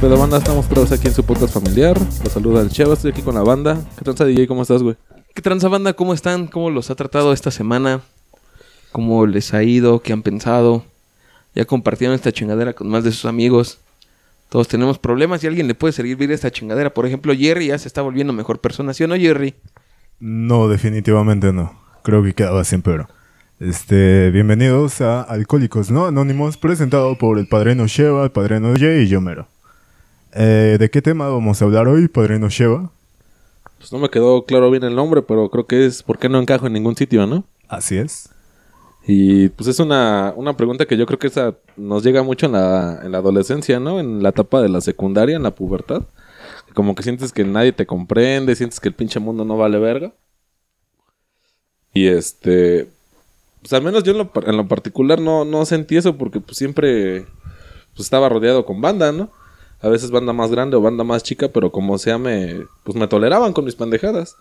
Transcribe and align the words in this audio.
Pero 0.00 0.16
banda, 0.16 0.38
estamos 0.38 0.68
todos 0.68 0.92
aquí 0.92 1.08
en 1.08 1.14
su 1.14 1.24
podcast 1.24 1.52
familiar. 1.52 1.98
Los 2.22 2.32
saluda 2.32 2.60
el 2.62 2.70
Cheva, 2.70 2.94
estoy 2.94 3.10
aquí 3.10 3.22
con 3.22 3.34
la 3.34 3.42
banda. 3.42 3.84
¿Qué 3.96 4.04
tranza 4.04 4.24
DJ? 4.24 4.46
¿Cómo 4.46 4.62
estás, 4.62 4.82
güey? 4.82 4.96
¿Qué 5.34 5.42
tranza 5.42 5.68
banda? 5.68 5.92
¿Cómo 5.92 6.14
están? 6.14 6.46
¿Cómo 6.46 6.70
los 6.70 6.90
ha 6.90 6.94
tratado 6.94 7.32
esta 7.32 7.50
semana? 7.50 8.00
¿Cómo 8.92 9.26
les 9.26 9.52
ha 9.54 9.62
ido? 9.64 10.00
¿Qué 10.00 10.12
han 10.12 10.22
pensado? 10.22 10.84
Ya 11.54 11.64
compartieron 11.64 12.14
esta 12.14 12.30
chingadera 12.30 12.74
con 12.74 12.88
más 12.88 13.04
de 13.04 13.10
sus 13.10 13.24
amigos. 13.24 13.78
Todos 14.50 14.68
tenemos 14.68 14.98
problemas 14.98 15.42
y 15.42 15.46
alguien 15.46 15.66
le 15.66 15.74
puede 15.74 15.92
servir 15.92 16.30
esta 16.30 16.50
chingadera. 16.50 16.94
Por 16.94 17.04
ejemplo, 17.04 17.34
Jerry 17.36 17.66
ya 17.66 17.78
se 17.78 17.88
está 17.88 18.00
volviendo 18.00 18.32
mejor 18.32 18.60
persona, 18.60 18.94
¿sí 18.94 19.04
o 19.04 19.08
no, 19.08 19.16
Jerry? 19.16 19.54
No, 20.20 20.66
definitivamente 20.68 21.52
no. 21.52 21.72
Creo 22.02 22.24
que 22.24 22.34
quedaba 22.34 22.64
sin. 22.64 22.82
Este, 23.60 24.32
bienvenidos 24.32 25.00
a 25.00 25.22
Alcohólicos 25.22 25.92
No 25.92 26.06
Anónimos, 26.06 26.56
presentado 26.56 27.16
por 27.16 27.38
el 27.38 27.46
Padrino 27.46 27.86
Sheva, 27.86 28.24
el 28.24 28.32
Padrino 28.32 28.74
Jay 28.76 29.02
y 29.02 29.08
yo 29.08 29.20
mero. 29.20 29.46
Eh, 30.34 30.76
¿De 30.80 30.90
qué 30.90 31.02
tema 31.02 31.28
vamos 31.28 31.62
a 31.62 31.66
hablar 31.66 31.86
hoy, 31.86 32.08
Padrino 32.08 32.48
Sheva? 32.48 32.90
Pues 33.78 33.92
no 33.92 34.00
me 34.00 34.10
quedó 34.10 34.44
claro 34.44 34.72
bien 34.72 34.82
el 34.82 34.96
nombre, 34.96 35.22
pero 35.22 35.48
creo 35.50 35.66
que 35.66 35.86
es 35.86 36.02
¿por 36.02 36.18
qué 36.18 36.28
no 36.28 36.40
encajo 36.40 36.66
en 36.66 36.72
ningún 36.72 36.96
sitio, 36.96 37.24
no? 37.24 37.44
Así 37.68 37.96
es. 37.96 38.28
Y 39.06 39.50
pues 39.50 39.68
es 39.68 39.78
una, 39.78 40.32
una 40.34 40.56
pregunta 40.56 40.86
que 40.86 40.96
yo 40.96 41.06
creo 41.06 41.20
que 41.20 41.28
esa 41.28 41.54
nos 41.76 42.02
llega 42.02 42.24
mucho 42.24 42.46
en 42.46 42.52
la, 42.52 43.00
en 43.04 43.12
la 43.12 43.18
adolescencia, 43.18 43.78
¿no? 43.78 44.00
En 44.00 44.20
la 44.20 44.30
etapa 44.30 44.62
de 44.62 44.68
la 44.68 44.80
secundaria, 44.80 45.36
en 45.36 45.44
la 45.44 45.52
pubertad. 45.54 46.02
Como 46.74 46.94
que 46.94 47.02
sientes 47.02 47.32
que 47.32 47.44
nadie 47.44 47.72
te 47.72 47.86
comprende, 47.86 48.54
sientes 48.56 48.80
que 48.80 48.88
el 48.88 48.94
pinche 48.94 49.20
mundo 49.20 49.44
no 49.44 49.56
vale 49.56 49.78
verga. 49.78 50.12
Y 51.92 52.06
este... 52.06 52.88
Pues 53.60 53.72
al 53.72 53.82
menos 53.82 54.04
yo 54.04 54.12
en 54.12 54.18
lo, 54.18 54.30
en 54.46 54.56
lo 54.56 54.68
particular 54.68 55.20
no, 55.20 55.44
no 55.44 55.66
sentí 55.66 55.96
eso 55.96 56.16
porque 56.16 56.38
pues 56.38 56.56
siempre 56.56 57.26
pues, 57.92 58.06
estaba 58.06 58.28
rodeado 58.28 58.64
con 58.64 58.80
banda, 58.80 59.10
¿no? 59.10 59.30
A 59.80 59.88
veces 59.88 60.12
banda 60.12 60.32
más 60.32 60.50
grande 60.50 60.76
o 60.76 60.80
banda 60.80 61.02
más 61.02 61.22
chica, 61.22 61.48
pero 61.48 61.72
como 61.72 61.98
sea 61.98 62.18
me... 62.18 62.66
Pues 62.84 62.96
me 62.96 63.08
toleraban 63.08 63.52
con 63.52 63.64
mis 63.64 63.74
pendejadas. 63.74 64.36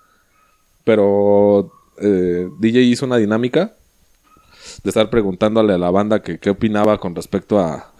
Pero 0.83 1.71
eh, 1.99 2.47
DJ 2.59 2.81
hizo 2.81 3.05
una 3.05 3.17
dinámica 3.17 3.73
de 4.83 4.89
estar 4.89 5.09
preguntándole 5.09 5.73
a 5.73 5.77
la 5.77 5.89
banda 5.89 6.21
que 6.21 6.39
qué 6.39 6.49
opinaba 6.49 6.99
con 6.99 7.15
respecto 7.15 7.59
a, 7.59 7.91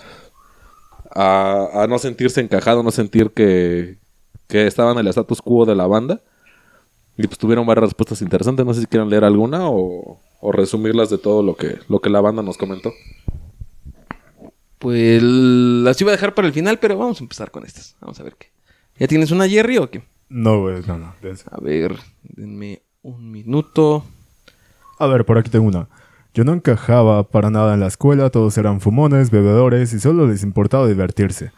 a, 1.12 1.84
a 1.84 1.88
no 1.88 1.98
sentirse 1.98 2.42
encajado, 2.42 2.84
no 2.84 2.92
sentir 2.92 3.32
que, 3.32 3.98
que 4.48 4.68
estaban 4.68 4.94
en 4.98 5.00
el 5.00 5.08
status 5.08 5.42
quo 5.42 5.66
de 5.66 5.76
la 5.76 5.88
banda. 5.88 6.22
Y 7.18 7.26
pues 7.28 7.38
tuvieron 7.40 7.66
varias 7.66 7.86
respuestas 7.86 8.22
interesantes. 8.22 8.66
No 8.66 8.74
sé 8.74 8.82
si 8.82 8.88
quieren 8.88 9.10
leer 9.10 9.24
alguna 9.24 9.70
o, 9.70 10.20
o 10.40 10.52
resumirlas 10.52 11.10
de 11.10 11.18
todo 11.18 11.42
lo 11.44 11.56
que, 11.56 11.80
lo 11.90 12.00
que 12.00 12.10
la 12.10 12.22
banda 12.22 12.44
nos 12.44 12.58
comentó. 12.58 12.92
Pues 14.78 15.24
las 15.24 16.00
iba 16.02 16.12
a 16.12 16.16
dejar 16.16 16.36
para 16.36 16.48
el 16.48 16.54
final, 16.54 16.78
pero 16.80 16.98
vamos 16.98 17.20
a 17.20 17.24
empezar 17.24 17.50
con 17.50 17.66
estas. 17.66 17.96
Vamos 18.00 18.20
a 18.20 18.24
ver 18.24 18.36
qué. 18.38 18.52
¿Ya 19.00 19.08
tienes 19.08 19.32
una 19.32 19.48
Jerry 19.48 19.78
o 19.78 19.90
qué? 19.90 20.04
No, 20.30 20.62
güey, 20.62 20.82
no, 20.86 20.98
no. 20.98 21.16
dense. 21.22 21.46
A 21.52 21.60
ver, 21.60 21.96
denme 22.22 22.82
un 23.02 23.32
minuto. 23.32 24.04
A 25.00 25.08
ver, 25.08 25.26
por 25.26 25.38
aquí 25.38 25.50
tengo 25.50 25.68
una. 25.68 25.88
Yo 26.34 26.44
no 26.44 26.54
encajaba 26.54 27.24
para 27.24 27.50
nada 27.50 27.74
en 27.74 27.80
la 27.80 27.88
escuela, 27.88 28.30
todos 28.30 28.58
eran 28.60 28.80
fumones, 28.80 29.32
bebedores 29.32 29.94
y 29.94 30.00
solo 30.00 30.28
les 30.28 30.44
importaba 30.44 30.88
divertirse. 30.88 31.52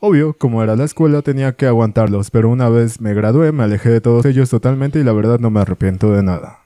Obvio, 0.00 0.32
como 0.32 0.62
era 0.62 0.76
la 0.76 0.84
escuela 0.84 1.20
tenía 1.20 1.52
que 1.52 1.66
aguantarlos, 1.66 2.30
pero 2.30 2.48
una 2.48 2.70
vez 2.70 3.02
me 3.02 3.12
gradué 3.12 3.52
me 3.52 3.64
alejé 3.64 3.90
de 3.90 4.00
todos 4.00 4.24
ellos 4.24 4.48
totalmente 4.48 4.98
y 4.98 5.04
la 5.04 5.12
verdad 5.12 5.38
no 5.38 5.50
me 5.50 5.60
arrepiento 5.60 6.10
de 6.12 6.22
nada. 6.22 6.60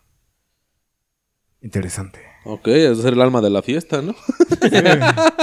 Interesante. 1.60 2.20
Ok, 2.44 2.68
es 2.68 2.98
ser 2.98 3.14
el 3.14 3.20
alma 3.20 3.40
de 3.40 3.50
la 3.50 3.62
fiesta, 3.62 4.02
¿no? 4.02 4.14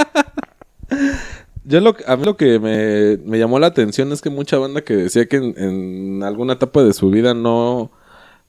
Yo 1.64 1.80
lo, 1.80 1.94
a 2.06 2.16
mí 2.16 2.24
lo 2.24 2.36
que 2.36 2.58
me, 2.58 3.18
me 3.18 3.38
llamó 3.38 3.58
la 3.58 3.68
atención 3.68 4.10
es 4.12 4.22
que 4.22 4.30
mucha 4.30 4.56
banda 4.58 4.82
que 4.82 4.96
decía 4.96 5.26
que 5.26 5.36
en, 5.36 5.54
en 5.58 6.22
alguna 6.22 6.54
etapa 6.54 6.82
de 6.82 6.92
su 6.92 7.10
vida 7.10 7.34
no, 7.34 7.92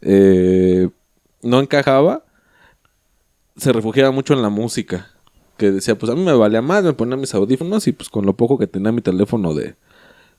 eh, 0.01 0.89
no 1.41 1.59
encajaba, 1.59 2.23
se 3.57 3.73
refugiaba 3.73 4.11
mucho 4.11 4.33
en 4.33 4.41
la 4.41 4.49
música. 4.49 5.12
Que 5.57 5.71
decía, 5.71 5.97
pues 5.97 6.11
a 6.11 6.15
mí 6.15 6.23
me 6.23 6.33
valía 6.33 6.61
más, 6.61 6.83
me 6.83 6.93
ponía 6.93 7.15
mis 7.17 7.33
audífonos 7.35 7.87
y 7.87 7.91
pues 7.93 8.09
con 8.09 8.25
lo 8.25 8.35
poco 8.35 8.57
que 8.57 8.67
tenía 8.67 8.91
mi 8.91 9.01
teléfono 9.01 9.53
de, 9.53 9.75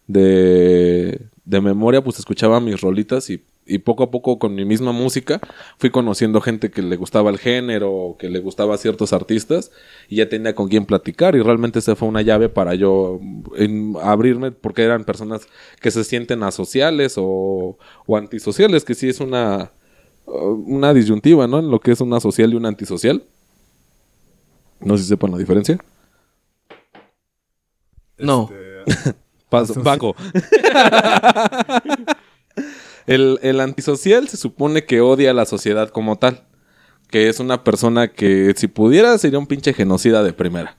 de, 0.07 1.21
de 1.45 1.61
memoria, 1.61 2.03
pues 2.03 2.19
escuchaba 2.19 2.61
mis 2.61 2.81
rolitas 2.81 3.31
y, 3.31 3.45
y 3.67 3.79
poco 3.79 4.03
a 4.03 4.11
poco 4.11 4.39
con 4.39 4.55
mi 4.55 4.65
misma 4.65 4.93
música 4.93 5.41
fui 5.79 5.91
conociendo 5.91 6.41
gente 6.41 6.71
que 6.71 6.83
le 6.83 6.97
gustaba 6.97 7.31
el 7.31 7.39
género, 7.39 8.17
que 8.19 8.29
le 8.29 8.41
gustaba 8.41 8.77
ciertos 8.77 9.13
artistas 9.13 9.71
y 10.09 10.17
ya 10.17 10.29
tenía 10.29 10.55
con 10.55 10.69
quién 10.69 10.85
platicar 10.85 11.37
y 11.37 11.43
realmente 11.43 11.79
esa 11.79 11.97
fue 11.97 12.09
una 12.09 12.23
llave 12.23 12.49
para 12.49 12.75
yo 12.75 13.21
abrirme 14.03 14.51
porque 14.53 14.83
eran 14.83 15.05
personas 15.05 15.47
que 15.81 15.91
se 15.91 16.05
sienten 16.05 16.43
asociales 16.43 17.15
o, 17.17 17.79
o 18.07 18.17
antisociales, 18.17 18.85
que 18.85 18.95
sí 18.95 19.09
es 19.09 19.21
una, 19.21 19.73
una 20.27 20.93
disyuntiva, 20.93 21.47
¿no? 21.47 21.59
En 21.61 21.71
lo 21.71 21.81
que 21.81 21.93
es 21.93 22.01
una 22.01 22.21
social 22.21 22.53
y 22.53 22.57
una 22.57 22.69
antisocial. 22.69 23.25
No 24.85 24.97
sé 24.97 25.03
si 25.05 25.09
sepan 25.11 25.31
la 25.33 25.39
diferencia. 25.39 25.79
No. 28.19 28.51
Este, 28.87 29.15
Paso, 29.49 29.75
Entonces- 29.75 29.85
Paco. 29.85 30.17
el, 33.07 33.39
el 33.43 33.61
antisocial 33.61 34.29
se 34.29 34.37
supone 34.37 34.85
que 34.85 35.01
odia 35.01 35.31
a 35.31 35.35
la 35.35 35.45
sociedad 35.47 35.91
como 35.91 36.17
tal. 36.19 36.45
Que 37.11 37.29
es 37.29 37.39
una 37.39 37.63
persona 37.63 38.09
que 38.09 38.53
si 38.57 38.67
pudiera 38.67 39.17
sería 39.19 39.39
un 39.39 39.47
pinche 39.47 39.73
genocida 39.73 40.23
de 40.23 40.33
primera. 40.33 40.77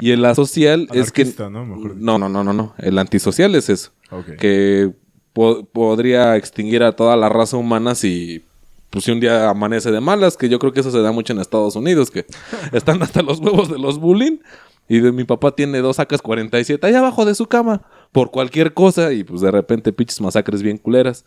Y 0.00 0.10
el 0.12 0.24
asocial 0.24 0.88
es 0.92 1.10
que... 1.12 1.24
¿no? 1.50 1.64
Mejor. 1.66 1.96
No, 1.96 2.18
no, 2.18 2.28
no, 2.28 2.44
no, 2.44 2.52
no. 2.52 2.74
El 2.78 2.98
antisocial 2.98 3.54
es 3.54 3.68
eso. 3.68 3.90
Que 4.38 4.92
po- 5.32 5.64
podría 5.64 6.36
extinguir 6.36 6.82
a 6.82 6.92
toda 6.92 7.16
la 7.16 7.28
raza 7.28 7.56
humana 7.56 7.94
si... 7.94 8.44
Pues 8.92 9.06
si 9.06 9.10
un 9.10 9.20
día 9.20 9.48
amanece 9.48 9.90
de 9.90 10.00
malas, 10.02 10.36
que 10.36 10.50
yo 10.50 10.58
creo 10.58 10.74
que 10.74 10.80
eso 10.80 10.90
se 10.90 11.00
da 11.00 11.12
mucho 11.12 11.32
en 11.32 11.38
Estados 11.38 11.76
Unidos, 11.76 12.10
que 12.10 12.26
están 12.72 13.02
hasta 13.02 13.22
los 13.22 13.40
huevos 13.40 13.70
de 13.70 13.78
los 13.78 13.98
bullying. 13.98 14.38
Y 14.86 15.00
de 15.00 15.12
mi 15.12 15.24
papá 15.24 15.56
tiene 15.56 15.78
dos 15.78 15.98
AK-47 15.98 16.84
allá 16.84 16.98
abajo 16.98 17.24
de 17.24 17.34
su 17.34 17.46
cama, 17.46 17.80
por 18.10 18.30
cualquier 18.30 18.74
cosa, 18.74 19.14
y 19.14 19.24
pues 19.24 19.40
de 19.40 19.50
repente 19.50 19.94
pinches 19.94 20.20
masacres 20.20 20.62
bien 20.62 20.76
culeras. 20.76 21.24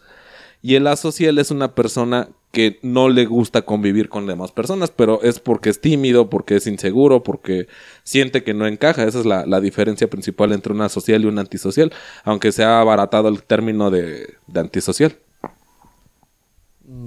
Y 0.61 0.75
el 0.75 0.85
asocial 0.85 1.39
es 1.39 1.49
una 1.49 1.73
persona 1.73 2.29
que 2.51 2.77
no 2.83 3.09
le 3.09 3.25
gusta 3.25 3.63
convivir 3.63 4.09
con 4.09 4.27
demás 4.27 4.51
personas, 4.51 4.91
pero 4.91 5.23
es 5.23 5.39
porque 5.39 5.71
es 5.71 5.81
tímido, 5.81 6.29
porque 6.29 6.57
es 6.57 6.67
inseguro, 6.67 7.23
porque 7.23 7.67
siente 8.03 8.43
que 8.43 8.53
no 8.53 8.67
encaja. 8.67 9.05
Esa 9.05 9.21
es 9.21 9.25
la, 9.25 9.47
la 9.47 9.59
diferencia 9.59 10.07
principal 10.07 10.51
entre 10.51 10.71
una 10.71 10.87
social 10.87 11.23
y 11.23 11.25
un 11.25 11.39
antisocial, 11.39 11.91
aunque 12.23 12.51
se 12.51 12.63
ha 12.63 12.79
abaratado 12.79 13.27
el 13.29 13.41
término 13.41 13.89
de, 13.89 14.35
de 14.45 14.59
antisocial. 14.59 15.17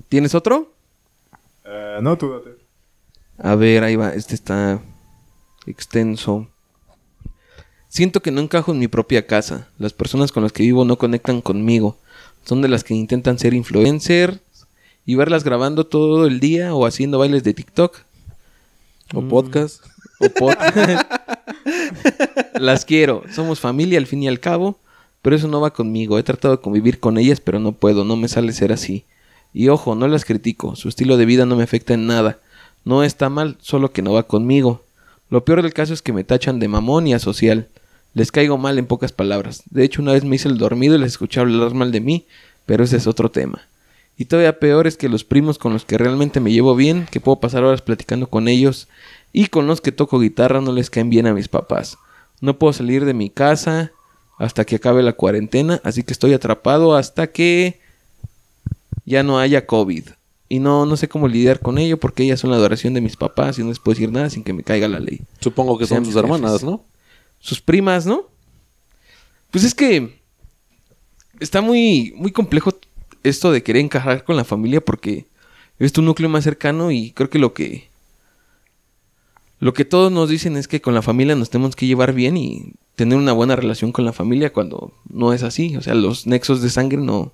¿Tienes 0.09 0.35
otro? 0.35 0.73
Eh, 1.65 1.99
no, 2.03 2.17
tú 2.17 2.31
date. 2.33 2.51
A 3.39 3.55
ver, 3.55 3.85
ahí 3.85 3.97
va. 3.97 4.11
Este 4.15 4.35
está 4.35 4.81
extenso. 5.67 6.49
Siento 7.89 8.21
que 8.21 8.31
no 8.31 8.41
encajo 8.41 8.73
en 8.73 8.79
mi 8.79 8.89
propia 8.89 9.27
casa. 9.27 9.69
Las 9.79 9.93
personas 9.93 10.33
con 10.33 10.43
las 10.43 10.53
que 10.53 10.63
vivo 10.63 10.85
no 10.85 10.99
conectan 10.99 11.41
conmigo. 11.41 11.97
Son 12.45 12.63
de 12.63 12.69
las 12.69 12.85
que 12.85 12.95
intentan 12.95 13.39
ser 13.39 13.55
influencers 13.55 14.41
y 15.07 15.15
verlas 15.15 15.45
grabando 15.45 15.87
todo 15.87 16.27
el 16.27 16.41
día 16.41 16.75
o 16.75 16.87
haciendo 16.87 17.19
bailes 17.19 17.45
de 17.45 17.55
TikTok. 17.55 17.97
O 19.15 19.23
podcast. 19.23 19.83
O 20.21 20.25
pod- 20.27 20.59
Las 22.61 22.85
quiero. 22.85 23.23
Somos 23.35 23.61
familia 23.61 23.99
al 23.99 24.07
fin 24.07 24.23
y 24.23 24.29
al 24.29 24.41
cabo. 24.41 24.79
Pero 25.23 25.35
eso 25.37 25.49
no 25.49 25.61
va 25.61 25.73
conmigo. 25.73 26.19
He 26.19 26.23
tratado 26.23 26.57
de 26.57 26.63
convivir 26.63 27.01
con 27.01 27.19
ellas, 27.19 27.41
pero 27.41 27.59
no 27.59 27.73
puedo. 27.73 28.05
No 28.05 28.17
me 28.17 28.29
sale 28.29 28.53
ser 28.53 28.73
así. 28.73 29.05
Y 29.53 29.69
ojo, 29.69 29.95
no 29.95 30.09
las 30.09 30.25
critico. 30.25 30.77
Su 30.77 30.89
estilo 30.89 31.17
de 31.17 31.27
vida 31.27 31.47
no 31.47 31.57
me 31.57 31.65
afecta 31.65 31.95
en 31.95 32.07
nada. 32.07 32.39
No 32.85 33.03
está 33.03 33.29
mal, 33.29 33.57
solo 33.61 33.93
que 33.93 34.03
no 34.03 34.13
va 34.13 34.25
conmigo. 34.25 34.85
Lo 35.31 35.45
peor 35.45 35.63
del 35.63 35.75
caso 35.75 35.93
es 35.93 36.03
que 36.03 36.13
me 36.13 36.25
tachan 36.25 36.59
de 36.59 36.69
mamón 36.69 37.07
y 37.07 37.15
asocial. 37.15 37.69
Les 38.15 38.33
caigo 38.33 38.59
mal 38.59 38.79
en 38.79 38.87
pocas 38.87 39.13
palabras. 39.13 39.63
De 39.71 39.85
hecho, 39.85 40.03
una 40.03 40.13
vez 40.13 40.25
me 40.25 40.37
hice 40.37 40.49
el 40.49 40.59
dormido 40.59 40.95
y 40.95 40.99
les 40.99 41.13
escuché 41.13 41.41
hablar 41.41 41.75
mal 41.75 41.93
de 41.93 42.01
mí, 42.01 42.27
pero 42.67 42.85
ese 42.85 42.97
es 42.97 43.07
otro 43.07 43.31
tema. 43.31 43.63
Y 44.17 44.25
todavía 44.25 44.59
peor 44.59 44.87
es 44.87 44.97
que 44.97 45.09
los 45.09 45.25
primos 45.25 45.59
con 45.59 45.73
los 45.73 45.85
que 45.85 45.99
realmente 45.99 46.41
me 46.41 46.51
llevo 46.51 46.75
bien, 46.75 47.07
que 47.11 47.21
puedo 47.21 47.39
pasar 47.39 47.63
horas 47.63 47.83
platicando 47.83 48.29
con 48.29 48.49
ellos, 48.49 48.89
y 49.33 49.47
con 49.47 49.67
los 49.67 49.81
que 49.81 49.93
toco 49.93 50.19
guitarra 50.19 50.61
no 50.61 50.73
les 50.73 50.91
caen 50.91 51.11
bien 51.11 51.27
a 51.27 51.35
mis 51.35 51.49
papás. 51.49 51.99
No 52.41 52.59
puedo 52.59 52.73
salir 52.73 53.05
de 53.05 53.15
mi 53.15 53.31
casa 53.31 53.93
hasta 54.39 54.65
que 54.65 54.77
acabe 54.77 55.03
la 55.03 55.13
cuarentena, 55.13 55.81
así 55.85 56.03
que 56.03 56.13
estoy 56.13 56.33
atrapado 56.33 56.97
hasta 56.97 57.29
que 57.29 57.81
ya 59.09 59.23
no 59.23 59.39
haya 59.39 59.67
COVID. 59.67 60.05
Y 60.51 60.61
no, 60.61 60.87
no 60.87 60.97
sé 60.97 61.09
cómo 61.09 61.29
lidiar 61.29 61.61
con 61.61 61.79
ello 61.79 61.99
porque 61.99 62.23
ellas 62.23 62.41
son 62.41 62.51
la 62.51 62.57
adoración 62.57 62.95
de 62.95 63.01
mis 63.01 63.17
papás 63.17 63.59
y 63.59 63.63
no 63.63 63.69
les 63.69 63.79
puedo 63.79 63.95
decir 63.95 64.13
nada 64.13 64.31
sin 64.31 64.45
que 64.45 64.53
me 64.53 64.63
caiga 64.63 64.89
la 64.89 65.01
ley. 65.01 65.21
Supongo 65.41 65.77
que 65.79 65.87
Sean 65.87 66.05
son 66.05 66.13
sus 66.13 66.23
hermanas, 66.23 66.53
jefes. 66.53 66.65
¿no? 66.65 66.85
Sus 67.39 67.61
primas, 67.61 68.07
¿no? 68.07 68.27
Pues 69.51 69.65
es 69.65 69.75
que 69.75 70.21
está 71.41 71.61
muy, 71.61 72.13
muy 72.17 72.33
complejo 72.33 72.79
esto 73.23 73.51
de 73.51 73.63
querer 73.63 73.83
encajar 73.83 74.25
con 74.25 74.37
la 74.37 74.45
familia 74.45 74.83
porque 74.83 75.27
es 75.79 75.93
tu 75.93 76.03
núcleo 76.03 76.29
más 76.29 76.45
cercano 76.45 76.91
y 76.91 77.13
creo 77.13 77.31
que 77.31 77.39
lo 77.39 77.53
que 77.53 77.89
lo 79.61 79.75
que 79.75 79.85
todos 79.85 80.13
nos 80.13 80.29
dicen 80.29 80.57
es 80.57 80.69
que 80.69 80.81
con 80.81 80.95
la 80.95 81.03
familia 81.03 81.35
nos 81.35 81.51
tenemos 81.51 81.75
que 81.75 81.87
llevar 81.87 82.13
bien 82.13 82.37
y 82.37 82.75
tener 82.95 83.19
una 83.19 83.33
buena 83.33 83.57
relación 83.57 83.91
con 83.91 84.05
la 84.05 84.13
familia 84.13 84.53
cuando 84.53 84.93
no 85.09 85.33
es 85.33 85.43
así, 85.43 85.77
o 85.77 85.83
sea, 85.83 85.95
los 85.95 86.27
nexos 86.27 86.63
de 86.63 86.71
sangre 86.71 86.99
no 86.99 87.33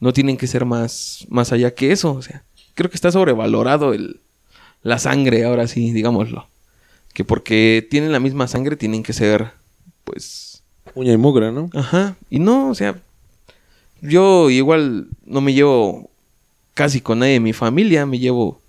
no 0.00 0.12
tienen 0.12 0.36
que 0.36 0.46
ser 0.46 0.64
más 0.64 1.26
más 1.28 1.52
allá 1.52 1.74
que 1.74 1.92
eso, 1.92 2.12
o 2.12 2.22
sea, 2.22 2.44
creo 2.74 2.90
que 2.90 2.96
está 2.96 3.12
sobrevalorado 3.12 3.92
el 3.92 4.20
la 4.82 4.98
sangre, 4.98 5.44
ahora 5.44 5.66
sí, 5.66 5.90
digámoslo. 5.90 6.46
Que 7.12 7.24
porque 7.24 7.86
tienen 7.90 8.12
la 8.12 8.20
misma 8.20 8.46
sangre 8.46 8.76
tienen 8.76 9.02
que 9.02 9.12
ser 9.12 9.50
pues 10.04 10.46
Uña 10.94 11.12
y 11.12 11.16
mugre, 11.16 11.52
¿no? 11.52 11.68
Ajá. 11.74 12.16
Y 12.30 12.38
no, 12.38 12.70
o 12.70 12.74
sea, 12.74 12.98
yo 14.00 14.48
igual 14.48 15.08
no 15.24 15.40
me 15.40 15.52
llevo 15.52 16.08
casi 16.74 17.00
con 17.00 17.18
nadie 17.18 17.34
de 17.34 17.40
mi 17.40 17.52
familia, 17.52 18.06
me 18.06 18.18
llevo 18.18 18.60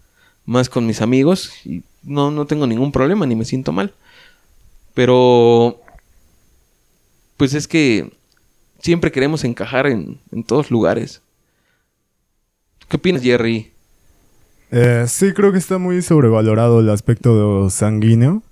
más 0.46 0.70
con 0.70 0.86
mis 0.86 1.02
amigos 1.02 1.52
y 1.66 1.84
no, 2.04 2.32
no 2.32 2.46
tengo 2.46 2.68
ningún 2.68 2.92
problema 2.92 3.26
ni 3.26 3.36
me 3.36 3.46
siento 3.46 3.72
mal. 3.72 3.94
Pero, 4.94 5.80
pues 7.38 7.54
es 7.54 7.68
que 7.68 8.12
siempre 8.80 9.12
queremos 9.12 9.44
encajar 9.44 9.88
en, 9.88 10.20
en 10.32 10.44
todos 10.44 10.72
lugares. 10.72 11.22
¿Qué 12.88 12.98
opinas, 12.98 13.22
Jerry? 13.22 13.72
Eh, 14.72 15.06
sí, 15.08 15.34
creo 15.34 15.52
que 15.52 15.58
está 15.58 15.78
muy 15.78 16.02
sobrevalorado 16.02 16.80
el 16.80 16.90
aspecto 16.90 17.70
sanguíneo. 17.70 18.44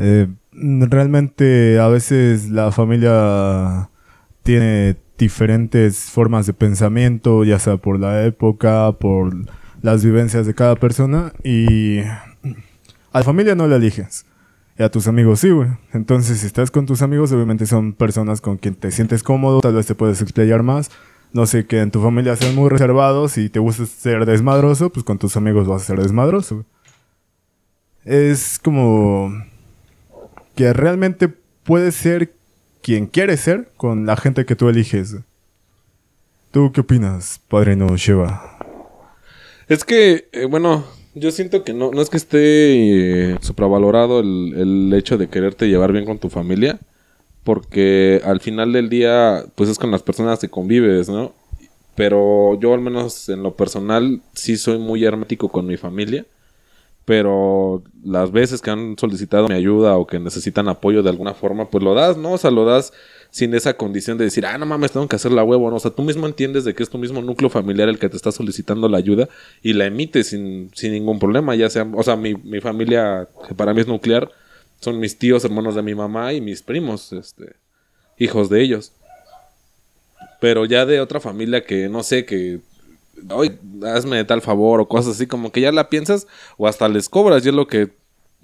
Eh, 0.00 0.28
realmente 0.52 1.78
a 1.78 1.88
veces 1.88 2.50
la 2.50 2.72
familia 2.72 3.88
tiene 4.42 4.96
diferentes 5.18 6.10
formas 6.10 6.46
de 6.46 6.52
pensamiento, 6.52 7.44
ya 7.44 7.58
sea 7.58 7.76
por 7.78 7.98
la 7.98 8.24
época, 8.24 8.92
por 8.92 9.34
las 9.82 10.04
vivencias 10.04 10.46
de 10.46 10.54
cada 10.54 10.76
persona 10.76 11.32
y 11.42 12.00
a 12.00 12.24
la 13.12 13.22
familia 13.22 13.54
no 13.54 13.66
la 13.66 13.76
eliges. 13.76 14.26
Y 14.78 14.82
a 14.82 14.90
tus 14.90 15.08
amigos 15.08 15.40
sí, 15.40 15.50
güey. 15.50 15.70
Entonces, 15.92 16.40
si 16.40 16.46
estás 16.46 16.70
con 16.70 16.84
tus 16.86 17.00
amigos, 17.02 17.32
obviamente 17.32 17.66
son 17.66 17.94
personas 17.94 18.40
con 18.40 18.58
quien 18.58 18.74
te 18.74 18.90
sientes 18.90 19.22
cómodo, 19.22 19.60
tal 19.60 19.74
vez 19.74 19.86
te 19.86 19.94
puedes 19.94 20.20
explayar 20.20 20.62
más. 20.62 20.90
No 21.32 21.46
sé, 21.46 21.66
que 21.66 21.80
en 21.80 21.90
tu 21.90 22.00
familia 22.02 22.36
sean 22.36 22.54
muy 22.54 22.68
reservados 22.68 23.38
y 23.38 23.48
te 23.48 23.58
gusta 23.58 23.86
ser 23.86 24.26
desmadroso, 24.26 24.90
pues 24.90 25.04
con 25.04 25.18
tus 25.18 25.36
amigos 25.36 25.66
vas 25.66 25.82
a 25.82 25.86
ser 25.86 26.00
desmadroso. 26.00 26.64
Es 28.04 28.58
como 28.58 29.32
que 30.54 30.72
realmente 30.72 31.28
puedes 31.64 31.94
ser 31.94 32.32
quien 32.82 33.06
quieres 33.06 33.40
ser 33.40 33.72
con 33.76 34.06
la 34.06 34.16
gente 34.16 34.44
que 34.44 34.56
tú 34.56 34.68
eliges. 34.68 35.16
¿Tú 36.50 36.70
qué 36.72 36.82
opinas, 36.82 37.40
padrino 37.48 37.96
Sheva? 37.96 38.58
Es 39.68 39.84
que, 39.84 40.28
eh, 40.32 40.46
bueno, 40.46 40.84
yo 41.16 41.30
siento 41.30 41.64
que 41.64 41.72
no, 41.72 41.90
no 41.90 42.02
es 42.02 42.10
que 42.10 42.18
esté 42.18 43.32
eh, 43.32 43.38
supravalorado 43.40 44.20
el, 44.20 44.52
el 44.54 44.92
hecho 44.94 45.16
de 45.16 45.28
quererte 45.28 45.66
llevar 45.66 45.90
bien 45.92 46.04
con 46.04 46.18
tu 46.18 46.28
familia, 46.28 46.78
porque 47.42 48.20
al 48.24 48.40
final 48.40 48.72
del 48.72 48.90
día, 48.90 49.44
pues 49.54 49.70
es 49.70 49.78
con 49.78 49.90
las 49.90 50.02
personas 50.02 50.38
que 50.40 50.50
convives, 50.50 51.08
¿no? 51.08 51.32
Pero 51.94 52.60
yo 52.60 52.74
al 52.74 52.80
menos 52.80 53.30
en 53.30 53.42
lo 53.42 53.56
personal 53.56 54.20
sí 54.34 54.58
soy 54.58 54.78
muy 54.78 55.04
hermético 55.04 55.48
con 55.48 55.66
mi 55.66 55.78
familia, 55.78 56.26
pero 57.06 57.82
las 58.04 58.30
veces 58.30 58.60
que 58.60 58.70
han 58.70 58.98
solicitado 58.98 59.48
mi 59.48 59.54
ayuda 59.54 59.96
o 59.96 60.06
que 60.06 60.18
necesitan 60.18 60.68
apoyo 60.68 61.02
de 61.02 61.08
alguna 61.08 61.32
forma, 61.32 61.70
pues 61.70 61.82
lo 61.82 61.94
das, 61.94 62.18
¿no? 62.18 62.32
O 62.32 62.38
sea, 62.38 62.50
lo 62.50 62.66
das 62.66 62.92
sin 63.30 63.54
esa 63.54 63.74
condición 63.74 64.18
de 64.18 64.24
decir, 64.24 64.46
ah, 64.46 64.58
no 64.58 64.66
mames, 64.66 64.92
tengo 64.92 65.08
que 65.08 65.16
hacer 65.16 65.32
la 65.32 65.44
huevo, 65.44 65.70
¿no? 65.70 65.76
O 65.76 65.80
sea, 65.80 65.90
tú 65.90 66.02
mismo 66.02 66.26
entiendes 66.26 66.64
de 66.64 66.74
que 66.74 66.82
es 66.82 66.90
tu 66.90 66.98
mismo 66.98 67.22
núcleo 67.22 67.50
familiar 67.50 67.88
el 67.88 67.98
que 67.98 68.08
te 68.08 68.16
está 68.16 68.32
solicitando 68.32 68.88
la 68.88 68.98
ayuda 68.98 69.28
y 69.62 69.72
la 69.72 69.86
emites 69.86 70.28
sin, 70.28 70.70
sin 70.74 70.92
ningún 70.92 71.18
problema, 71.18 71.54
ya 71.54 71.68
sea, 71.70 71.86
o 71.94 72.02
sea, 72.02 72.16
mi, 72.16 72.34
mi 72.34 72.60
familia, 72.60 73.28
que 73.46 73.54
para 73.54 73.74
mí 73.74 73.80
es 73.80 73.86
nuclear, 73.86 74.30
son 74.80 74.98
mis 74.98 75.18
tíos, 75.18 75.44
hermanos 75.44 75.74
de 75.74 75.82
mi 75.82 75.94
mamá 75.94 76.32
y 76.32 76.40
mis 76.40 76.62
primos, 76.62 77.12
este, 77.12 77.56
hijos 78.18 78.48
de 78.48 78.62
ellos. 78.62 78.92
Pero 80.40 80.64
ya 80.64 80.86
de 80.86 81.00
otra 81.00 81.20
familia 81.20 81.64
que 81.64 81.88
no 81.88 82.02
sé, 82.02 82.24
que 82.24 82.60
oye, 83.30 83.58
hazme 83.84 84.24
tal 84.24 84.42
favor 84.42 84.80
o 84.80 84.88
cosas 84.88 85.16
así, 85.16 85.26
como 85.26 85.52
que 85.52 85.60
ya 85.60 85.72
la 85.72 85.88
piensas 85.88 86.26
o 86.56 86.66
hasta 86.66 86.88
les 86.88 87.08
cobras, 87.08 87.44
y 87.44 87.48
es 87.48 87.54
lo 87.54 87.66
que, 87.66 87.90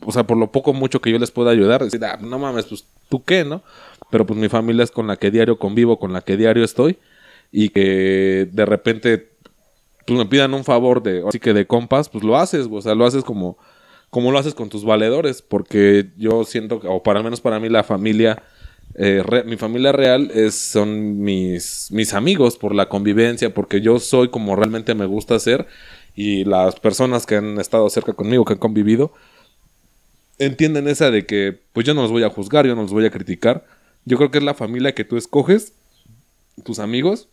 o 0.01 0.13
sea, 0.13 0.27
por 0.27 0.37
lo 0.37 0.51
poco 0.51 0.73
mucho 0.73 1.01
que 1.01 1.11
yo 1.11 1.19
les 1.19 1.31
puedo 1.31 1.49
ayudar, 1.49 1.85
decir, 1.85 2.05
ah, 2.05 2.19
no 2.21 2.39
mames, 2.39 2.67
pues 2.67 2.85
tú 3.13 3.25
qué, 3.25 3.45
¿no? 3.45 3.63
Pero 4.11 4.25
pues 4.25 4.39
mi 4.41 4.49
familia 4.49 4.85
es 4.85 4.91
con 4.91 5.07
la 5.07 5.17
que 5.19 5.31
diario 5.31 5.59
convivo, 5.59 5.99
con 5.99 6.15
la 6.15 6.23
que 6.23 6.39
diario 6.39 6.65
estoy, 6.65 6.97
y 7.51 7.69
que 7.69 8.49
de 8.51 8.65
repente 8.65 9.29
pues 10.07 10.19
me 10.19 10.25
pidan 10.25 10.55
un 10.55 10.65
favor 10.65 11.03
de, 11.03 11.23
así 11.29 11.39
que 11.39 11.53
de 11.53 11.67
compas, 11.67 12.09
pues 12.09 12.25
lo 12.25 12.39
haces, 12.39 12.67
o 12.71 12.81
sea, 12.81 12.95
lo 12.95 13.05
haces 13.05 13.23
como, 13.23 13.59
como 14.09 14.33
lo 14.33 14.39
haces 14.39 14.55
con 14.55 14.71
tus 14.71 14.83
valedores, 14.87 15.43
porque 15.43 16.09
yo 16.17 16.45
siento, 16.45 16.81
que, 16.81 16.89
o 16.89 17.03
para 17.03 17.19
al 17.19 17.25
menos 17.25 17.43
para 17.43 17.61
mí 17.61 17.69
la 17.69 17.85
familia 17.85 18.43
eh, 18.95 19.23
mi 19.47 19.57
familia 19.57 19.93
real 19.93 20.31
es, 20.35 20.55
son 20.55 21.21
mis, 21.21 21.89
mis 21.91 22.15
amigos 22.15 22.57
por 22.57 22.75
la 22.75 22.89
convivencia, 22.89 23.53
porque 23.53 23.83
yo 23.83 23.99
soy 23.99 24.29
como 24.29 24.57
realmente 24.57 24.95
me 24.95 25.07
gusta 25.07 25.39
ser 25.39 25.67
y 26.15 26.45
las 26.45 26.81
personas 26.81 27.27
que 27.27 27.37
han 27.37 27.61
estado 27.61 27.89
cerca 27.91 28.15
conmigo, 28.15 28.45
que 28.45 28.55
han 28.55 28.59
convivido, 28.59 29.13
entienden 30.45 30.89
esa 30.89 31.11
de 31.11 31.27
que 31.27 31.61
pues 31.73 31.87
yo 31.87 31.95
no 31.95 32.03
los 32.03 32.11
voy 32.11 32.25
a 32.25 32.31
juzgar, 32.31 32.67
yo 32.67 32.75
no 32.75 32.83
los 32.83 32.93
voy 32.93 33.07
a 33.07 33.11
criticar. 33.11 33.65
Yo 34.05 34.17
creo 34.17 34.31
que 34.31 34.39
es 34.39 34.45
la 34.45 34.55
familia 34.55 34.95
que 34.95 35.05
tú 35.05 35.17
escoges, 35.17 35.75
tus 36.65 36.79
amigos, 36.79 37.29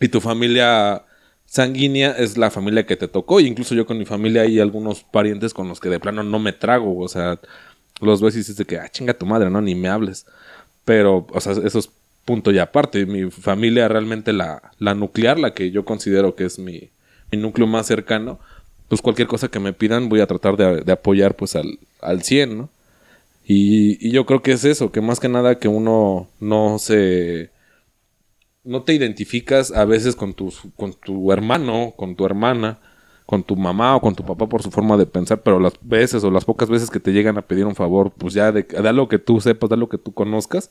y 0.00 0.08
tu 0.08 0.20
familia 0.20 1.04
sanguínea 1.46 2.12
es 2.12 2.36
la 2.36 2.50
familia 2.50 2.86
que 2.86 2.96
te 2.96 3.08
tocó. 3.08 3.40
Y 3.40 3.46
incluso 3.46 3.74
yo 3.74 3.86
con 3.86 3.98
mi 3.98 4.04
familia 4.04 4.42
hay 4.42 4.60
algunos 4.60 5.02
parientes 5.04 5.54
con 5.54 5.68
los 5.68 5.80
que 5.80 5.88
de 5.88 6.00
plano 6.00 6.22
no 6.22 6.38
me 6.38 6.52
trago, 6.52 6.98
o 6.98 7.08
sea, 7.08 7.40
los 8.00 8.20
ves 8.20 8.34
y 8.34 8.38
dices 8.38 8.56
de 8.56 8.64
que, 8.64 8.78
ah, 8.78 8.88
chinga 8.88 9.14
tu 9.14 9.26
madre, 9.26 9.50
no, 9.50 9.60
ni 9.60 9.74
me 9.74 9.88
hables. 9.88 10.26
Pero, 10.84 11.26
o 11.30 11.40
sea, 11.40 11.52
eso 11.52 11.78
es 11.78 11.90
punto 12.24 12.50
y 12.50 12.58
aparte. 12.58 13.06
Mi 13.06 13.30
familia 13.30 13.88
realmente 13.88 14.32
la, 14.32 14.72
la 14.78 14.94
nuclear, 14.94 15.38
la 15.38 15.54
que 15.54 15.70
yo 15.70 15.84
considero 15.84 16.34
que 16.34 16.44
es 16.44 16.58
mi, 16.58 16.90
mi 17.30 17.38
núcleo 17.38 17.66
más 17.66 17.86
cercano, 17.86 18.40
pues 18.88 19.02
cualquier 19.02 19.28
cosa 19.28 19.48
que 19.48 19.60
me 19.60 19.72
pidan 19.72 20.08
voy 20.08 20.20
a 20.20 20.26
tratar 20.26 20.56
de, 20.56 20.82
de 20.82 20.92
apoyar 20.92 21.34
pues 21.36 21.56
al, 21.56 21.78
al 22.00 22.22
100, 22.22 22.58
¿no? 22.58 22.70
Y, 23.44 23.98
y 24.06 24.10
yo 24.10 24.24
creo 24.26 24.42
que 24.42 24.52
es 24.52 24.64
eso, 24.64 24.90
que 24.90 25.00
más 25.00 25.20
que 25.20 25.28
nada 25.28 25.58
que 25.58 25.68
uno 25.68 26.28
no 26.40 26.78
se... 26.78 27.50
No 28.64 28.82
te 28.82 28.94
identificas 28.94 29.72
a 29.72 29.84
veces 29.84 30.16
con 30.16 30.32
tu, 30.32 30.52
con 30.76 30.94
tu 30.94 31.30
hermano, 31.32 31.92
con 31.96 32.16
tu 32.16 32.24
hermana, 32.24 32.78
con 33.26 33.42
tu 33.42 33.56
mamá 33.56 33.96
o 33.96 34.00
con 34.00 34.14
tu 34.14 34.24
papá 34.24 34.48
por 34.48 34.62
su 34.62 34.70
forma 34.70 34.96
de 34.96 35.04
pensar, 35.04 35.42
pero 35.42 35.60
las 35.60 35.74
veces 35.82 36.24
o 36.24 36.30
las 36.30 36.46
pocas 36.46 36.70
veces 36.70 36.90
que 36.90 37.00
te 37.00 37.12
llegan 37.12 37.36
a 37.36 37.42
pedir 37.42 37.66
un 37.66 37.74
favor, 37.74 38.12
pues 38.16 38.32
ya 38.32 38.52
de, 38.52 38.62
de 38.62 38.88
algo 38.88 39.08
que 39.08 39.18
tú 39.18 39.40
sepas, 39.40 39.68
de 39.68 39.74
algo 39.74 39.90
que 39.90 39.98
tú 39.98 40.12
conozcas, 40.14 40.70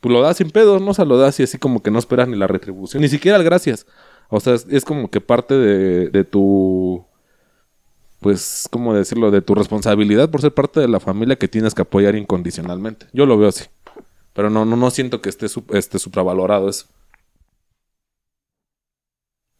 pues 0.00 0.12
lo 0.12 0.20
das 0.20 0.38
sin 0.38 0.50
pedos, 0.50 0.82
¿no? 0.82 0.90
O 0.90 0.94
sea, 0.94 1.04
lo 1.04 1.16
das 1.16 1.38
y 1.38 1.44
así 1.44 1.58
como 1.58 1.82
que 1.82 1.92
no 1.92 1.98
esperas 2.00 2.26
ni 2.28 2.36
la 2.36 2.48
retribución, 2.48 3.02
ni 3.02 3.08
siquiera 3.08 3.36
el 3.38 3.44
gracias. 3.44 3.86
O 4.28 4.40
sea, 4.40 4.54
es, 4.54 4.66
es 4.70 4.84
como 4.84 5.10
que 5.10 5.20
parte 5.20 5.54
de, 5.54 6.08
de 6.08 6.24
tu, 6.24 7.04
pues, 8.22 8.68
¿cómo 8.70 8.94
decirlo? 8.94 9.30
De 9.30 9.42
tu 9.42 9.54
responsabilidad 9.54 10.30
por 10.30 10.40
ser 10.40 10.54
parte 10.54 10.80
de 10.80 10.88
la 10.88 11.00
familia 11.00 11.36
que 11.36 11.48
tienes 11.48 11.74
que 11.74 11.82
apoyar 11.82 12.14
incondicionalmente. 12.16 13.06
Yo 13.12 13.26
lo 13.26 13.36
veo 13.36 13.50
así. 13.50 13.64
Pero 14.32 14.48
no, 14.48 14.64
no, 14.64 14.76
no 14.76 14.90
siento 14.90 15.20
que 15.20 15.28
esté, 15.28 15.46
esté 15.74 15.98
supravalorado 15.98 16.70
eso. 16.70 16.86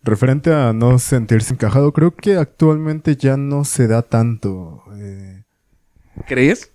Referente 0.03 0.53
a 0.53 0.73
no 0.73 0.99
sentirse 0.99 1.53
encajado, 1.53 1.93
creo 1.93 2.15
que 2.15 2.37
actualmente 2.37 3.17
ya 3.17 3.37
no 3.37 3.65
se 3.65 3.87
da 3.87 4.03
tanto. 4.03 4.83
eh, 4.97 5.43
¿Crees? 6.27 6.73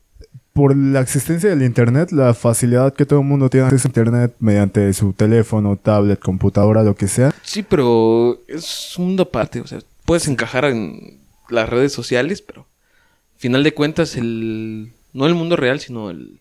por 0.58 0.76
la 0.76 1.02
existencia 1.02 1.52
del 1.52 1.62
Internet, 1.62 2.12
la 2.12 2.34
facilidad 2.34 2.92
que 2.92 3.06
todo 3.06 3.20
el 3.20 3.26
mundo 3.28 3.48
tiene 3.48 3.68
acceso 3.68 3.88
a 3.88 3.90
Internet 3.90 4.36
mediante 4.40 4.92
su 4.94 5.14
teléfono, 5.14 5.76
tablet, 5.76 6.20
computadora, 6.20 6.82
lo 6.82 6.96
que 6.96 7.08
sea. 7.08 7.32
Sí, 7.44 7.62
pero 7.62 8.40
es 8.48 8.98
un 8.98 9.06
mundo 9.06 9.22
aparte. 9.22 9.62
O 9.62 9.68
sea, 9.68 9.82
puedes 10.04 10.28
encajar 10.28 10.66
en 10.66 11.20
las 11.50 11.70
redes 11.70 11.94
sociales, 11.94 12.42
pero 12.42 12.62
al 12.62 13.40
final 13.40 13.64
de 13.64 13.74
cuentas, 13.74 14.16
el 14.16 14.94
no 15.14 15.26
el 15.26 15.36
mundo 15.36 15.56
real, 15.56 15.80
sino 15.80 16.10
el 16.10 16.40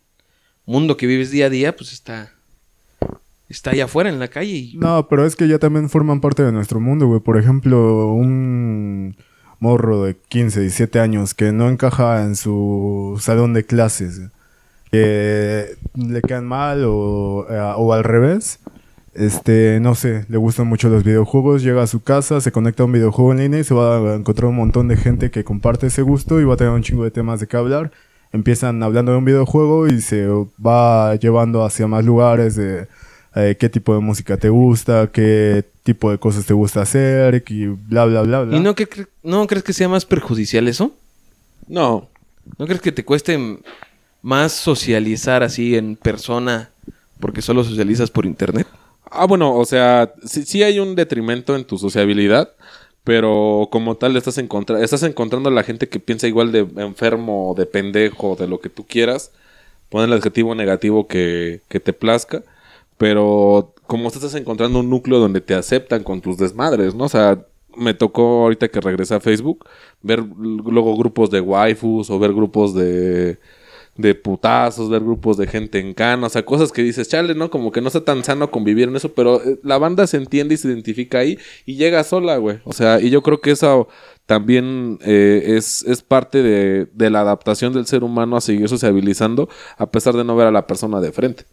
mundo 0.67 0.97
que 0.97 1.07
vives 1.07 1.31
día 1.31 1.47
a 1.47 1.51
día, 1.51 1.75
pues 1.75 1.93
está, 1.93 2.33
está 3.49 3.71
allá 3.71 3.85
afuera 3.85 4.11
en 4.11 4.19
la 4.19 4.29
calle. 4.29 4.73
No, 4.75 5.09
pero 5.09 5.25
es 5.25 5.37
que 5.37 5.49
ya 5.49 5.59
también 5.59 5.89
forman 5.89 6.21
parte 6.21 6.43
de 6.43 6.53
nuestro 6.53 6.81
mundo, 6.81 7.07
güey. 7.07 7.21
Por 7.21 7.39
ejemplo, 7.39 8.13
un 8.13 9.17
morro 9.59 10.05
de 10.05 10.17
15, 10.29 10.61
17 10.61 11.01
años 11.01 11.33
que 11.33 11.53
no 11.53 11.71
encaja 11.71 12.25
en 12.25 12.37
su 12.37 13.19
salón 13.21 13.55
de 13.55 13.65
clases, 13.65 14.21
que 14.91 15.77
le 15.95 16.23
quedan 16.23 16.47
mal 16.47 16.85
o, 16.85 17.47
eh, 17.49 17.73
o 17.77 17.93
al 17.93 18.05
revés. 18.05 18.59
Este, 19.17 19.79
no 19.81 19.95
sé, 19.95 20.27
le 20.29 20.37
gustan 20.37 20.67
mucho 20.67 20.89
los 20.91 21.03
videojuegos, 21.03 21.63
llega 21.63 21.83
a 21.83 21.87
su 21.87 22.03
casa, 22.03 22.41
se 22.43 22.53
conecta 22.53 22.83
a 22.83 22.87
un 22.87 22.93
videojuego 22.93 23.33
en 23.33 23.39
línea 23.39 23.61
y 23.61 23.65
se 23.65 23.73
va 23.75 24.13
a 24.13 24.15
encontrar 24.17 24.51
un 24.51 24.57
montón 24.57 24.89
de 24.89 24.97
gente 24.97 25.31
que 25.31 25.43
comparte 25.43 25.87
ese 25.87 26.03
gusto 26.03 26.39
y 26.41 26.45
va 26.45 26.55
a 26.55 26.57
tener 26.59 26.73
un 26.73 26.83
chingo 26.83 27.03
de 27.05 27.11
temas 27.11 27.41
de 27.41 27.47
qué 27.47 27.57
hablar. 27.57 27.93
Empiezan 28.33 28.83
hablando 28.83 29.13
de 29.13 29.19
un 29.19 29.25
videojuego 29.25 29.87
y 29.89 30.01
se 30.03 30.27
va 30.65 31.15
llevando 31.17 31.65
hacia 31.65 31.87
más 31.87 32.05
lugares 32.05 32.57
de 32.57 32.89
eh, 33.35 33.57
qué 33.59 33.69
tipo 33.71 33.95
de 33.95 34.01
música 34.01 34.37
te 34.37 34.51
gusta, 34.51 35.11
qué 35.11 35.65
tipo 35.83 36.11
de 36.11 36.19
cosas 36.19 36.45
te 36.45 36.53
gusta 36.53 36.83
hacer, 36.83 37.43
y 37.49 37.67
bla, 37.67 38.05
bla, 38.05 38.23
bla, 38.23 38.43
bla. 38.43 38.57
¿Y 38.57 38.61
no, 38.61 38.75
que 38.75 38.89
cre- 38.89 39.09
no 39.23 39.47
crees 39.47 39.65
que 39.65 39.73
sea 39.73 39.89
más 39.89 40.05
perjudicial 40.05 40.69
eso? 40.69 40.93
No. 41.69 42.09
¿No 42.59 42.67
crees 42.67 42.83
que 42.83 42.93
te 42.93 43.05
cueste 43.05 43.39
más 44.21 44.53
socializar 44.53 45.43
así 45.43 45.75
en 45.77 45.97
persona 45.97 46.71
porque 47.21 47.41
solo 47.41 47.65
socializas 47.65 48.11
por 48.11 48.27
internet? 48.27 48.67
Ah, 49.11 49.27
bueno, 49.27 49.55
o 49.55 49.65
sea, 49.65 50.13
sí, 50.25 50.45
sí 50.45 50.63
hay 50.63 50.79
un 50.81 50.95
detrimento 50.97 51.55
en 51.57 51.65
tu 51.65 51.79
sociabilidad, 51.79 52.53
pero 53.05 53.69
como 53.71 53.97
tal 53.97 54.17
estás, 54.17 54.39
encontra 54.39 54.83
estás 54.83 55.03
encontrando 55.05 55.49
a 55.49 55.53
la 55.53 55.63
gente 55.63 55.89
que 55.89 56.01
piensa 56.01 56.27
igual 56.27 56.51
de 56.53 56.61
enfermo, 56.77 57.55
de 57.57 57.67
pendejo, 57.67 58.37
de 58.37 58.49
lo 58.49 58.61
que 58.61 58.69
tú 58.69 58.85
quieras. 58.87 59.31
Pon 59.91 60.05
el 60.05 60.13
adjetivo 60.13 60.55
negativo 60.55 61.07
que, 61.07 61.63
que 61.69 61.81
te 61.81 61.93
plazca, 61.93 62.43
pero 62.99 63.75
como 63.87 64.09
estás 64.09 64.35
encontrando 64.35 64.81
un 64.81 64.91
núcleo 64.91 65.19
donde 65.21 65.41
te 65.41 65.55
aceptan 65.55 66.03
con 66.03 66.21
tus 66.21 66.39
desmadres, 66.39 66.95
¿no? 66.95 67.05
O 67.05 67.09
sea, 67.09 67.39
me 67.77 67.95
tocó 67.95 68.43
ahorita 68.45 68.69
que 68.69 68.81
regresé 68.81 69.15
a 69.15 69.21
Facebook 69.21 69.67
ver 70.03 70.21
luego 70.21 70.97
grupos 70.97 71.31
de 71.31 71.41
waifus 71.41 72.11
o 72.11 72.19
ver 72.19 72.33
grupos 72.33 72.75
de 72.75 73.39
de 73.97 74.15
putazos, 74.15 74.91
ver 74.91 75.03
grupos 75.03 75.37
de 75.37 75.47
gente 75.47 75.79
en 75.79 75.95
cana, 75.95 76.27
o 76.27 76.31
sea, 76.31 76.45
cosas 76.45 76.73
que 76.73 76.83
dices, 76.83 77.09
chale, 77.09 77.35
¿no? 77.35 77.51
Como 77.51 77.73
que 77.73 77.81
no 77.81 77.89
está 77.89 78.05
tan 78.05 78.25
sano 78.25 78.51
convivir 78.51 78.89
en 78.89 78.97
eso, 78.97 79.13
pero 79.13 79.43
eh, 79.43 79.59
la 79.63 79.79
banda 79.79 80.07
se 80.07 80.17
entiende 80.17 80.55
y 80.55 80.59
se 80.59 80.69
identifica 80.69 81.19
ahí 81.19 81.39
y 81.65 81.77
llega 81.77 82.05
sola, 82.05 82.37
güey. 82.37 82.61
O 82.65 82.73
sea, 82.73 83.01
y 83.01 83.11
yo 83.11 83.23
creo 83.23 83.41
que 83.41 83.53
eso 83.53 83.89
también 84.27 84.99
eh, 85.03 85.55
es, 85.57 85.85
es 85.85 86.03
parte 86.03 86.43
de, 86.43 86.89
de 86.93 87.11
la 87.11 87.21
adaptación 87.21 87.73
del 87.73 87.87
ser 87.87 88.05
humano 88.05 88.37
a 88.37 88.41
seguir 88.41 88.69
sociabilizando, 88.69 89.49
a 89.79 89.91
pesar 89.91 90.15
de 90.15 90.25
no 90.25 90.37
ver 90.37 90.47
a 90.47 90.53
la 90.53 90.67
persona 90.67 91.01
de 91.01 91.13
frente. 91.13 91.45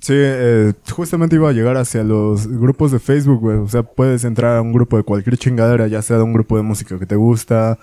Sí, 0.00 0.14
eh, 0.16 0.74
justamente 0.92 1.36
iba 1.36 1.48
a 1.48 1.52
llegar 1.52 1.76
hacia 1.76 2.04
los 2.04 2.46
grupos 2.46 2.92
de 2.92 3.00
Facebook, 3.00 3.40
güey. 3.40 3.58
O 3.58 3.68
sea, 3.68 3.82
puedes 3.82 4.24
entrar 4.24 4.56
a 4.56 4.62
un 4.62 4.72
grupo 4.72 4.96
de 4.96 5.02
cualquier 5.02 5.36
chingadera, 5.36 5.88
ya 5.88 6.02
sea 6.02 6.18
de 6.18 6.22
un 6.22 6.32
grupo 6.32 6.56
de 6.56 6.62
música 6.62 6.98
que 6.98 7.06
te 7.06 7.16
gusta, 7.16 7.78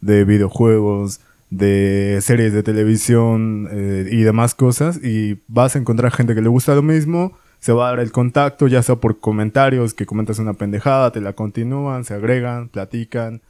de 0.00 0.24
videojuegos, 0.24 1.20
de 1.50 2.18
series 2.22 2.52
de 2.52 2.62
televisión 2.62 3.68
eh, 3.70 4.08
y 4.10 4.22
demás 4.22 4.54
cosas. 4.54 5.00
Y 5.02 5.40
vas 5.46 5.76
a 5.76 5.78
encontrar 5.78 6.12
gente 6.12 6.34
que 6.34 6.42
le 6.42 6.48
gusta 6.48 6.74
lo 6.74 6.82
mismo. 6.82 7.36
Se 7.60 7.72
va 7.72 7.88
a 7.88 7.90
dar 7.90 8.00
el 8.00 8.12
contacto, 8.12 8.66
ya 8.66 8.82
sea 8.82 8.96
por 8.96 9.20
comentarios, 9.20 9.94
que 9.94 10.06
comentas 10.06 10.38
una 10.38 10.54
pendejada, 10.54 11.12
te 11.12 11.20
la 11.20 11.32
continúan, 11.32 12.04
se 12.04 12.14
agregan, 12.14 12.68
platican. 12.68 13.40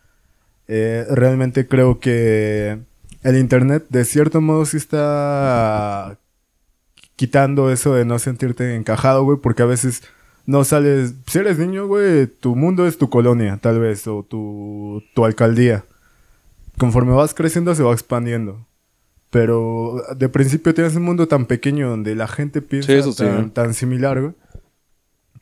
Eh, 0.68 1.04
realmente 1.10 1.66
creo 1.66 1.98
que 1.98 2.78
el 3.22 3.36
Internet, 3.36 3.86
de 3.88 4.04
cierto 4.04 4.40
modo, 4.40 4.66
sí 4.66 4.76
está 4.76 6.18
quitando 7.16 7.70
eso 7.70 7.94
de 7.94 8.04
no 8.04 8.18
sentirte 8.18 8.74
encajado, 8.76 9.24
güey, 9.24 9.38
porque 9.38 9.62
a 9.62 9.66
veces 9.66 10.02
no 10.46 10.64
sales, 10.64 11.14
si 11.26 11.38
eres 11.38 11.58
niño, 11.58 11.86
güey, 11.86 12.26
tu 12.26 12.54
mundo 12.54 12.86
es 12.86 12.98
tu 12.98 13.08
colonia, 13.08 13.58
tal 13.60 13.80
vez, 13.80 14.06
o 14.06 14.22
tu, 14.22 15.02
tu 15.14 15.24
alcaldía. 15.24 15.84
Conforme 16.78 17.12
vas 17.12 17.34
creciendo 17.34 17.74
se 17.74 17.82
va 17.82 17.92
expandiendo. 17.92 18.66
Pero 19.30 20.02
de 20.16 20.28
principio 20.28 20.74
tienes 20.74 20.94
un 20.96 21.02
mundo 21.02 21.26
tan 21.28 21.46
pequeño 21.46 21.88
donde 21.90 22.14
la 22.14 22.28
gente 22.28 22.62
piensa 22.62 22.86
Sí, 22.86 22.92
eso 22.98 23.12
sí. 23.12 23.24
tan, 23.24 23.50
tan 23.52 23.74
similar, 23.74 24.20
güey. 24.20 24.34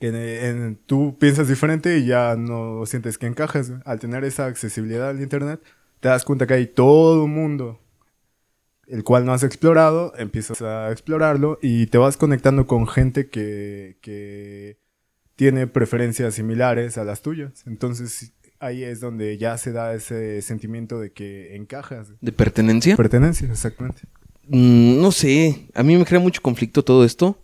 Que 0.01 0.09
en- 0.09 0.17
en- 0.17 0.77
tú 0.87 1.17
piensas 1.19 1.47
diferente 1.49 1.99
y 1.99 2.07
ya 2.07 2.35
no 2.37 2.85
sientes 2.87 3.19
que 3.19 3.27
encajas. 3.27 3.71
güey. 3.71 3.83
Al 3.85 4.01
tener 4.01 4.25
esa 4.25 4.47
accesibilidad 4.47 5.11
al 5.11 5.21
internet, 5.21 5.61
te 6.01 6.09
das 6.09 6.25
cuenta 6.25 6.47
que 6.47 6.55
hay 6.55 6.67
todo 6.67 7.25
un 7.25 7.33
mundo 7.35 7.79
el 8.89 9.05
cual 9.05 9.25
no 9.25 9.33
has 9.33 9.43
explorado, 9.43 10.13
empiezas 10.19 10.61
a 10.61 10.91
explorarlo 10.91 11.59
y 11.63 11.87
te 11.87 11.99
vas 11.99 12.17
conectando 12.17 12.67
con 12.67 12.87
gente 12.89 13.29
que, 13.31 13.97
que 14.03 14.77
tiene 15.37 15.67
preferencias 15.67 16.35
similares 16.35 16.99
a 16.99 17.05
las 17.05 17.23
tuyas. 17.23 17.63
Entonces 17.67 18.33
ahí 18.63 18.85
es 18.85 19.01
donde 19.01 19.37
ya 19.37 19.59
se 19.59 19.73
da 19.73 19.93
ese 19.93 20.41
sentimiento 20.41 21.01
de 21.01 21.11
que 21.11 21.57
encajas. 21.57 22.13
¿De 22.21 22.33
pertenencia? 22.33 22.97
Pertenencia, 22.97 23.49
exactamente. 23.51 24.03
Mm, 24.47 25.01
no 25.01 25.11
sé, 25.11 25.67
a 25.75 25.83
mí 25.83 25.97
me 25.97 26.05
crea 26.05 26.21
mucho 26.21 26.41
conflicto 26.41 26.85
todo 26.85 27.05
esto. 27.05 27.39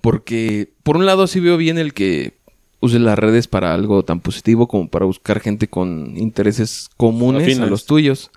Porque, 0.00 0.72
por 0.82 0.96
un 0.96 1.06
lado, 1.06 1.26
sí 1.26 1.40
veo 1.40 1.56
bien 1.56 1.78
el 1.78 1.94
que 1.94 2.34
use 2.80 2.98
las 2.98 3.18
redes 3.18 3.48
para 3.48 3.74
algo 3.74 4.04
tan 4.04 4.20
positivo 4.20 4.68
como 4.68 4.88
para 4.88 5.06
buscar 5.06 5.40
gente 5.40 5.68
con 5.68 6.16
intereses 6.16 6.90
comunes 6.96 7.58
a 7.58 7.66
los 7.66 7.84
tuyos. 7.84 8.30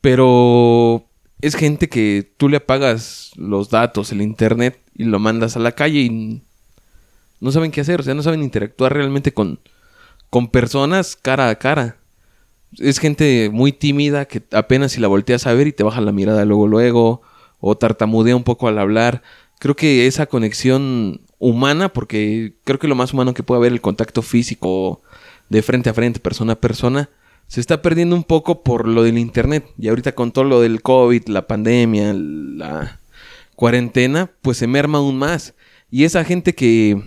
Pero 0.00 1.06
es 1.40 1.54
gente 1.54 1.88
que 1.88 2.30
tú 2.36 2.48
le 2.48 2.58
apagas 2.58 3.30
los 3.36 3.70
datos, 3.70 4.12
el 4.12 4.20
internet 4.20 4.80
y 4.94 5.04
lo 5.04 5.18
mandas 5.18 5.56
a 5.56 5.60
la 5.60 5.72
calle 5.72 6.00
y 6.00 6.42
no 7.40 7.52
saben 7.52 7.70
qué 7.70 7.80
hacer. 7.80 8.00
O 8.00 8.02
sea, 8.02 8.14
no 8.14 8.22
saben 8.22 8.42
interactuar 8.42 8.92
realmente 8.92 9.32
con, 9.32 9.60
con 10.34 10.48
personas 10.48 11.14
cara 11.14 11.48
a 11.48 11.54
cara. 11.60 11.96
Es 12.78 12.98
gente 12.98 13.50
muy 13.52 13.70
tímida 13.70 14.24
que 14.24 14.42
apenas 14.50 14.90
si 14.90 15.00
la 15.00 15.06
volteas 15.06 15.46
a 15.46 15.54
ver 15.54 15.68
y 15.68 15.72
te 15.72 15.84
baja 15.84 16.00
la 16.00 16.10
mirada 16.10 16.44
luego 16.44 16.66
luego 16.66 17.22
o 17.60 17.76
tartamudea 17.76 18.34
un 18.34 18.42
poco 18.42 18.66
al 18.66 18.80
hablar. 18.80 19.22
Creo 19.60 19.76
que 19.76 20.08
esa 20.08 20.26
conexión 20.26 21.20
humana, 21.38 21.92
porque 21.92 22.56
creo 22.64 22.80
que 22.80 22.88
lo 22.88 22.96
más 22.96 23.12
humano 23.12 23.32
que 23.32 23.44
puede 23.44 23.60
haber 23.60 23.70
el 23.70 23.80
contacto 23.80 24.22
físico 24.22 25.02
de 25.50 25.62
frente 25.62 25.90
a 25.90 25.94
frente, 25.94 26.18
persona 26.18 26.54
a 26.54 26.60
persona, 26.60 27.10
se 27.46 27.60
está 27.60 27.80
perdiendo 27.80 28.16
un 28.16 28.24
poco 28.24 28.64
por 28.64 28.88
lo 28.88 29.04
del 29.04 29.18
internet. 29.18 29.64
Y 29.78 29.86
ahorita 29.86 30.16
con 30.16 30.32
todo 30.32 30.42
lo 30.42 30.60
del 30.60 30.82
COVID, 30.82 31.28
la 31.28 31.46
pandemia, 31.46 32.12
la 32.12 32.98
cuarentena, 33.54 34.32
pues 34.42 34.56
se 34.56 34.66
merma 34.66 34.98
aún 34.98 35.16
más. 35.16 35.54
Y 35.92 36.02
esa 36.02 36.24
gente 36.24 36.56
que, 36.56 37.00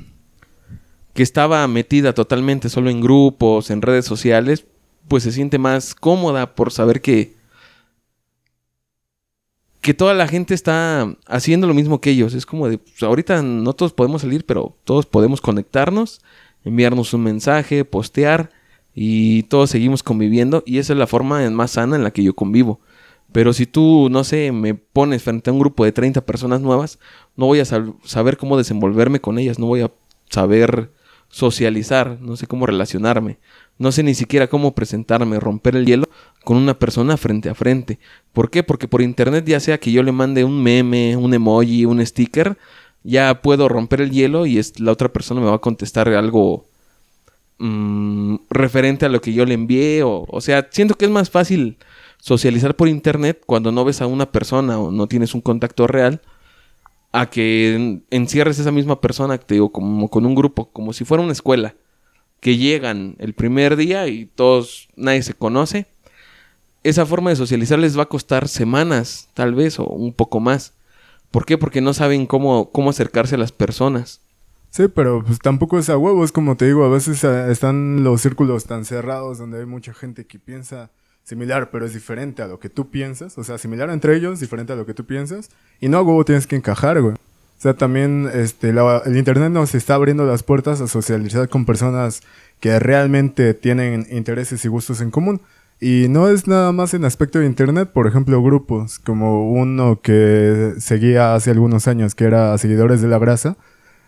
que 1.17 1.23
estaba 1.23 1.67
metida 1.67 2.13
totalmente 2.13 2.69
solo 2.69 2.91
en 2.91 3.01
grupos, 3.01 3.71
en 3.71 3.81
redes 3.81 4.05
sociales, 4.05 4.67
pues 5.09 5.23
se 5.23 5.33
siente 5.33 5.57
más 5.57 5.95
cómoda 5.95 6.53
por 6.55 6.71
saber 6.71 7.01
que 7.01 7.35
que 9.81 9.93
toda 9.93 10.13
la 10.13 10.27
gente 10.27 10.53
está 10.53 11.15
haciendo 11.27 11.67
lo 11.67 11.73
mismo 11.73 12.01
que 12.01 12.09
ellos. 12.09 12.33
Es 12.33 12.45
como 12.45 12.67
de, 12.69 12.77
pues, 12.77 13.01
ahorita 13.03 13.41
no 13.41 13.73
todos 13.73 13.93
podemos 13.93 14.21
salir, 14.21 14.45
pero 14.45 14.75
todos 14.83 15.05
podemos 15.05 15.39
conectarnos, 15.41 16.21
enviarnos 16.65 17.13
un 17.13 17.23
mensaje, 17.23 17.85
postear 17.85 18.51
y 18.93 19.43
todos 19.43 19.69
seguimos 19.69 20.03
conviviendo 20.03 20.63
y 20.65 20.79
esa 20.79 20.93
es 20.93 20.99
la 20.99 21.07
forma 21.07 21.47
más 21.51 21.71
sana 21.71 21.95
en 21.95 22.03
la 22.03 22.11
que 22.11 22.23
yo 22.23 22.35
convivo. 22.35 22.81
Pero 23.31 23.53
si 23.53 23.65
tú, 23.65 24.09
no 24.09 24.23
sé, 24.23 24.51
me 24.51 24.73
pones 24.73 25.23
frente 25.23 25.49
a 25.49 25.53
un 25.53 25.59
grupo 25.59 25.85
de 25.85 25.91
30 25.91 26.25
personas 26.25 26.61
nuevas, 26.61 26.99
no 27.35 27.45
voy 27.45 27.59
a 27.59 27.63
sab- 27.63 27.95
saber 28.03 28.37
cómo 28.37 28.57
desenvolverme 28.57 29.21
con 29.21 29.37
ellas, 29.37 29.59
no 29.59 29.67
voy 29.67 29.81
a 29.81 29.91
saber 30.29 30.91
socializar, 31.29 32.19
no 32.21 32.35
sé 32.35 32.47
cómo 32.47 32.65
relacionarme, 32.65 33.37
no 33.77 33.91
sé 33.91 34.03
ni 34.03 34.15
siquiera 34.15 34.47
cómo 34.47 34.73
presentarme, 34.73 35.39
romper 35.39 35.75
el 35.75 35.85
hielo 35.85 36.07
con 36.43 36.57
una 36.57 36.79
persona 36.79 37.17
frente 37.17 37.49
a 37.49 37.55
frente. 37.55 37.99
¿Por 38.33 38.49
qué? 38.49 38.63
Porque 38.63 38.87
por 38.87 39.01
internet, 39.01 39.45
ya 39.45 39.59
sea 39.59 39.79
que 39.79 39.91
yo 39.91 40.01
le 40.03 40.11
mande 40.11 40.43
un 40.43 40.63
meme, 40.63 41.15
un 41.15 41.33
emoji, 41.33 41.85
un 41.85 42.03
sticker, 42.05 42.57
ya 43.03 43.41
puedo 43.41 43.69
romper 43.69 44.01
el 44.01 44.11
hielo 44.11 44.45
y 44.45 44.57
es, 44.57 44.79
la 44.79 44.91
otra 44.91 45.09
persona 45.13 45.41
me 45.41 45.47
va 45.47 45.55
a 45.55 45.59
contestar 45.59 46.09
algo 46.09 46.65
mm, 47.59 48.35
referente 48.49 49.05
a 49.05 49.09
lo 49.09 49.21
que 49.21 49.33
yo 49.33 49.45
le 49.45 49.53
envié. 49.53 50.03
O, 50.03 50.25
o 50.27 50.41
sea, 50.41 50.67
siento 50.71 50.95
que 50.95 51.05
es 51.05 51.11
más 51.11 51.29
fácil 51.29 51.77
socializar 52.19 52.75
por 52.75 52.87
internet 52.87 53.41
cuando 53.45 53.71
no 53.71 53.85
ves 53.85 54.01
a 54.01 54.07
una 54.07 54.31
persona 54.31 54.79
o 54.79 54.91
no 54.91 55.07
tienes 55.07 55.35
un 55.35 55.41
contacto 55.41 55.85
real 55.87 56.21
a 57.19 57.29
que 57.29 57.73
en- 57.75 58.05
encierres 58.11 58.59
esa 58.59 58.71
misma 58.71 59.01
persona, 59.01 59.37
te 59.37 59.55
digo, 59.55 59.71
como 59.71 60.09
con 60.09 60.25
un 60.25 60.35
grupo, 60.35 60.69
como 60.71 60.93
si 60.93 61.05
fuera 61.05 61.23
una 61.23 61.31
escuela, 61.33 61.75
que 62.39 62.57
llegan 62.57 63.15
el 63.19 63.33
primer 63.33 63.75
día 63.75 64.07
y 64.07 64.25
todos, 64.25 64.89
nadie 64.95 65.23
se 65.23 65.33
conoce. 65.33 65.87
Esa 66.83 67.05
forma 67.05 67.31
de 67.31 67.35
socializar 67.35 67.79
les 67.79 67.97
va 67.97 68.03
a 68.03 68.09
costar 68.09 68.47
semanas, 68.47 69.29
tal 69.33 69.55
vez, 69.55 69.79
o 69.79 69.85
un 69.85 70.13
poco 70.13 70.39
más. 70.39 70.73
¿Por 71.31 71.45
qué? 71.45 71.57
Porque 71.57 71.81
no 71.81 71.93
saben 71.93 72.27
cómo, 72.27 72.71
cómo 72.71 72.91
acercarse 72.91 73.35
a 73.35 73.39
las 73.39 73.51
personas. 73.51 74.21
Sí, 74.69 74.83
pero 74.87 75.23
pues 75.25 75.39
tampoco 75.39 75.79
es 75.79 75.89
a 75.89 75.97
huevo, 75.97 76.23
es 76.23 76.31
como 76.31 76.55
te 76.55 76.65
digo, 76.67 76.85
a 76.85 76.89
veces 76.89 77.23
eh, 77.23 77.51
están 77.51 78.03
los 78.03 78.21
círculos 78.21 78.65
tan 78.65 78.85
cerrados 78.85 79.37
donde 79.39 79.59
hay 79.59 79.65
mucha 79.65 79.93
gente 79.93 80.27
que 80.27 80.39
piensa 80.39 80.91
similar, 81.27 81.69
pero 81.71 81.85
es 81.85 81.93
diferente 81.93 82.41
a 82.41 82.47
lo 82.47 82.57
que 82.57 82.69
tú 82.69 82.89
piensas, 82.89 83.37
o 83.37 83.43
sea, 83.43 83.57
similar 83.57 83.89
entre 83.89 84.15
ellos, 84.15 84.39
diferente 84.39 84.71
a 84.71 84.77
lo 84.77 84.85
que 84.85 84.93
tú 84.93 85.05
piensas, 85.05 85.49
y 85.81 85.89
no 85.89 85.97
a 85.97 86.01
huevo 86.01 86.23
tienes 86.23 86.47
que 86.47 86.55
encajar, 86.55 87.01
güey. 87.01 87.15
O 87.15 87.59
sea, 87.61 87.73
también 87.73 88.29
este, 88.33 88.71
la- 88.71 89.01
el 89.05 89.17
Internet 89.17 89.51
nos 89.51 89.75
está 89.75 89.95
abriendo 89.95 90.25
las 90.25 90.43
puertas 90.43 90.79
a 90.79 90.87
socializar 90.87 91.49
con 91.49 91.65
personas 91.65 92.21
que 92.61 92.79
realmente 92.79 93.53
tienen 93.53 94.07
intereses 94.09 94.63
y 94.63 94.67
gustos 94.69 95.01
en 95.01 95.11
común. 95.11 95.41
Y 95.81 96.05
no 96.09 96.29
es 96.29 96.47
nada 96.47 96.71
más 96.71 96.93
en 96.93 97.03
aspecto 97.03 97.39
de 97.39 97.45
Internet, 97.45 97.89
por 97.91 98.07
ejemplo, 98.07 98.41
grupos, 98.41 98.99
como 98.99 99.51
uno 99.51 99.99
que 100.01 100.73
seguía 100.79 101.35
hace 101.35 101.51
algunos 101.51 101.87
años, 101.87 102.15
que 102.15 102.23
era 102.25 102.57
Seguidores 102.57 103.01
de 103.01 103.07
la 103.09 103.19
Grasa, 103.19 103.57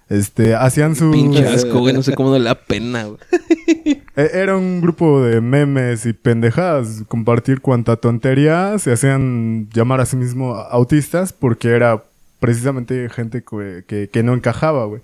este, 0.10 0.56
hacían 0.56 0.96
su... 0.96 1.12
Pinche 1.12 1.46
asco, 1.48 1.80
güey. 1.80 1.94
No 1.94 2.02
sé 2.02 2.16
cómo 2.16 2.30
no 2.32 2.40
le 2.40 2.46
da 2.46 2.56
pena, 2.56 3.04
güey. 3.04 3.20
E- 4.20 4.32
Era 4.42 4.58
un 4.58 4.82
grupo 4.82 5.22
de 5.22 5.40
memes 5.42 6.06
y 6.06 6.14
pendejadas, 6.14 7.04
compartir 7.08 7.62
cuanta 7.62 7.96
tontería, 7.96 8.78
se 8.80 8.92
hacían 8.92 9.70
llamar 9.74 10.02
a 10.02 10.06
sí 10.06 10.16
mismo 10.18 10.56
autistas 10.56 11.32
porque 11.34 11.70
era 11.70 12.04
precisamente 12.40 13.10
gente 13.10 13.44
que, 13.88 14.08
que, 14.12 14.24
no 14.24 14.34
encajaba, 14.34 14.86
güey. 14.86 15.02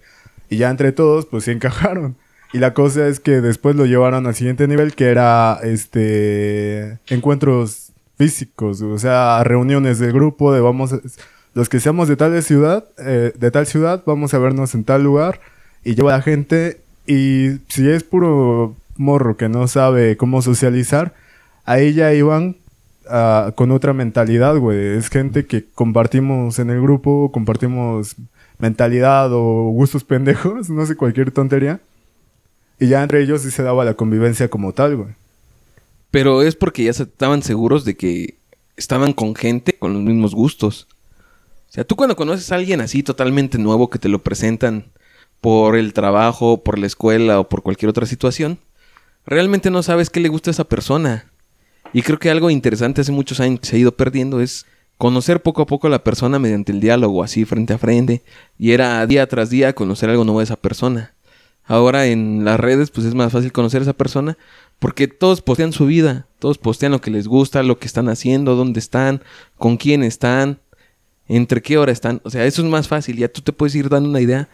Y 0.49 0.57
ya 0.57 0.69
entre 0.69 0.91
todos, 0.91 1.25
pues 1.25 1.43
sí 1.45 1.51
encajaron. 1.51 2.15
Y 2.53 2.59
la 2.59 2.73
cosa 2.73 3.07
es 3.07 3.19
que 3.19 3.41
después 3.41 3.75
lo 3.75 3.85
llevaron 3.85 4.27
al 4.27 4.35
siguiente 4.35 4.67
nivel, 4.67 4.93
que 4.95 5.05
era 5.09 5.59
este 5.63 6.97
encuentros 7.07 7.91
físicos, 8.17 8.81
o 8.81 8.97
sea, 8.97 9.43
reuniones 9.43 9.99
del 9.99 10.13
grupo 10.13 10.53
de 10.53 10.61
vamos, 10.61 10.93
a- 10.93 10.99
los 11.53 11.67
que 11.69 11.79
seamos 11.81 12.07
de 12.07 12.15
tal 12.15 12.41
ciudad, 12.43 12.85
eh, 12.97 13.33
de 13.37 13.51
tal 13.51 13.65
ciudad, 13.67 14.03
vamos 14.05 14.33
a 14.33 14.39
vernos 14.39 14.73
en 14.75 14.83
tal 14.85 15.03
lugar 15.03 15.39
y 15.83 15.95
lleva 15.95 16.13
a 16.13 16.17
la 16.17 16.23
gente 16.23 16.79
y 17.07 17.57
si 17.67 17.89
es 17.89 18.03
puro 18.03 18.75
morro 18.95 19.37
que 19.37 19.49
no 19.49 19.67
sabe 19.67 20.17
cómo 20.17 20.41
socializar, 20.41 21.13
ahí 21.65 21.93
ya 21.93 22.13
iban 22.13 22.57
ah, 23.09 23.51
con 23.55 23.71
otra 23.71 23.93
mentalidad, 23.93 24.57
güey. 24.57 24.97
Es 24.97 25.09
gente 25.09 25.45
que 25.45 25.65
compartimos 25.65 26.59
en 26.59 26.69
el 26.69 26.81
grupo, 26.81 27.31
compartimos 27.31 28.15
mentalidad 28.57 29.31
o 29.31 29.69
gustos 29.69 30.03
pendejos, 30.03 30.69
no 30.69 30.85
sé, 30.85 30.95
cualquier 30.95 31.31
tontería. 31.31 31.79
Y 32.79 32.87
ya 32.87 33.03
entre 33.03 33.21
ellos 33.21 33.41
sí 33.41 33.51
se 33.51 33.63
daba 33.63 33.85
la 33.85 33.93
convivencia 33.93 34.49
como 34.49 34.73
tal, 34.73 34.97
güey. 34.97 35.09
Pero 36.11 36.41
es 36.41 36.55
porque 36.55 36.83
ya 36.83 36.91
estaban 36.91 37.43
seguros 37.43 37.85
de 37.85 37.95
que 37.95 38.35
estaban 38.77 39.13
con 39.13 39.35
gente 39.35 39.77
con 39.77 39.93
los 39.93 40.01
mismos 40.01 40.33
gustos. 40.33 40.87
O 41.69 41.73
sea, 41.75 41.83
tú 41.83 41.95
cuando 41.95 42.15
conoces 42.15 42.51
a 42.51 42.55
alguien 42.55 42.81
así 42.81 43.03
totalmente 43.03 43.57
nuevo 43.57 43.89
que 43.89 43.99
te 43.99 44.09
lo 44.09 44.19
presentan 44.19 44.85
por 45.41 45.75
el 45.75 45.93
trabajo, 45.93 46.63
por 46.63 46.79
la 46.79 46.87
escuela 46.87 47.39
o 47.39 47.49
por 47.49 47.63
cualquier 47.63 47.89
otra 47.89 48.05
situación, 48.05 48.59
realmente 49.25 49.69
no 49.69 49.83
sabes 49.83 50.09
qué 50.09 50.19
le 50.19 50.29
gusta 50.29 50.49
a 50.49 50.53
esa 50.53 50.63
persona. 50.63 51.25
Y 51.93 52.01
creo 52.01 52.19
que 52.19 52.29
algo 52.29 52.49
interesante 52.49 53.01
hace 53.01 53.11
muchos 53.11 53.39
años 53.39 53.59
que 53.59 53.67
se 53.67 53.75
ha 53.75 53.79
ido 53.79 53.95
perdiendo 53.95 54.41
es 54.41 54.65
conocer 54.97 55.41
poco 55.41 55.61
a 55.61 55.65
poco 55.65 55.87
a 55.87 55.89
la 55.89 56.03
persona 56.03 56.39
mediante 56.39 56.71
el 56.71 56.79
diálogo, 56.79 57.23
así 57.23 57.45
frente 57.45 57.73
a 57.73 57.77
frente. 57.77 58.23
Y 58.57 58.71
era 58.71 59.05
día 59.07 59.27
tras 59.27 59.49
día 59.49 59.73
conocer 59.73 60.09
algo 60.09 60.23
nuevo 60.23 60.39
de 60.39 60.45
esa 60.45 60.55
persona. 60.55 61.13
Ahora 61.63 62.05
en 62.05 62.45
las 62.45 62.59
redes 62.59 62.91
pues 62.91 63.07
es 63.07 63.15
más 63.15 63.31
fácil 63.31 63.51
conocer 63.51 63.81
a 63.81 63.83
esa 63.83 63.93
persona 63.93 64.37
porque 64.79 65.07
todos 65.07 65.41
postean 65.41 65.73
su 65.73 65.85
vida, 65.85 66.27
todos 66.39 66.57
postean 66.57 66.91
lo 66.91 67.01
que 67.01 67.11
les 67.11 67.27
gusta, 67.27 67.63
lo 67.63 67.79
que 67.79 67.87
están 67.87 68.09
haciendo, 68.09 68.55
dónde 68.55 68.79
están, 68.79 69.23
con 69.57 69.77
quién 69.77 70.03
están, 70.03 70.59
entre 71.27 71.61
qué 71.61 71.77
hora 71.77 71.91
están. 71.91 72.21
O 72.23 72.29
sea, 72.29 72.45
eso 72.45 72.61
es 72.61 72.67
más 72.69 72.87
fácil, 72.87 73.17
ya 73.17 73.29
tú 73.29 73.41
te 73.41 73.53
puedes 73.53 73.75
ir 73.75 73.89
dando 73.89 74.09
una 74.09 74.21
idea. 74.21 74.49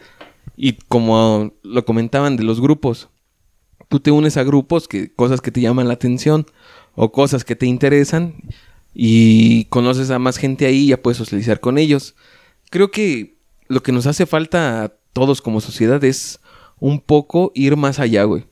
Y 0.56 0.74
como 0.88 1.52
lo 1.62 1.84
comentaban 1.84 2.36
de 2.36 2.44
los 2.44 2.60
grupos, 2.60 3.08
tú 3.92 4.00
te 4.00 4.10
unes 4.10 4.38
a 4.38 4.42
grupos 4.42 4.88
que 4.88 5.12
cosas 5.12 5.42
que 5.42 5.50
te 5.50 5.60
llaman 5.60 5.86
la 5.86 5.92
atención 5.92 6.46
o 6.94 7.12
cosas 7.12 7.44
que 7.44 7.56
te 7.56 7.66
interesan 7.66 8.36
y 8.94 9.66
conoces 9.66 10.08
a 10.08 10.18
más 10.18 10.38
gente 10.38 10.64
ahí 10.64 10.84
y 10.84 10.86
ya 10.86 11.02
puedes 11.02 11.18
socializar 11.18 11.60
con 11.60 11.76
ellos. 11.76 12.14
Creo 12.70 12.90
que 12.90 13.36
lo 13.68 13.82
que 13.82 13.92
nos 13.92 14.06
hace 14.06 14.24
falta 14.24 14.84
a 14.84 14.88
todos 15.12 15.42
como 15.42 15.60
sociedad 15.60 16.02
es 16.04 16.40
un 16.80 17.02
poco 17.02 17.52
ir 17.54 17.76
más 17.76 17.98
allá, 17.98 18.24
güey. 18.24 18.46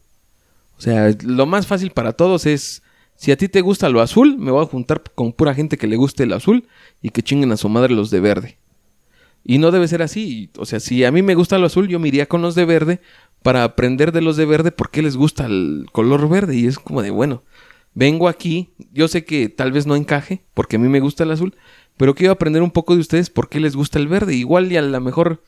O 0.77 0.83
sea, 0.83 1.17
lo 1.25 1.47
más 1.47 1.67
fácil 1.67 1.91
para 1.91 2.13
todos 2.13 2.45
es, 2.45 2.83
si 3.17 3.33
a 3.33 3.39
ti 3.39 3.49
te 3.49 3.63
gusta 3.63 3.89
lo 3.89 4.03
azul, 4.03 4.37
me 4.37 4.51
voy 4.51 4.63
a 4.63 4.69
juntar 4.69 5.03
con 5.15 5.33
pura 5.33 5.55
gente 5.55 5.79
que 5.79 5.87
le 5.87 5.97
guste 5.97 6.25
el 6.25 6.35
azul 6.35 6.69
y 7.01 7.09
que 7.09 7.23
chinguen 7.23 7.51
a 7.53 7.57
su 7.57 7.71
madre 7.71 7.95
los 7.95 8.11
de 8.11 8.21
verde. 8.21 8.59
Y 9.43 9.57
no 9.57 9.71
debe 9.71 9.89
ser 9.89 10.03
así. 10.03 10.51
O 10.59 10.67
sea, 10.67 10.81
si 10.81 11.03
a 11.03 11.11
mí 11.11 11.23
me 11.23 11.35
gusta 11.35 11.57
lo 11.57 11.65
azul, 11.65 11.89
yo 11.89 11.99
me 11.99 12.09
iría 12.09 12.27
con 12.27 12.43
los 12.43 12.55
de 12.55 12.67
verde 12.67 13.01
para 13.43 13.65
aprender 13.65 14.13
de 14.13 14.21
los 14.21 14.37
de 14.37 14.47
verde 14.47 14.73
por 14.73 14.91
qué 14.91 15.03
les 15.03 15.17
gusta 15.17 15.47
el 15.47 15.87
color 15.93 16.29
verde. 16.29 16.57
Y 16.57 16.67
es 16.67 16.79
como 16.79 17.03
de, 17.03 17.11
bueno, 17.11 17.43
vengo 17.95 18.29
aquí, 18.29 18.71
yo 18.93 19.09
sé 19.09 19.25
que 19.25 19.49
tal 19.49 19.73
vez 19.73 19.87
no 19.87 19.97
encaje, 19.97 20.43
porque 20.55 20.77
a 20.77 20.79
mí 20.79 20.89
me 20.89 21.01
gusta 21.01 21.25
el 21.25 21.31
azul, 21.31 21.55
pero 21.97 22.15
quiero 22.15 22.33
aprender 22.33 22.63
un 22.63 22.71
poco 22.71 22.95
de 22.95 23.01
ustedes 23.01 23.31
por 23.31 23.49
qué 23.49 23.61
les 23.61 23.77
gusta 23.77 23.99
el 23.99 24.09
verde. 24.09 24.35
Igual 24.35 24.71
y 24.73 24.77
a 24.77 24.83
lo 24.83 25.01
mejor 25.01 25.43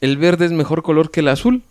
el 0.00 0.16
verde 0.16 0.46
es 0.46 0.52
mejor 0.52 0.82
color 0.82 1.10
que 1.10 1.20
el 1.20 1.28
azul. 1.28 1.62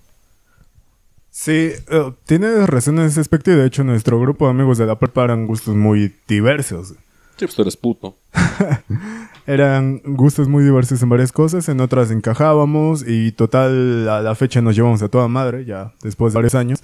Sí, 1.29 1.51
eh, 1.51 2.13
tienes 2.25 2.67
razón 2.67 2.99
en 2.99 3.05
ese 3.05 3.19
aspecto 3.19 3.51
y 3.51 3.55
de 3.55 3.67
hecho 3.67 3.83
nuestro 3.83 4.19
grupo 4.19 4.45
de 4.45 4.51
amigos 4.51 4.79
de 4.79 4.87
la 4.87 4.97
prepa 4.97 5.23
eran 5.23 5.45
gustos 5.45 5.75
muy 5.75 6.13
diversos. 6.27 6.95
Sí, 7.37 7.45
pues 7.45 7.53
tú 7.53 7.61
eres 7.61 7.77
puto. 7.77 8.17
Eran 9.47 10.01
gustos 10.03 10.49
muy 10.49 10.61
diversos 10.65 11.01
en 11.01 11.07
varias 11.07 11.31
cosas, 11.31 11.69
en 11.69 11.79
otras 11.79 12.11
encajábamos 12.11 13.05
y 13.07 13.31
total 13.31 14.09
a 14.09 14.21
la 14.21 14.35
fecha 14.35 14.61
nos 14.61 14.75
llevamos 14.75 15.01
a 15.01 15.07
toda 15.07 15.29
madre, 15.29 15.63
ya 15.63 15.93
después 16.03 16.33
de 16.33 16.37
varios 16.37 16.53
años. 16.53 16.83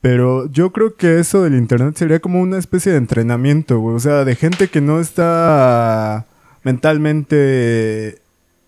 Pero 0.00 0.50
yo 0.50 0.72
creo 0.72 0.96
que 0.96 1.20
eso 1.20 1.42
del 1.42 1.54
internet 1.54 1.96
sería 1.96 2.18
como 2.18 2.40
una 2.40 2.58
especie 2.58 2.90
de 2.90 2.98
entrenamiento. 2.98 3.80
O 3.82 4.00
sea, 4.00 4.24
de 4.24 4.34
gente 4.34 4.68
que 4.68 4.80
no 4.80 4.98
está 4.98 6.26
mentalmente 6.64 8.22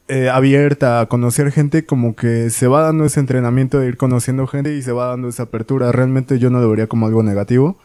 eh, 0.08 0.28
abierta 0.28 1.00
a 1.00 1.06
conocer 1.06 1.50
gente, 1.50 1.84
como 1.84 2.14
que 2.14 2.50
se 2.50 2.68
va 2.68 2.82
dando 2.82 3.04
ese 3.04 3.18
entrenamiento 3.20 3.80
de 3.80 3.88
ir 3.88 3.96
conociendo 3.96 4.46
gente 4.46 4.74
y 4.74 4.82
se 4.82 4.92
va 4.92 5.06
dando 5.06 5.28
esa 5.28 5.44
apertura. 5.44 5.90
Realmente 5.92 6.38
yo 6.38 6.50
no 6.50 6.60
lo 6.60 6.70
vería 6.70 6.86
como 6.86 7.06
algo 7.06 7.24
negativo, 7.24 7.78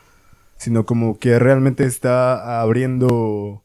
sino 0.57 0.85
como 0.85 1.17
que 1.17 1.39
realmente 1.39 1.85
está 1.85 2.61
abriendo 2.61 3.64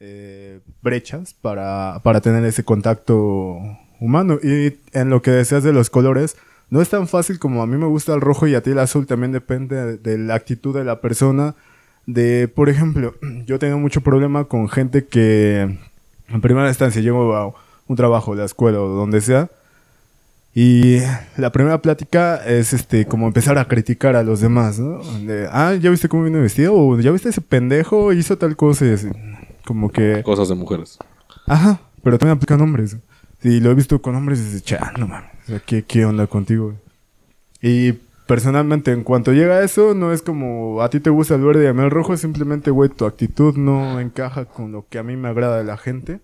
eh, 0.00 0.60
brechas 0.82 1.34
para, 1.34 2.00
para 2.02 2.20
tener 2.20 2.44
ese 2.44 2.64
contacto 2.64 3.58
humano. 4.00 4.38
Y 4.42 4.78
en 4.92 5.10
lo 5.10 5.22
que 5.22 5.30
deseas 5.30 5.62
de 5.62 5.72
los 5.72 5.90
colores, 5.90 6.36
no 6.70 6.80
es 6.80 6.88
tan 6.88 7.06
fácil 7.06 7.38
como 7.38 7.62
a 7.62 7.66
mí 7.66 7.76
me 7.76 7.86
gusta 7.86 8.14
el 8.14 8.20
rojo 8.20 8.46
y 8.46 8.54
a 8.54 8.62
ti 8.62 8.70
el 8.70 8.78
azul, 8.78 9.06
también 9.06 9.32
depende 9.32 9.98
de, 9.98 10.18
la 10.18 10.34
actitud 10.34 10.74
de 10.74 10.84
la 10.84 11.00
persona. 11.00 11.54
De, 12.06 12.48
por 12.48 12.68
ejemplo, 12.68 13.14
yo 13.46 13.58
tengo 13.58 13.78
mucho 13.78 14.00
problema 14.00 14.44
con 14.44 14.68
gente 14.68 15.06
que 15.06 15.78
en 16.28 16.40
primera 16.40 16.68
instancia 16.68 17.02
llego 17.02 17.34
a 17.36 17.52
un 17.86 17.96
trabajo, 17.96 18.34
la 18.34 18.44
escuela 18.44 18.80
o 18.80 18.88
donde 18.88 19.20
sea. 19.20 19.50
Y 20.52 20.98
la 21.36 21.52
primera 21.52 21.80
plática 21.80 22.36
es 22.36 22.72
este 22.72 23.06
como 23.06 23.28
empezar 23.28 23.56
a 23.58 23.66
criticar 23.66 24.16
a 24.16 24.24
los 24.24 24.40
demás, 24.40 24.80
¿no? 24.80 24.98
De, 25.20 25.46
ah, 25.52 25.74
¿ya 25.74 25.90
viste 25.90 26.08
cómo 26.08 26.24
viene 26.24 26.40
vestido? 26.40 26.74
O 26.74 26.98
¿ya 26.98 27.12
viste 27.12 27.28
ese 27.28 27.40
pendejo? 27.40 28.12
Hizo 28.12 28.36
tal 28.36 28.56
cosa 28.56 28.86
y 28.86 28.90
así. 28.90 29.08
Como 29.64 29.90
que... 29.90 30.22
Cosas 30.22 30.48
de 30.48 30.54
mujeres. 30.54 30.98
Ajá, 31.46 31.80
pero 32.02 32.18
también 32.18 32.36
aplican 32.36 32.60
hombres. 32.60 32.96
Y 33.42 33.60
lo 33.60 33.70
he 33.70 33.74
visto 33.74 34.00
con 34.02 34.14
hombres 34.14 34.40
y 34.40 34.44
dices, 34.44 34.62
cha, 34.62 34.92
no 34.98 35.08
mames, 35.08 35.30
o 35.44 35.46
sea, 35.46 35.60
¿qué, 35.60 35.82
¿qué 35.82 36.04
onda 36.04 36.26
contigo? 36.26 36.74
Y 37.62 37.92
personalmente, 38.26 38.92
en 38.92 39.02
cuanto 39.02 39.32
llega 39.32 39.56
a 39.56 39.64
eso, 39.64 39.94
no 39.94 40.12
es 40.12 40.22
como 40.22 40.82
a 40.82 40.90
ti 40.90 41.00
te 41.00 41.10
gusta 41.10 41.34
el 41.34 41.42
verde 41.42 41.64
y 41.64 41.66
a 41.66 41.72
mí 41.72 41.82
el 41.82 41.90
rojo, 41.90 42.16
simplemente, 42.16 42.70
güey, 42.70 42.90
tu 42.90 43.06
actitud 43.06 43.56
no 43.56 43.98
encaja 43.98 44.44
con 44.44 44.72
lo 44.72 44.86
que 44.88 44.98
a 44.98 45.02
mí 45.02 45.16
me 45.16 45.28
agrada 45.28 45.58
de 45.58 45.64
la 45.64 45.76
gente. 45.76 46.20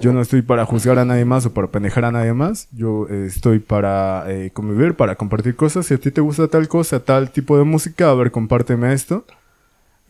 Yo 0.00 0.12
no 0.12 0.20
estoy 0.20 0.42
para 0.42 0.64
juzgar 0.64 0.98
a 0.98 1.04
nadie 1.04 1.24
más 1.24 1.44
o 1.46 1.52
para 1.52 1.68
pendejar 1.68 2.04
a 2.04 2.12
nadie 2.12 2.32
más. 2.32 2.68
Yo 2.72 3.08
eh, 3.10 3.26
estoy 3.26 3.58
para 3.58 4.24
eh, 4.28 4.50
convivir, 4.52 4.94
para 4.94 5.16
compartir 5.16 5.56
cosas. 5.56 5.86
Si 5.86 5.94
a 5.94 5.98
ti 5.98 6.10
te 6.10 6.20
gusta 6.20 6.46
tal 6.48 6.68
cosa, 6.68 7.00
tal 7.00 7.30
tipo 7.30 7.58
de 7.58 7.64
música, 7.64 8.08
a 8.08 8.14
ver, 8.14 8.30
compárteme 8.30 8.92
esto. 8.92 9.24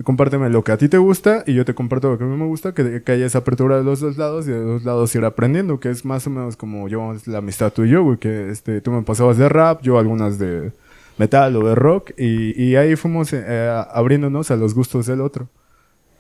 Compárteme 0.04 0.48
lo 0.48 0.62
que 0.62 0.70
a 0.70 0.76
ti 0.78 0.88
te 0.88 0.98
gusta 0.98 1.42
y 1.44 1.54
yo 1.54 1.64
te 1.64 1.74
comparto 1.74 2.10
lo 2.10 2.18
que 2.18 2.24
a 2.24 2.26
mí 2.26 2.36
me 2.36 2.46
gusta, 2.46 2.72
que, 2.72 3.02
que 3.02 3.12
haya 3.12 3.26
esa 3.26 3.38
apertura 3.38 3.78
de 3.78 3.84
los 3.84 3.98
dos 3.98 4.16
lados 4.16 4.46
y 4.46 4.52
de 4.52 4.58
los 4.58 4.66
dos 4.66 4.84
lados 4.84 5.14
ir 5.16 5.24
aprendiendo, 5.24 5.80
que 5.80 5.90
es 5.90 6.04
más 6.04 6.26
o 6.28 6.30
menos 6.30 6.56
como 6.56 6.88
llevamos 6.88 7.26
la 7.26 7.38
amistad 7.38 7.72
tú 7.72 7.84
y 7.84 7.90
yo, 7.90 8.04
güey, 8.04 8.18
que 8.18 8.50
este, 8.50 8.80
tú 8.80 8.92
me 8.92 9.02
pasabas 9.02 9.38
de 9.38 9.48
rap, 9.48 9.82
yo 9.82 9.98
algunas 9.98 10.38
de 10.38 10.72
metal 11.18 11.56
o 11.56 11.66
de 11.66 11.74
rock 11.74 12.12
y, 12.16 12.62
y 12.62 12.76
ahí 12.76 12.94
fuimos 12.94 13.32
eh, 13.32 13.84
abriéndonos 13.90 14.52
a 14.52 14.56
los 14.56 14.74
gustos 14.74 15.06
del 15.06 15.20
otro. 15.20 15.48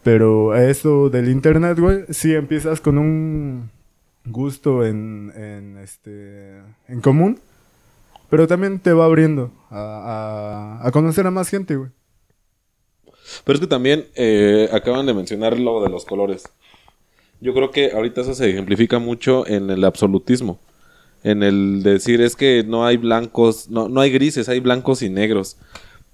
Pero 0.02 0.56
esto 0.56 1.08
del 1.10 1.28
internet, 1.28 1.78
güey, 1.78 2.04
sí 2.10 2.34
empiezas 2.34 2.80
con 2.80 2.98
un 2.98 3.70
gusto 4.24 4.84
en, 4.84 5.32
en, 5.36 5.78
este, 5.78 6.58
en 6.88 7.00
común, 7.00 7.38
pero 8.28 8.46
también 8.46 8.78
te 8.80 8.92
va 8.92 9.04
abriendo 9.04 9.52
a, 9.70 10.78
a, 10.82 10.86
a 10.86 10.90
conocer 10.90 11.26
a 11.26 11.30
más 11.30 11.48
gente, 11.48 11.76
güey. 11.76 11.90
Pero 13.44 13.56
es 13.56 13.60
que 13.60 13.66
también 13.66 14.06
eh, 14.14 14.68
acaban 14.72 15.06
de 15.06 15.14
mencionar 15.14 15.58
lo 15.58 15.82
de 15.82 15.88
los 15.88 16.04
colores. 16.04 16.44
Yo 17.40 17.54
creo 17.54 17.70
que 17.70 17.92
ahorita 17.92 18.22
eso 18.22 18.34
se 18.34 18.50
ejemplifica 18.50 18.98
mucho 18.98 19.46
en 19.46 19.70
el 19.70 19.84
absolutismo. 19.84 20.58
En 21.22 21.42
el 21.42 21.82
decir 21.82 22.20
es 22.20 22.36
que 22.36 22.64
no 22.66 22.86
hay 22.86 22.96
blancos, 22.96 23.68
no, 23.68 23.88
no 23.88 24.00
hay 24.00 24.10
grises, 24.10 24.48
hay 24.48 24.60
blancos 24.60 25.02
y 25.02 25.08
negros. 25.08 25.56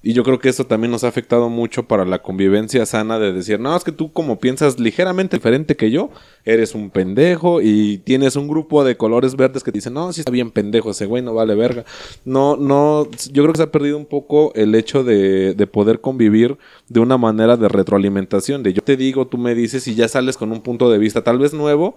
Y 0.07 0.13
yo 0.13 0.23
creo 0.23 0.39
que 0.39 0.51
eso 0.51 0.67
también 0.67 0.91
nos 0.91 1.03
ha 1.03 1.09
afectado 1.09 1.49
mucho 1.49 1.89
para 1.89 2.05
la 2.05 2.21
convivencia 2.21 2.85
sana 2.85 3.19
de 3.19 3.33
decir, 3.33 3.59
no, 3.59 3.75
es 3.75 3.85
que 3.85 3.91
tú 3.91 4.13
como 4.13 4.39
piensas 4.39 4.79
ligeramente 4.79 5.39
diferente 5.39 5.77
que 5.77 5.91
yo, 5.91 6.11
eres 6.45 6.75
un 6.75 6.91
pendejo 6.91 7.63
y 7.63 7.97
tienes 8.05 8.37
un 8.37 8.47
grupo 8.47 8.85
de 8.85 8.99
colores 8.99 9.35
verdes 9.35 9.65
que 9.65 9.73
dicen, 9.73 9.95
no, 9.95 10.13
sí 10.13 10.21
está 10.21 10.31
bien 10.31 10.51
pendejo 10.51 10.91
ese 10.91 11.07
güey, 11.07 11.23
no 11.23 11.33
vale 11.33 11.55
verga. 11.55 11.87
No, 12.27 12.57
no, 12.57 13.09
yo 13.33 13.43
creo 13.43 13.53
que 13.55 13.57
se 13.57 13.63
ha 13.63 13.73
perdido 13.73 13.97
un 13.97 14.05
poco 14.05 14.53
el 14.55 14.75
hecho 14.75 15.05
de, 15.05 15.55
de 15.55 15.67
poder 15.67 16.03
convivir 16.03 16.59
de 16.91 17.01
una 17.01 17.17
manera 17.17 17.57
de 17.57 17.69
retroalimentación, 17.71 18.63
de 18.63 18.75
yo 18.75 18.83
te 18.83 18.99
digo, 18.99 19.27
tú 19.27 19.39
me 19.39 19.55
dices 19.55 19.89
y 19.89 19.95
ya 19.95 20.07
sales 20.07 20.37
con 20.37 20.53
un 20.53 20.61
punto 20.61 20.91
de 20.91 20.99
vista 20.99 21.25
tal 21.25 21.39
vez 21.39 21.55
nuevo, 21.55 21.95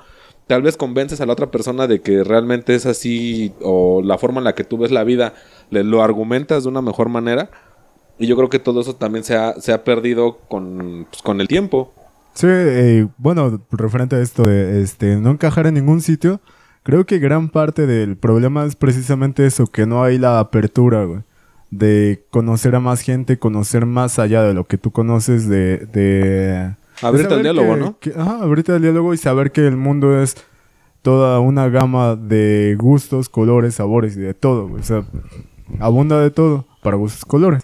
tal 0.47 0.61
vez 0.61 0.77
convences 0.77 1.19
a 1.19 1.25
la 1.25 1.33
otra 1.33 1.51
persona 1.51 1.87
de 1.87 1.99
que 1.99 2.23
realmente 2.23 2.73
es 2.73 2.85
así 2.85 3.51
o 3.61 4.01
la 4.01 4.17
forma 4.17 4.39
en 4.39 4.45
la 4.45 4.55
que 4.55 4.63
tú 4.63 4.77
ves 4.77 4.91
la 4.91 5.03
vida, 5.03 5.33
le, 5.71 5.83
lo 5.83 6.01
argumentas 6.01 6.63
de 6.63 6.69
una 6.69 6.81
mejor 6.81 7.09
manera. 7.09 7.51
Y 8.19 8.27
yo 8.27 8.35
creo 8.35 8.49
que 8.49 8.59
todo 8.59 8.81
eso 8.81 8.95
también 8.95 9.23
se 9.23 9.35
ha, 9.35 9.53
se 9.59 9.71
ha 9.73 9.83
perdido 9.83 10.37
con, 10.49 11.05
pues, 11.09 11.21
con 11.21 11.39
el 11.41 11.47
tiempo. 11.47 11.93
Sí, 12.33 12.47
eh, 12.49 13.07
bueno, 13.17 13.61
referente 13.71 14.15
a 14.15 14.21
esto 14.21 14.43
de 14.43 14.81
este, 14.81 15.15
no 15.17 15.31
encajar 15.31 15.67
en 15.67 15.75
ningún 15.75 16.01
sitio, 16.01 16.39
Creo 16.83 17.05
que 17.05 17.19
gran 17.19 17.49
parte 17.49 17.85
del 17.85 18.15
problema 18.15 18.63
es 18.63 18.77
precisamente 18.77 19.45
eso, 19.45 19.67
que 19.67 19.85
no 19.85 20.03
hay 20.05 20.17
la 20.17 20.39
apertura, 20.39 21.03
güey. 21.03 21.19
De 21.69 22.23
conocer 22.29 22.75
a 22.75 22.79
más 22.79 23.01
gente, 23.01 23.37
conocer 23.37 23.85
más 23.85 24.19
allá 24.19 24.41
de 24.43 24.53
lo 24.53 24.63
que 24.67 24.77
tú 24.77 24.91
conoces, 24.91 25.49
de... 25.49 25.79
de 25.79 26.75
Abrirte 27.01 27.33
al 27.33 27.43
diálogo, 27.43 27.73
que- 27.73 27.79
¿no? 27.81 27.99
que- 27.99 28.13
ajá, 28.17 28.41
abrirte 28.41 28.71
al 28.71 28.81
diálogo 28.81 29.13
y 29.13 29.17
saber 29.17 29.51
que 29.51 29.67
el 29.67 29.75
mundo 29.75 30.21
es 30.21 30.37
toda 31.01 31.41
una 31.41 31.67
gama 31.67 32.15
de 32.15 32.77
gustos, 32.79 33.27
colores, 33.27 33.75
sabores 33.75 34.15
y 34.15 34.21
de 34.21 34.33
todo, 34.33 34.69
güey. 34.69 34.79
O 34.79 34.85
sea, 34.85 35.03
abunda 35.81 36.21
de 36.21 36.31
todo 36.31 36.67
para 36.83 36.95
gustos, 36.95 37.25
colores. 37.25 37.63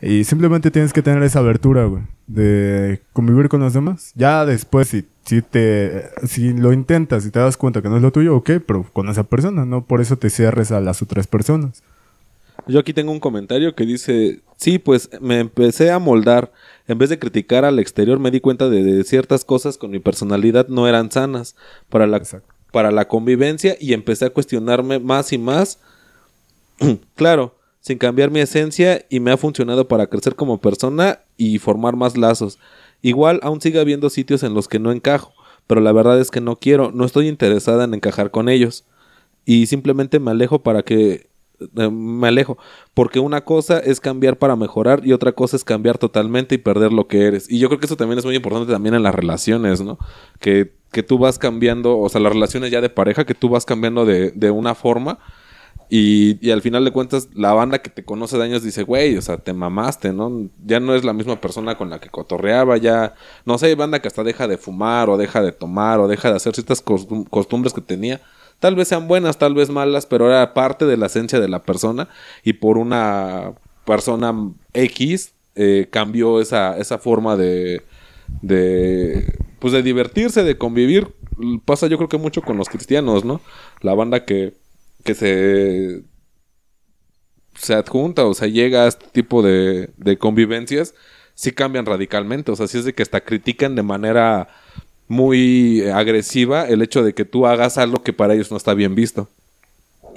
Y 0.00 0.24
simplemente 0.24 0.70
tienes 0.70 0.92
que 0.92 1.02
tener 1.02 1.22
esa 1.24 1.40
abertura, 1.40 1.84
güey, 1.84 2.04
de 2.28 3.00
convivir 3.12 3.48
con 3.48 3.60
los 3.60 3.72
demás. 3.72 4.12
Ya 4.14 4.46
después, 4.46 4.88
si, 4.88 5.04
si 5.24 5.42
te, 5.42 6.08
si 6.26 6.52
lo 6.52 6.72
intentas 6.72 7.26
y 7.26 7.30
te 7.30 7.40
das 7.40 7.56
cuenta 7.56 7.82
que 7.82 7.88
no 7.88 7.96
es 7.96 8.02
lo 8.02 8.12
tuyo, 8.12 8.36
ok, 8.36 8.50
pero 8.64 8.84
con 8.92 9.08
esa 9.08 9.24
persona, 9.24 9.64
no 9.64 9.84
por 9.84 10.00
eso 10.00 10.16
te 10.16 10.30
cierres 10.30 10.70
a 10.70 10.80
las 10.80 11.02
otras 11.02 11.26
personas. 11.26 11.82
Yo 12.66 12.78
aquí 12.78 12.92
tengo 12.92 13.12
un 13.12 13.20
comentario 13.20 13.74
que 13.74 13.86
dice, 13.86 14.40
sí, 14.56 14.78
pues 14.78 15.10
me 15.20 15.40
empecé 15.40 15.90
a 15.90 15.98
moldar. 15.98 16.52
En 16.86 16.98
vez 16.98 17.08
de 17.10 17.18
criticar 17.18 17.64
al 17.64 17.78
exterior, 17.78 18.18
me 18.18 18.30
di 18.30 18.40
cuenta 18.40 18.68
de, 18.68 18.82
de 18.84 19.04
ciertas 19.04 19.44
cosas 19.44 19.78
con 19.78 19.90
mi 19.90 19.98
personalidad 19.98 20.68
no 20.68 20.86
eran 20.86 21.10
sanas 21.10 21.56
para 21.88 22.06
la, 22.06 22.18
Exacto. 22.18 22.54
para 22.70 22.90
la 22.90 23.08
convivencia 23.08 23.76
y 23.80 23.94
empecé 23.94 24.26
a 24.26 24.30
cuestionarme 24.30 24.98
más 25.00 25.32
y 25.32 25.38
más. 25.38 25.78
claro, 27.14 27.57
sin 27.88 27.98
cambiar 27.98 28.30
mi 28.30 28.40
esencia 28.40 29.06
y 29.08 29.18
me 29.18 29.30
ha 29.30 29.38
funcionado 29.38 29.88
para 29.88 30.06
crecer 30.08 30.34
como 30.34 30.60
persona 30.60 31.20
y 31.38 31.58
formar 31.58 31.96
más 31.96 32.18
lazos. 32.18 32.58
Igual 33.00 33.40
aún 33.42 33.62
sigue 33.62 33.80
habiendo 33.80 34.10
sitios 34.10 34.42
en 34.42 34.52
los 34.52 34.68
que 34.68 34.78
no 34.78 34.92
encajo, 34.92 35.32
pero 35.66 35.80
la 35.80 35.90
verdad 35.92 36.20
es 36.20 36.30
que 36.30 36.42
no 36.42 36.56
quiero, 36.56 36.92
no 36.92 37.06
estoy 37.06 37.28
interesada 37.28 37.84
en 37.84 37.94
encajar 37.94 38.30
con 38.30 38.50
ellos. 38.50 38.84
Y 39.46 39.66
simplemente 39.66 40.20
me 40.20 40.32
alejo 40.32 40.62
para 40.62 40.82
que 40.82 41.30
eh, 41.60 41.90
me 41.90 42.28
alejo, 42.28 42.58
porque 42.92 43.20
una 43.20 43.46
cosa 43.46 43.78
es 43.78 44.00
cambiar 44.00 44.36
para 44.36 44.54
mejorar 44.54 45.00
y 45.06 45.14
otra 45.14 45.32
cosa 45.32 45.56
es 45.56 45.64
cambiar 45.64 45.96
totalmente 45.96 46.56
y 46.56 46.58
perder 46.58 46.92
lo 46.92 47.08
que 47.08 47.24
eres. 47.24 47.50
Y 47.50 47.58
yo 47.58 47.68
creo 47.68 47.80
que 47.80 47.86
eso 47.86 47.96
también 47.96 48.18
es 48.18 48.24
muy 48.26 48.36
importante 48.36 48.70
también 48.70 48.96
en 48.96 49.02
las 49.02 49.14
relaciones, 49.14 49.80
¿no? 49.80 49.98
Que, 50.40 50.74
que 50.92 51.02
tú 51.02 51.16
vas 51.16 51.38
cambiando, 51.38 51.98
o 51.98 52.08
sea, 52.10 52.20
las 52.20 52.34
relaciones 52.34 52.70
ya 52.70 52.82
de 52.82 52.90
pareja, 52.90 53.24
que 53.24 53.34
tú 53.34 53.48
vas 53.48 53.64
cambiando 53.64 54.04
de, 54.04 54.30
de 54.32 54.50
una 54.50 54.74
forma 54.74 55.18
y, 55.90 56.50
al 56.50 56.60
final 56.62 56.84
de 56.84 56.90
cuentas 56.90 57.28
la 57.34 57.52
banda 57.52 57.80
que 57.80 57.88
te 57.90 58.04
conoce 58.04 58.36
de 58.36 58.44
años 58.44 58.62
dice, 58.62 58.82
güey, 58.82 59.16
o 59.16 59.22
sea, 59.22 59.38
te 59.38 59.52
mamaste, 59.52 60.12
¿no? 60.12 60.48
Ya 60.64 60.80
no 60.80 60.94
es 60.94 61.04
la 61.04 61.12
misma 61.12 61.40
persona 61.40 61.76
con 61.76 61.88
la 61.90 61.98
que 62.00 62.10
cotorreaba, 62.10 62.76
ya, 62.76 63.14
no 63.46 63.56
sé, 63.58 63.66
hay 63.66 63.74
banda 63.74 64.00
que 64.00 64.08
hasta 64.08 64.22
deja 64.22 64.46
de 64.48 64.58
fumar 64.58 65.08
o 65.08 65.16
deja 65.16 65.42
de 65.42 65.52
tomar 65.52 66.00
o 66.00 66.08
deja 66.08 66.30
de 66.30 66.36
hacer 66.36 66.54
ciertas 66.54 66.84
costum- 66.84 67.28
costumbres 67.28 67.72
que 67.72 67.80
tenía. 67.80 68.20
Tal 68.60 68.74
vez 68.74 68.88
sean 68.88 69.08
buenas, 69.08 69.38
tal 69.38 69.54
vez 69.54 69.70
malas, 69.70 70.04
pero 70.06 70.26
era 70.28 70.52
parte 70.52 70.84
de 70.84 70.96
la 70.96 71.06
esencia 71.06 71.40
de 71.40 71.48
la 71.48 71.62
persona 71.62 72.08
y 72.42 72.54
por 72.54 72.76
una 72.76 73.52
persona 73.84 74.34
X 74.74 75.32
eh, 75.54 75.86
cambió 75.90 76.40
esa, 76.40 76.76
esa 76.76 76.98
forma 76.98 77.36
de, 77.36 77.82
de, 78.42 79.32
pues 79.58 79.72
de 79.72 79.82
divertirse, 79.82 80.42
de 80.44 80.58
convivir. 80.58 81.08
Pasa 81.64 81.86
yo 81.86 81.96
creo 81.96 82.08
que 82.08 82.18
mucho 82.18 82.42
con 82.42 82.56
los 82.56 82.68
cristianos, 82.68 83.24
¿no? 83.24 83.40
La 83.80 83.94
banda 83.94 84.24
que, 84.24 84.54
que 85.04 85.14
se, 85.14 86.02
se 87.54 87.74
adjunta 87.74 88.24
o 88.26 88.34
se 88.34 88.52
llega 88.52 88.84
a 88.84 88.88
este 88.88 89.06
tipo 89.12 89.42
de, 89.42 89.90
de 89.96 90.18
convivencias, 90.18 90.94
sí 91.34 91.52
cambian 91.52 91.86
radicalmente. 91.86 92.52
O 92.52 92.56
sea, 92.56 92.66
sí 92.66 92.78
es 92.78 92.84
de 92.84 92.94
que 92.94 93.02
hasta 93.02 93.20
critican 93.20 93.74
de 93.74 93.82
manera 93.82 94.48
muy 95.08 95.82
agresiva 95.88 96.68
el 96.68 96.82
hecho 96.82 97.02
de 97.02 97.14
que 97.14 97.24
tú 97.24 97.46
hagas 97.46 97.78
algo 97.78 98.02
que 98.02 98.12
para 98.12 98.34
ellos 98.34 98.50
no 98.50 98.56
está 98.56 98.74
bien 98.74 98.94
visto. 98.94 99.28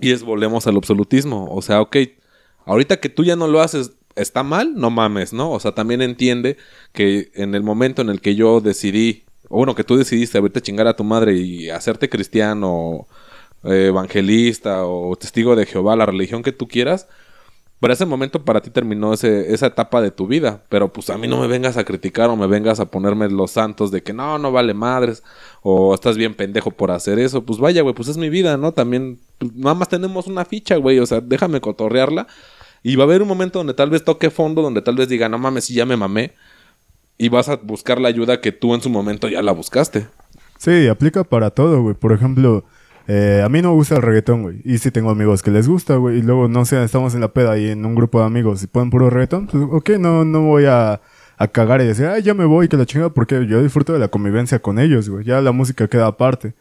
Y 0.02 0.12
es 0.12 0.24
volvemos 0.24 0.67
al 0.67 0.76
absolutismo. 0.76 1.48
O 1.52 1.62
sea, 1.62 1.82
ok, 1.82 1.98
ahorita 2.65 3.00
que 3.00 3.10
tú 3.10 3.24
ya 3.24 3.36
no 3.36 3.48
lo 3.48 3.62
haces, 3.62 3.91
está 4.15 4.44
mal, 4.44 4.76
no 4.76 4.89
mames, 4.89 5.34
¿no? 5.34 5.52
O 5.52 5.60
sea, 5.60 5.74
también 5.74 6.02
entiende 6.02 6.58
que 6.91 7.32
en 7.36 7.56
el 7.56 7.63
momento 7.63 8.02
en 8.02 8.10
el 8.10 8.22
que 8.22 8.36
yo 8.36 8.62
decidí, 8.62 9.24
o 9.48 9.58
bueno, 9.58 9.76
que 9.76 9.84
tú 9.84 9.96
decidiste 9.96 10.38
abrirte 10.38 10.60
a 10.60 10.63
chingar 10.63 10.88
a 10.88 10.96
tu 10.96 11.04
madre 11.04 11.36
y 11.36 11.70
hacerte 11.70 12.10
cristiano, 12.10 13.08
evangelista 13.63 14.86
o 14.86 15.15
testigo 15.15 15.56
de 15.56 15.65
Jehová, 15.65 15.95
la 15.95 16.06
religión 16.06 16.43
que 16.43 16.52
tú 16.52 16.67
quieras, 16.67 17.08
para 17.82 17.95
ese 17.95 18.06
momento 18.06 18.45
para 18.45 18.62
ti 18.62 18.69
terminó 18.69 19.12
ese, 19.12 19.52
esa 19.52 19.65
etapa 19.65 20.02
de 20.02 20.12
tu 20.12 20.28
vida. 20.28 20.63
Pero 20.69 20.93
pues 20.93 21.10
a 21.10 21.17
mí 21.17 21.28
no 21.28 21.41
me 21.41 21.47
vengas 21.47 21.78
a 21.78 21.84
criticar 21.84 22.30
o 22.30 22.36
me 22.36 22.45
vengas 22.45 22.80
a 22.80 22.86
ponerme 22.86 23.28
los 23.28 23.50
santos 23.50 23.89
de 23.89 24.04
que 24.04 24.13
no, 24.13 24.38
no 24.38 24.52
vale 24.52 24.76
madres. 24.76 25.24
O 25.63 25.95
estás 25.95 26.15
bien 26.15 26.36
pendejo 26.36 26.69
por 26.69 26.91
hacer 26.91 27.17
eso. 27.17 27.43
Pues 27.43 27.58
vaya, 27.58 27.82
güey, 27.82 27.95
pues 27.95 28.08
es 28.08 28.17
mi 28.17 28.30
vida, 28.30 28.56
¿no? 28.56 28.71
También, 28.71 29.19
pues, 29.39 29.56
nada 29.56 29.74
más 29.74 29.89
tenemos 29.89 30.28
una 30.28 30.45
ficha, 30.45 30.76
güey. 30.76 31.00
O 31.00 31.08
sea, 31.08 31.21
déjame 31.21 31.60
cotorrearla. 31.60 32.28
Y 32.84 32.97
va 32.97 33.06
a 33.06 33.08
haber 33.08 33.24
un 33.24 33.28
momento 33.28 33.58
donde 33.58 33.74
tal 33.74 33.89
vez 33.89 34.04
toque 34.04 34.30
fondo, 34.30 34.62
donde 34.62 34.84
tal 34.84 34.95
vez 34.95 35.10
diga, 35.10 35.28
no 35.28 35.39
mames, 35.39 35.65
si 35.65 35.74
ya 35.74 35.88
me 35.88 35.97
mamé. 35.97 36.36
Y 37.17 37.30
vas 37.30 37.50
a 37.50 37.56
buscar 37.56 38.00
la 38.00 38.10
ayuda 38.10 38.41
que 38.41 38.52
tú 38.52 38.76
en 38.76 38.82
su 38.84 38.91
momento 38.91 39.28
ya 39.28 39.41
la 39.41 39.54
buscaste. 39.54 40.06
Sí, 40.60 40.88
aplica 40.88 41.24
para 41.24 41.50
todo, 41.50 41.82
güey. 41.82 41.95
Por 41.95 42.12
ejemplo, 42.12 42.63
eh, 43.13 43.41
a 43.43 43.50
mí 43.50 43.62
no 43.62 43.71
me 43.71 43.76
gusta 43.76 43.95
el 43.95 44.02
reggaetón, 44.04 44.41
güey. 44.43 44.62
Y 44.63 44.78
sí 44.78 44.89
tengo 44.89 45.10
amigos 45.10 45.43
que 45.43 45.52
les 45.52 45.67
gusta, 45.67 45.97
güey. 45.97 46.19
Y 46.19 46.21
luego, 46.21 46.47
no 46.47 46.63
sé, 46.63 46.82
estamos 46.82 47.13
en 47.13 47.19
la 47.19 47.34
peda 47.34 47.58
y 47.58 47.67
en 47.67 47.86
un 47.86 47.93
grupo 47.93 48.21
de 48.21 48.26
amigos 48.26 48.63
y 48.63 48.67
ponen 48.67 48.89
puro 48.89 49.10
reggaetón. 49.10 49.47
Pues, 49.47 49.62
ok, 49.69 49.89
no, 50.00 50.24
no 50.24 50.43
voy 50.43 50.63
a, 50.65 51.02
a 51.38 51.47
cagar 51.50 51.82
y 51.82 51.88
decir, 51.88 52.06
ay, 52.06 52.24
ya 52.24 52.34
me 52.34 52.45
voy, 52.45 52.69
que 52.69 52.78
la 52.78 52.86
chingada, 52.86 53.13
porque 53.13 53.45
yo 53.47 53.62
disfruto 53.62 53.91
de 53.91 54.00
la 54.00 54.08
convivencia 54.08 54.60
con 54.60 54.80
ellos, 54.80 55.10
güey. 55.10 55.26
Ya 55.26 55.41
la 55.41 55.52
música 55.52 55.89
queda 55.89 56.08
aparte. 56.08 56.54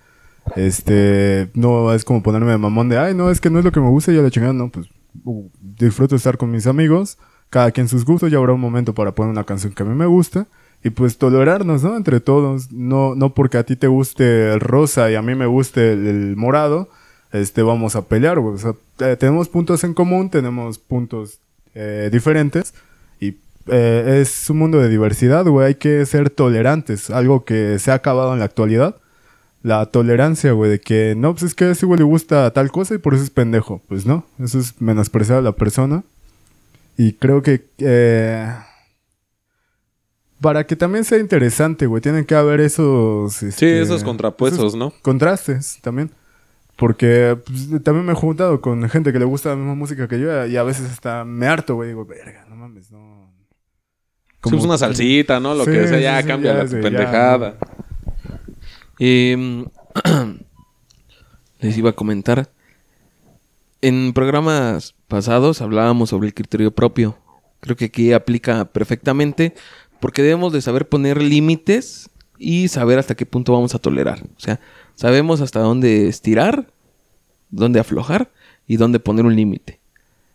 Este, 0.57 1.51
no 1.55 1.93
es 1.93 2.05
como 2.05 2.21
ponerme 2.21 2.51
de 2.51 2.59
mamón 2.59 2.89
de, 2.89 2.99
ay, 2.99 3.15
no, 3.15 3.31
es 3.31 3.41
que 3.41 3.49
no 3.49 3.61
es 3.61 3.65
lo 3.65 3.71
que 3.71 3.79
me 3.79 3.89
gusta 3.89 4.11
ya 4.11 4.21
la 4.21 4.31
chingada, 4.31 4.53
no, 4.53 4.71
pues 4.71 4.89
uh, 5.25 5.49
disfruto 5.61 6.17
estar 6.17 6.37
con 6.37 6.51
mis 6.51 6.67
amigos, 6.67 7.19
cada 7.51 7.71
quien 7.71 7.87
sus 7.87 8.05
gustos, 8.05 8.31
ya 8.31 8.39
habrá 8.39 8.55
un 8.55 8.61
momento 8.61 8.95
para 8.95 9.15
poner 9.15 9.31
una 9.31 9.45
canción 9.45 9.73
que 9.73 9.83
a 9.83 9.87
mí 9.87 9.95
me 9.95 10.07
gusta 10.07 10.49
y 10.83 10.91
pues 10.91 11.19
tolerarnos, 11.19 11.83
¿no? 11.83 11.97
Entre 11.97 12.21
todos, 12.21 12.73
no, 12.73 13.15
no 13.15 13.35
porque 13.35 13.59
a 13.59 13.65
ti 13.65 13.77
te 13.77 13.87
guste 13.87 14.53
el 14.53 14.61
rosa 14.61 15.11
y 15.11 15.15
a 15.15 15.23
mí 15.23 15.35
me 15.35 15.47
guste 15.47 15.93
el, 15.93 16.07
el 16.07 16.37
morado, 16.37 16.89
este, 17.33 17.63
vamos 17.63 17.97
a 17.97 18.03
pelear, 18.03 18.41
güey. 18.41 18.55
O 18.55 18.59
sea, 18.59 18.75
eh, 19.01 19.17
tenemos 19.17 19.49
puntos 19.49 19.85
en 19.85 19.95
común, 19.95 20.31
tenemos 20.31 20.79
puntos 20.79 21.39
eh, 21.75 22.09
diferentes 22.11 22.75
y 23.21 23.37
eh, 23.67 24.21
es 24.23 24.49
un 24.51 24.59
mundo 24.59 24.79
de 24.81 24.89
diversidad, 24.89 25.45
güey. 25.47 25.69
Hay 25.69 25.75
que 25.75 26.05
ser 26.07 26.31
tolerantes, 26.31 27.11
algo 27.11 27.45
que 27.45 27.79
se 27.79 27.91
ha 27.91 27.95
acabado 27.95 28.33
en 28.33 28.39
la 28.39 28.47
actualidad. 28.47 28.97
La 29.63 29.85
tolerancia, 29.87 30.53
güey, 30.53 30.71
de 30.71 30.81
que 30.81 31.15
no, 31.15 31.35
pues 31.35 31.43
es 31.43 31.55
que 31.55 31.67
a 31.67 31.71
ese 31.73 31.85
güey 31.85 31.99
le 31.99 32.05
gusta 32.05 32.51
tal 32.53 32.71
cosa 32.73 32.95
y 32.95 32.99
por 32.99 33.13
eso 33.13 33.23
es 33.23 33.31
pendejo. 33.31 33.83
Pues 33.89 34.07
no, 34.07 34.25
eso 34.43 34.59
es 34.59 34.81
menospreciar 34.81 35.39
a 35.39 35.43
la 35.43 35.53
persona. 35.53 36.03
Y 36.97 37.13
creo 37.13 37.43
que 37.43 37.67
eh, 37.79 38.55
para 40.41 40.67
que 40.67 40.77
también 40.77 41.05
sea 41.05 41.19
interesante, 41.19 41.87
güey, 41.87 42.01
tienen 42.01 42.25
que 42.25 42.35
haber 42.35 42.61
esos... 42.61 43.35
Sí, 43.35 43.47
este, 43.47 43.81
esos 43.83 44.03
contrapuestos, 44.03 44.59
esos 44.59 44.77
¿no? 44.77 44.93
contrastes 45.03 45.79
también. 45.83 46.11
Porque 46.77 47.39
pues, 47.45 47.83
también 47.83 48.07
me 48.07 48.13
he 48.13 48.17
juntado 48.17 48.63
con 48.63 48.89
gente 48.89 49.13
que 49.13 49.19
le 49.19 49.27
gusta 49.27 49.51
la 49.51 49.57
misma 49.57 49.75
música 49.75 50.09
que 50.09 50.19
yo 50.19 50.47
y 50.47 50.57
a 50.57 50.63
veces 50.63 50.91
hasta 50.91 51.27
me 51.27 51.47
harto, 51.47 51.75
güey. 51.75 51.91
Digo, 51.91 52.07
verga, 52.07 52.47
no 52.49 52.57
mames, 52.57 52.91
no. 52.91 53.31
Pues 54.41 54.65
una 54.65 54.79
salsita, 54.79 55.39
¿no? 55.41 55.55
Lo 55.55 55.67
Sí, 55.67 55.73
que 55.73 55.87
sea, 55.87 56.01
ya 56.01 56.23
sí, 56.23 56.27
cambia 56.27 56.55
ya, 56.55 56.63
la 56.63 56.69
sí, 56.69 56.77
ya, 56.77 56.81
pendejada. 56.81 57.57
Eh, 58.99 59.67
les 61.61 61.77
iba 61.77 61.91
a 61.91 61.93
comentar. 61.93 62.49
En 63.83 64.15
programas 64.15 64.95
pasados 65.07 65.61
hablábamos 65.61 66.09
sobre 66.09 66.29
el 66.29 66.35
criterio 66.35 66.71
propio. 66.71 67.19
Creo 67.61 67.77
que 67.77 67.87
aquí 67.87 68.15
aplica 68.15 68.65
perfectamente 68.65 69.55
porque 70.01 70.23
debemos 70.23 70.53
de 70.53 70.63
saber 70.63 70.89
poner 70.89 71.21
límites 71.21 72.11
y 72.39 72.69
saber 72.69 72.99
hasta 72.99 73.15
qué 73.15 73.27
punto 73.27 73.53
vamos 73.53 73.75
a 73.75 73.79
tolerar. 73.79 74.23
O 74.37 74.41
sea, 74.41 74.61
sabemos 74.95 75.41
hasta 75.41 75.61
dónde 75.61 76.09
estirar, 76.09 76.73
dónde 77.51 77.81
aflojar 77.81 78.33
y 78.67 78.77
dónde 78.77 79.01
poner 79.01 79.27
un 79.27 79.37
límite. 79.37 79.81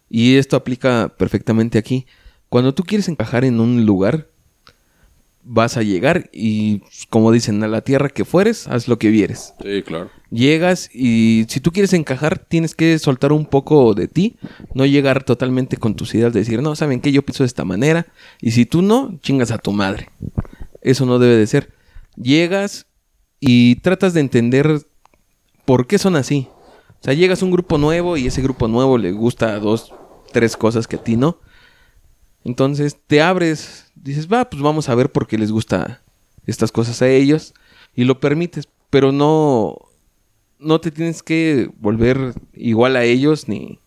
Y 0.10 0.36
esto 0.36 0.56
aplica 0.56 1.14
perfectamente 1.18 1.78
aquí. 1.78 2.06
Cuando 2.50 2.74
tú 2.74 2.84
quieres 2.84 3.10
encajar 3.10 3.44
en 3.44 3.60
un 3.60 3.86
lugar, 3.86 4.30
vas 5.46 5.78
a 5.78 5.84
llegar 5.84 6.30
y, 6.34 6.82
como 7.10 7.32
dicen, 7.32 7.64
a 7.64 7.68
la 7.68 7.82
tierra 7.82 8.10
que 8.10 8.26
fueres, 8.26 8.68
haz 8.68 8.88
lo 8.88 8.98
que 8.98 9.10
vieres. 9.10 9.54
Sí, 9.62 9.84
claro. 9.84 10.10
Llegas 10.32 10.90
y 10.94 11.46
si 11.48 11.60
tú 11.60 11.72
quieres 11.72 11.94
encajar, 11.94 12.40
tienes 12.40 12.74
que 12.74 12.98
soltar 12.98 13.32
un 13.32 13.46
poco 13.46 13.94
de 13.94 14.08
ti, 14.08 14.38
no 14.74 14.86
llegar 14.86 15.24
totalmente 15.24 15.78
con 15.78 15.96
tus 15.96 16.14
ideas, 16.16 16.34
de 16.34 16.40
decir, 16.40 16.62
no, 16.62 16.76
¿saben 16.76 17.00
qué? 17.00 17.12
Yo 17.12 17.22
pienso 17.22 17.44
de 17.44 17.48
esta 17.48 17.64
manera, 17.64 18.08
y 18.42 18.52
si 18.52 18.66
tú 18.66 18.82
no, 18.82 19.18
chingas 19.22 19.52
a 19.52 19.60
tu 19.60 19.72
madre. 19.72 20.10
Eso 20.82 21.06
no 21.06 21.20
debe 21.20 21.36
de 21.36 21.48
ser. 21.48 21.72
Llegas 22.16 22.88
y 23.40 23.76
tratas 23.78 24.14
de 24.14 24.22
entender 24.22 24.82
por 25.66 25.88
qué 25.88 25.98
son 25.98 26.16
así. 26.16 26.48
O 27.02 27.04
sea, 27.04 27.14
llegas 27.14 27.42
a 27.42 27.46
un 27.46 27.52
grupo 27.52 27.78
nuevo 27.78 28.18
y 28.18 28.28
ese 28.28 28.42
grupo 28.42 28.68
nuevo 28.68 28.98
le 28.98 29.12
gusta 29.12 29.60
dos, 29.60 29.94
tres 30.32 30.58
cosas 30.58 30.88
que 30.88 30.96
a 30.96 31.04
ti 31.04 31.18
no. 31.18 31.40
Entonces 32.46 32.96
te 33.08 33.22
abres, 33.22 33.92
dices, 33.96 34.32
va, 34.32 34.50
pues 34.50 34.62
vamos 34.62 34.88
a 34.88 34.96
ver 34.96 35.12
por 35.12 35.28
qué 35.28 35.38
les 35.38 35.52
gusta 35.52 36.02
estas 36.46 36.72
cosas 36.72 37.02
a 37.02 37.10
ellos 37.10 37.54
y 37.96 38.06
lo 38.06 38.20
permites, 38.20 38.70
pero 38.90 39.12
no 39.12 39.78
no 40.60 40.80
te 40.80 40.92
tienes 40.92 41.22
que 41.22 41.70
volver 41.80 42.34
igual 42.54 42.96
a 42.96 43.04
ellos, 43.04 43.48
ni, 43.48 43.80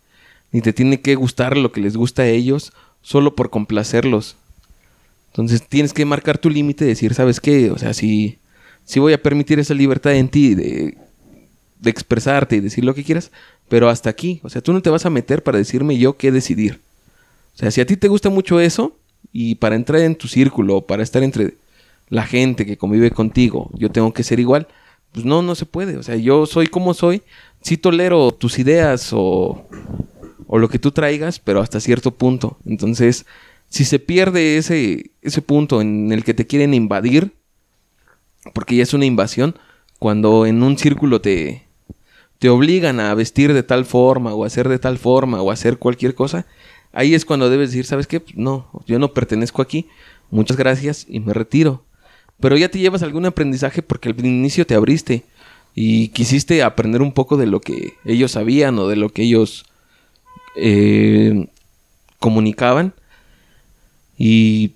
ni 0.52 0.60
te 0.60 0.72
tiene 0.72 1.00
que 1.00 1.14
gustar 1.14 1.56
lo 1.56 1.72
que 1.72 1.80
les 1.80 1.96
gusta 1.96 2.22
a 2.22 2.28
ellos, 2.28 2.72
solo 3.00 3.34
por 3.34 3.50
complacerlos. 3.50 4.36
Entonces 5.28 5.66
tienes 5.66 5.92
que 5.92 6.04
marcar 6.04 6.38
tu 6.38 6.50
límite 6.50 6.84
y 6.84 6.88
decir, 6.88 7.14
¿sabes 7.14 7.40
qué? 7.40 7.70
O 7.70 7.78
sea, 7.78 7.94
si, 7.94 8.38
si 8.84 9.00
voy 9.00 9.12
a 9.12 9.22
permitir 9.22 9.58
esa 9.58 9.74
libertad 9.74 10.14
en 10.14 10.28
ti 10.28 10.54
de, 10.54 10.98
de 11.80 11.90
expresarte 11.90 12.56
y 12.56 12.60
decir 12.60 12.84
lo 12.84 12.94
que 12.94 13.04
quieras, 13.04 13.30
pero 13.68 13.88
hasta 13.88 14.10
aquí. 14.10 14.40
O 14.42 14.48
sea, 14.48 14.62
tú 14.62 14.72
no 14.72 14.82
te 14.82 14.90
vas 14.90 15.06
a 15.06 15.10
meter 15.10 15.42
para 15.42 15.58
decirme 15.58 15.98
yo 15.98 16.16
qué 16.16 16.32
decidir. 16.32 16.80
O 17.58 17.60
sea, 17.60 17.72
si 17.72 17.80
a 17.80 17.86
ti 17.86 17.96
te 17.96 18.06
gusta 18.06 18.30
mucho 18.30 18.60
eso 18.60 18.96
y 19.32 19.56
para 19.56 19.74
entrar 19.74 20.02
en 20.02 20.14
tu 20.14 20.28
círculo, 20.28 20.82
para 20.82 21.02
estar 21.02 21.24
entre 21.24 21.54
la 22.08 22.24
gente 22.24 22.64
que 22.64 22.78
convive 22.78 23.10
contigo, 23.10 23.68
yo 23.74 23.90
tengo 23.90 24.12
que 24.12 24.22
ser 24.22 24.38
igual, 24.38 24.68
pues 25.10 25.26
no, 25.26 25.42
no 25.42 25.56
se 25.56 25.66
puede. 25.66 25.96
O 25.96 26.04
sea, 26.04 26.14
yo 26.14 26.46
soy 26.46 26.68
como 26.68 26.94
soy, 26.94 27.20
sí 27.60 27.76
tolero 27.76 28.30
tus 28.30 28.60
ideas 28.60 29.10
o, 29.12 29.66
o 30.46 30.58
lo 30.58 30.68
que 30.68 30.78
tú 30.78 30.92
traigas, 30.92 31.40
pero 31.40 31.60
hasta 31.60 31.80
cierto 31.80 32.12
punto. 32.12 32.58
Entonces, 32.64 33.26
si 33.68 33.84
se 33.84 33.98
pierde 33.98 34.56
ese, 34.56 35.10
ese 35.22 35.42
punto 35.42 35.80
en 35.80 36.12
el 36.12 36.22
que 36.22 36.34
te 36.34 36.46
quieren 36.46 36.74
invadir, 36.74 37.32
porque 38.54 38.76
ya 38.76 38.84
es 38.84 38.94
una 38.94 39.04
invasión, 39.04 39.58
cuando 39.98 40.46
en 40.46 40.62
un 40.62 40.78
círculo 40.78 41.20
te, 41.20 41.64
te 42.38 42.50
obligan 42.50 43.00
a 43.00 43.12
vestir 43.14 43.52
de 43.52 43.64
tal 43.64 43.84
forma 43.84 44.32
o 44.32 44.44
a 44.44 44.46
hacer 44.46 44.68
de 44.68 44.78
tal 44.78 44.96
forma 44.96 45.42
o 45.42 45.50
a 45.50 45.54
hacer 45.54 45.78
cualquier 45.78 46.14
cosa, 46.14 46.46
ahí 46.98 47.14
es 47.14 47.24
cuando 47.24 47.48
debes 47.48 47.70
decir, 47.70 47.86
¿sabes 47.86 48.08
qué? 48.08 48.18
Pues 48.18 48.36
no, 48.36 48.68
yo 48.86 48.98
no 48.98 49.14
pertenezco 49.14 49.62
aquí, 49.62 49.86
muchas 50.30 50.56
gracias 50.56 51.06
y 51.08 51.20
me 51.20 51.32
retiro. 51.32 51.84
Pero 52.40 52.56
ya 52.56 52.68
te 52.68 52.80
llevas 52.80 53.04
algún 53.04 53.24
aprendizaje 53.24 53.82
porque 53.82 54.08
al 54.08 54.26
inicio 54.26 54.66
te 54.66 54.74
abriste 54.74 55.22
y 55.76 56.08
quisiste 56.08 56.64
aprender 56.64 57.00
un 57.00 57.12
poco 57.12 57.36
de 57.36 57.46
lo 57.46 57.60
que 57.60 57.94
ellos 58.04 58.32
sabían 58.32 58.80
o 58.80 58.88
de 58.88 58.96
lo 58.96 59.10
que 59.10 59.22
ellos 59.22 59.64
eh, 60.56 61.46
comunicaban 62.18 62.94
y 64.18 64.72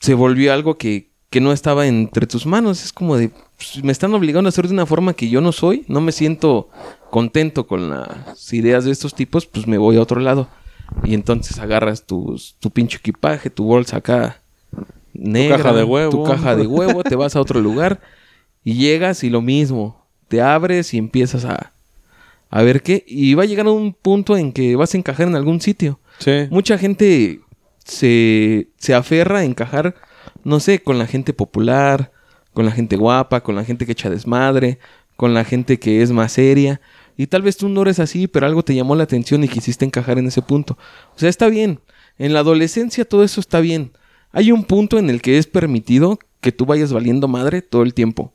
se 0.00 0.14
volvió 0.14 0.52
algo 0.52 0.78
que, 0.78 1.10
que 1.30 1.40
no 1.40 1.52
estaba 1.52 1.86
entre 1.86 2.26
tus 2.26 2.44
manos. 2.44 2.84
Es 2.84 2.92
como 2.92 3.16
de, 3.16 3.30
pues, 3.56 3.84
me 3.84 3.92
están 3.92 4.12
obligando 4.14 4.48
a 4.48 4.50
hacer 4.50 4.66
de 4.66 4.74
una 4.74 4.86
forma 4.86 5.14
que 5.14 5.28
yo 5.28 5.40
no 5.40 5.52
soy, 5.52 5.84
no 5.86 6.00
me 6.00 6.10
siento 6.10 6.70
contento 7.10 7.68
con 7.68 7.88
las 7.88 8.52
ideas 8.52 8.84
de 8.84 8.90
estos 8.90 9.14
tipos, 9.14 9.46
pues 9.46 9.68
me 9.68 9.78
voy 9.78 9.96
a 9.96 10.02
otro 10.02 10.20
lado. 10.20 10.48
Y 11.04 11.14
entonces 11.14 11.58
agarras 11.58 12.06
tus, 12.06 12.56
tu 12.58 12.70
pinche 12.70 12.98
equipaje, 12.98 13.50
tu 13.50 13.64
bolsa 13.64 13.98
acá 13.98 14.42
negra, 15.12 15.58
caja 15.58 15.72
de 15.72 15.84
huevo. 15.84 16.10
tu 16.10 16.24
caja 16.24 16.56
de 16.56 16.66
huevo, 16.66 17.02
te 17.02 17.16
vas 17.16 17.36
a 17.36 17.40
otro 17.40 17.60
lugar 17.60 18.00
y 18.64 18.74
llegas 18.74 19.24
y 19.24 19.30
lo 19.30 19.42
mismo, 19.42 20.06
te 20.28 20.42
abres 20.42 20.92
y 20.92 20.98
empiezas 20.98 21.44
a, 21.44 21.72
a 22.50 22.62
ver 22.62 22.82
qué. 22.82 23.04
Y 23.06 23.34
va 23.34 23.44
a 23.44 23.46
llegar 23.46 23.66
a 23.66 23.70
un 23.70 23.92
punto 23.94 24.36
en 24.36 24.52
que 24.52 24.76
vas 24.76 24.94
a 24.94 24.98
encajar 24.98 25.28
en 25.28 25.36
algún 25.36 25.60
sitio. 25.60 26.00
Sí. 26.18 26.48
Mucha 26.50 26.78
gente 26.78 27.40
se, 27.84 28.68
se 28.78 28.94
aferra 28.94 29.40
a 29.40 29.44
encajar, 29.44 29.94
no 30.42 30.60
sé, 30.60 30.82
con 30.82 30.98
la 30.98 31.06
gente 31.06 31.32
popular, 31.32 32.10
con 32.52 32.64
la 32.64 32.72
gente 32.72 32.96
guapa, 32.96 33.42
con 33.42 33.54
la 33.54 33.64
gente 33.64 33.86
que 33.86 33.92
echa 33.92 34.10
desmadre, 34.10 34.78
con 35.16 35.34
la 35.34 35.44
gente 35.44 35.78
que 35.78 36.02
es 36.02 36.10
más 36.10 36.32
seria. 36.32 36.80
Y 37.16 37.28
tal 37.28 37.42
vez 37.42 37.56
tú 37.56 37.68
no 37.68 37.82
eres 37.82 37.98
así, 37.98 38.26
pero 38.26 38.46
algo 38.46 38.62
te 38.62 38.74
llamó 38.74 38.94
la 38.94 39.04
atención 39.04 39.42
y 39.42 39.48
quisiste 39.48 39.84
encajar 39.84 40.18
en 40.18 40.26
ese 40.26 40.42
punto. 40.42 40.76
O 41.14 41.18
sea, 41.18 41.28
está 41.28 41.48
bien. 41.48 41.80
En 42.18 42.32
la 42.32 42.40
adolescencia 42.40 43.04
todo 43.04 43.24
eso 43.24 43.40
está 43.40 43.60
bien. 43.60 43.92
Hay 44.32 44.52
un 44.52 44.64
punto 44.64 44.98
en 44.98 45.08
el 45.08 45.22
que 45.22 45.38
es 45.38 45.46
permitido 45.46 46.18
que 46.40 46.52
tú 46.52 46.66
vayas 46.66 46.92
valiendo 46.92 47.28
madre 47.28 47.62
todo 47.62 47.82
el 47.82 47.94
tiempo. 47.94 48.32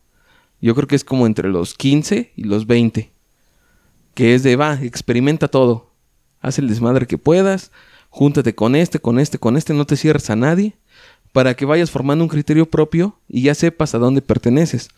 Yo 0.61 0.75
creo 0.75 0.87
que 0.87 0.95
es 0.95 1.03
como 1.03 1.25
entre 1.25 1.49
los 1.49 1.73
15 1.73 2.33
y 2.35 2.43
los 2.43 2.67
20. 2.67 3.11
Que 4.13 4.35
es 4.35 4.43
de, 4.43 4.55
va, 4.55 4.75
experimenta 4.81 5.47
todo. 5.47 5.91
Haz 6.39 6.59
el 6.59 6.67
desmadre 6.67 7.07
que 7.07 7.17
puedas. 7.17 7.71
Júntate 8.09 8.53
con 8.55 8.75
este, 8.75 8.99
con 8.99 9.19
este, 9.19 9.37
con 9.39 9.57
este. 9.57 9.73
No 9.73 9.85
te 9.85 9.95
cierres 9.95 10.29
a 10.29 10.35
nadie. 10.35 10.75
Para 11.31 11.55
que 11.55 11.65
vayas 11.65 11.91
formando 11.91 12.23
un 12.23 12.29
criterio 12.29 12.69
propio 12.69 13.17
y 13.27 13.43
ya 13.43 13.55
sepas 13.55 13.95
a 13.95 13.97
dónde 13.99 14.21
perteneces. 14.21 14.89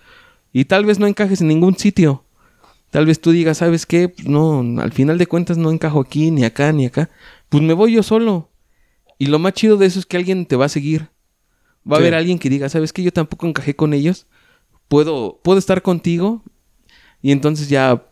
Y 0.51 0.65
tal 0.65 0.85
vez 0.85 0.99
no 0.99 1.07
encajes 1.07 1.41
en 1.41 1.47
ningún 1.47 1.77
sitio. 1.77 2.22
Tal 2.93 3.07
vez 3.07 3.19
tú 3.19 3.31
digas, 3.31 3.57
¿sabes 3.57 3.87
qué? 3.87 4.07
Pues 4.07 4.27
no, 4.27 4.59
al 4.79 4.91
final 4.91 5.17
de 5.17 5.25
cuentas 5.25 5.57
no 5.57 5.71
encajo 5.71 5.99
aquí, 5.99 6.29
ni 6.29 6.43
acá, 6.43 6.71
ni 6.71 6.85
acá. 6.85 7.09
Pues 7.49 7.63
me 7.63 7.73
voy 7.73 7.93
yo 7.93 8.03
solo. 8.03 8.51
Y 9.17 9.25
lo 9.25 9.39
más 9.39 9.53
chido 9.53 9.77
de 9.77 9.87
eso 9.87 9.97
es 9.97 10.05
que 10.05 10.15
alguien 10.15 10.45
te 10.45 10.55
va 10.55 10.65
a 10.65 10.69
seguir. 10.69 11.09
Va 11.91 11.95
a 11.95 11.99
haber 11.99 12.13
alguien 12.13 12.37
que 12.37 12.51
diga, 12.51 12.69
¿sabes 12.69 12.93
qué? 12.93 13.01
Yo 13.01 13.11
tampoco 13.11 13.47
encajé 13.47 13.75
con 13.75 13.95
ellos. 13.95 14.27
Puedo, 14.89 15.39
puedo 15.43 15.57
estar 15.57 15.81
contigo. 15.81 16.43
Y 17.23 17.31
entonces 17.31 17.67
ya 17.67 18.05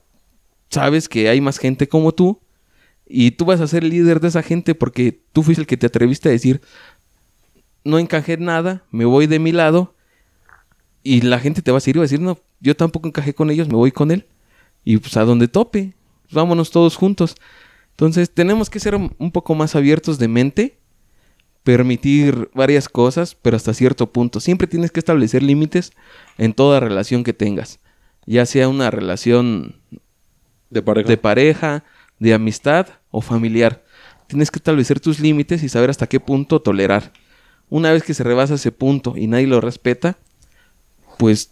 sabes 0.72 1.08
que 1.08 1.30
hay 1.30 1.42
más 1.42 1.60
gente 1.60 1.88
como 1.88 2.12
tú. 2.12 2.42
Y 3.06 3.30
tú 3.30 3.46
vas 3.46 3.62
a 3.62 3.68
ser 3.68 3.84
el 3.84 3.92
líder 3.92 4.20
de 4.20 4.30
esa 4.30 4.42
gente 4.42 4.74
porque 4.74 5.22
tú 5.32 5.44
fuiste 5.44 5.62
el 5.62 5.68
que 5.68 5.78
te 5.78 5.86
atreviste 5.86 6.28
a 6.28 6.32
decir, 6.32 6.60
no 7.84 8.00
encajé 8.00 8.34
en 8.34 8.46
nada, 8.46 8.84
me 8.90 9.06
voy 9.06 9.28
de 9.28 9.38
mi 9.38 9.52
lado. 9.52 9.94
Y 11.04 11.22
la 11.22 11.40
gente 11.40 11.62
te 11.62 11.70
va 11.70 11.78
a 11.78 11.82
seguir 11.82 11.98
y 11.98 12.00
va 12.00 12.04
a 12.06 12.10
decir, 12.10 12.20
no, 12.20 12.40
yo 12.60 12.76
tampoco 12.76 13.08
encajé 13.08 13.36
con 13.36 13.52
ellos, 13.52 13.68
me 13.68 13.76
voy 13.76 13.92
con 13.92 14.10
él. 14.10 14.26
Y 14.84 14.98
pues 14.98 15.16
a 15.18 15.26
donde 15.26 15.48
tope, 15.48 15.94
pues, 16.24 16.34
vámonos 16.34 16.72
todos 16.72 16.96
juntos. 16.96 17.36
Entonces 17.92 18.32
tenemos 18.34 18.70
que 18.70 18.80
ser 18.80 18.96
un 18.96 19.32
poco 19.32 19.54
más 19.54 19.76
abiertos 19.76 20.18
de 20.18 20.28
mente, 20.28 20.78
permitir 21.64 22.50
varias 22.54 22.90
cosas, 22.90 23.36
pero 23.36 23.56
hasta 23.56 23.74
cierto 23.74 24.12
punto. 24.12 24.40
Siempre 24.40 24.68
tienes 24.68 24.92
que 24.92 25.00
establecer 25.00 25.44
límites 25.44 25.92
en 26.38 26.54
toda 26.54 26.80
relación 26.80 27.24
que 27.24 27.34
tengas. 27.34 27.80
Ya 28.26 28.46
sea 28.46 28.68
una 28.68 28.90
relación 28.90 29.76
De 30.70 30.82
pareja. 30.82 31.10
de 31.10 31.18
pareja, 31.18 31.84
de 32.20 32.34
amistad 32.34 32.88
o 33.12 33.22
familiar. 33.22 33.84
Tienes 34.28 34.50
que 34.50 34.60
establecer 34.60 35.00
tus 35.00 35.20
límites 35.20 35.62
y 35.64 35.70
saber 35.70 35.90
hasta 35.90 36.08
qué 36.08 36.20
punto 36.20 36.62
tolerar. 36.62 37.12
Una 37.70 37.92
vez 37.92 38.04
que 38.04 38.14
se 38.14 38.24
rebasa 38.24 38.56
ese 38.56 38.72
punto 38.72 39.16
y 39.16 39.28
nadie 39.28 39.48
lo 39.48 39.62
respeta, 39.62 40.18
pues 41.18 41.52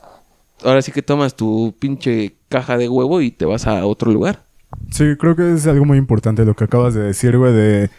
ahora 0.64 0.82
sí 0.82 0.92
que 0.92 1.02
tomas 1.02 1.36
tu 1.36 1.76
pinche 1.80 2.36
caja 2.50 2.78
de 2.78 2.90
huevo 2.90 3.22
y 3.22 3.32
te 3.32 3.46
vas 3.46 3.68
a 3.68 3.86
otro 3.86 4.12
lugar. 4.12 4.44
Sí, 4.92 5.16
creo 5.18 5.36
que 5.36 5.54
es 5.54 5.66
algo 5.68 5.86
muy 5.86 5.98
importante 5.98 6.46
lo 6.46 6.56
que 6.56 6.66
acabas 6.66 6.94
de 6.94 7.02
decir, 7.02 7.38
güey, 7.38 7.54
de... 7.54 7.90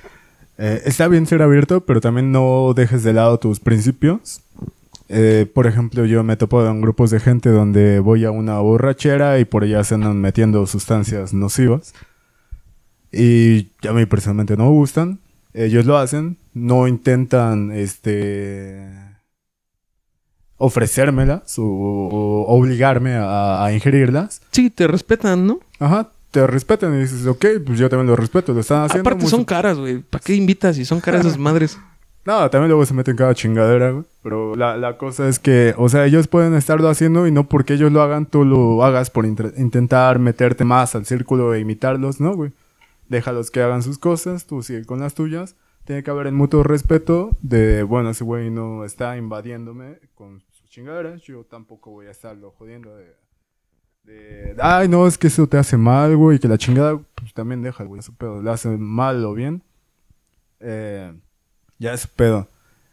eh, 0.59 0.83
está 0.85 1.09
bien 1.09 1.27
ser 1.27 1.43
abierto, 1.43 1.81
pero 1.85 2.01
también 2.01 2.33
no 2.33 2.73
dejes 2.75 3.03
de 3.03 3.13
lado 3.13 3.39
tus 3.39 3.61
principios. 3.61 4.41
Eh, 5.09 5.51
por 5.53 5.67
ejemplo, 5.67 6.05
yo 6.05 6.23
me 6.23 6.37
topo 6.37 6.65
en 6.65 6.81
grupos 6.81 7.11
de 7.11 7.19
gente 7.19 7.49
donde 7.51 7.99
voy 7.99 8.25
a 8.25 8.31
una 8.31 8.61
borrachera 8.61 9.41
y 9.41 9.45
por 9.45 9.65
allá 9.65 9.83
se 9.83 9.97
andan 9.97 10.21
metiendo 10.21 10.65
sustancias 10.67 11.35
nocivas. 11.35 11.93
Y 13.11 13.71
a 13.89 13.93
mí 13.93 14.07
personalmente 14.07 14.57
no 14.57 14.67
me 14.67 14.71
gustan. 14.71 15.19
Ellos 15.53 15.85
lo 15.85 15.99
hacen. 15.99 16.37
No 16.55 16.87
intentan, 16.87 17.73
este... 17.73 19.10
ofrecérmelas 20.61 21.59
o, 21.59 21.65
o 21.65 22.45
obligarme 22.57 23.15
a, 23.17 23.65
a 23.65 23.73
ingerirlas. 23.73 24.43
Sí, 24.53 24.71
te 24.71 24.87
respetan, 24.87 25.47
¿no? 25.47 25.59
Ajá, 25.79 26.09
te 26.31 26.47
respetan 26.47 26.95
y 26.95 27.01
dices, 27.01 27.27
ok, 27.27 27.45
pues 27.67 27.79
yo 27.79 27.89
también 27.89 28.07
lo 28.07 28.15
respeto, 28.17 28.53
lo 28.53 28.61
están 28.61 28.85
haciendo. 28.85 29.09
Aparte 29.09 29.25
mucho- 29.25 29.37
son 29.37 29.45
caras, 29.45 29.79
güey. 29.79 29.99
¿Para 30.01 30.23
qué 30.23 30.35
invitas 30.35 30.77
si 30.77 30.85
son 30.85 31.01
caras 31.01 31.25
esas 31.27 31.39
madres? 31.49 31.79
No, 32.27 32.49
también 32.51 32.69
luego 32.69 32.85
se 32.85 32.93
meten 32.93 33.17
cada 33.17 33.35
chingadera, 33.35 33.91
güey. 33.93 34.05
Pero 34.23 34.55
la, 34.55 34.77
la 34.77 34.99
cosa 34.99 35.27
es 35.27 35.39
que, 35.39 35.75
o 35.79 35.89
sea, 35.89 36.05
ellos 36.05 36.29
pueden 36.29 36.55
estarlo 36.55 36.89
haciendo 36.91 37.27
y 37.27 37.33
no 37.33 37.49
porque 37.49 37.73
ellos 37.75 37.91
lo 37.91 38.03
hagan, 38.03 38.27
tú 38.27 38.45
lo 38.45 38.85
hagas 38.85 39.09
por 39.11 39.25
intentar 39.25 40.19
meterte 40.19 40.65
más 40.65 40.95
al 40.95 41.07
círculo 41.07 41.55
e 41.55 41.61
imitarlos, 41.61 42.21
¿no, 42.21 42.37
güey? 42.37 42.53
Déjalos 43.09 43.51
que 43.51 43.63
hagan 43.63 43.83
sus 43.83 43.99
cosas, 43.99 44.45
tú 44.47 44.63
sigue 44.63 44.85
con 44.85 45.01
las 45.01 45.15
tuyas. 45.15 45.57
Tiene 45.87 46.03
que 46.05 46.11
haber 46.11 46.27
el 46.27 46.35
mutuo 46.35 46.63
respeto 46.63 47.31
de, 47.41 47.83
bueno, 47.83 48.11
ese 48.11 48.23
güey 48.23 48.51
no 48.51 48.85
está 48.85 49.17
invadiéndome 49.17 49.99
con 50.15 50.43
chingaderas, 50.71 51.21
yo 51.23 51.45
tampoco 51.45 51.91
voy 51.91 52.07
a 52.07 52.13
estarlo 52.13 52.53
jodiendo 52.53 52.97
de... 52.97 53.15
de 54.05 54.57
ay, 54.61 54.89
no, 54.89 55.07
es 55.07 55.19
que 55.19 55.27
eso 55.27 55.47
te 55.47 55.59
hace 55.59 55.77
mal, 55.77 56.17
güey, 56.17 56.39
que 56.39 56.49
la 56.49 56.57
chingada, 56.57 56.99
pues 57.17 57.35
también 57.35 57.61
deja, 57.63 57.85
güey, 57.85 57.99
eso 57.99 58.13
pedo, 58.17 58.41
le 58.41 58.51
hace 58.51 58.69
mal 58.69 59.25
o 59.25 59.35
bien. 59.35 59.63
Eh, 60.61 61.13
ya 61.79 61.93
es 61.93 62.07
pedo. 62.07 62.49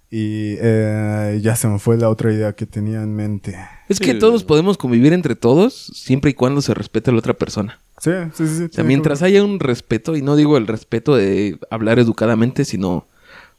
Y 0.10 0.56
eh, 0.60 1.40
ya 1.42 1.56
se 1.56 1.68
me 1.68 1.80
fue 1.80 1.98
la 1.98 2.10
otra 2.10 2.32
idea 2.34 2.54
que 2.54 2.66
tenía 2.66 3.02
en 3.04 3.14
mente. 3.16 3.58
Es 3.90 4.00
que 4.00 4.14
Sí. 4.14 4.20
todos 4.20 4.44
podemos 4.44 4.78
convivir 4.78 5.12
entre 5.14 5.36
todos 5.36 5.74
siempre 5.94 6.32
y 6.32 6.34
cuando 6.34 6.62
se 6.62 6.74
respete 6.74 7.10
a 7.12 7.14
la 7.14 7.20
otra 7.20 7.34
persona. 7.34 7.80
Sí, 8.00 8.12
sí, 8.34 8.48
sí. 8.48 8.56
sí 8.58 8.64
O 8.64 8.70
sea, 8.70 8.84
mientras 8.86 9.22
haya 9.22 9.44
un 9.44 9.60
respeto, 9.60 10.16
y 10.16 10.22
no 10.22 10.36
digo 10.36 10.58
el 10.58 10.66
respeto 10.66 11.16
de 11.16 11.60
hablar 11.70 12.00
educadamente, 12.00 12.64
sino 12.64 13.06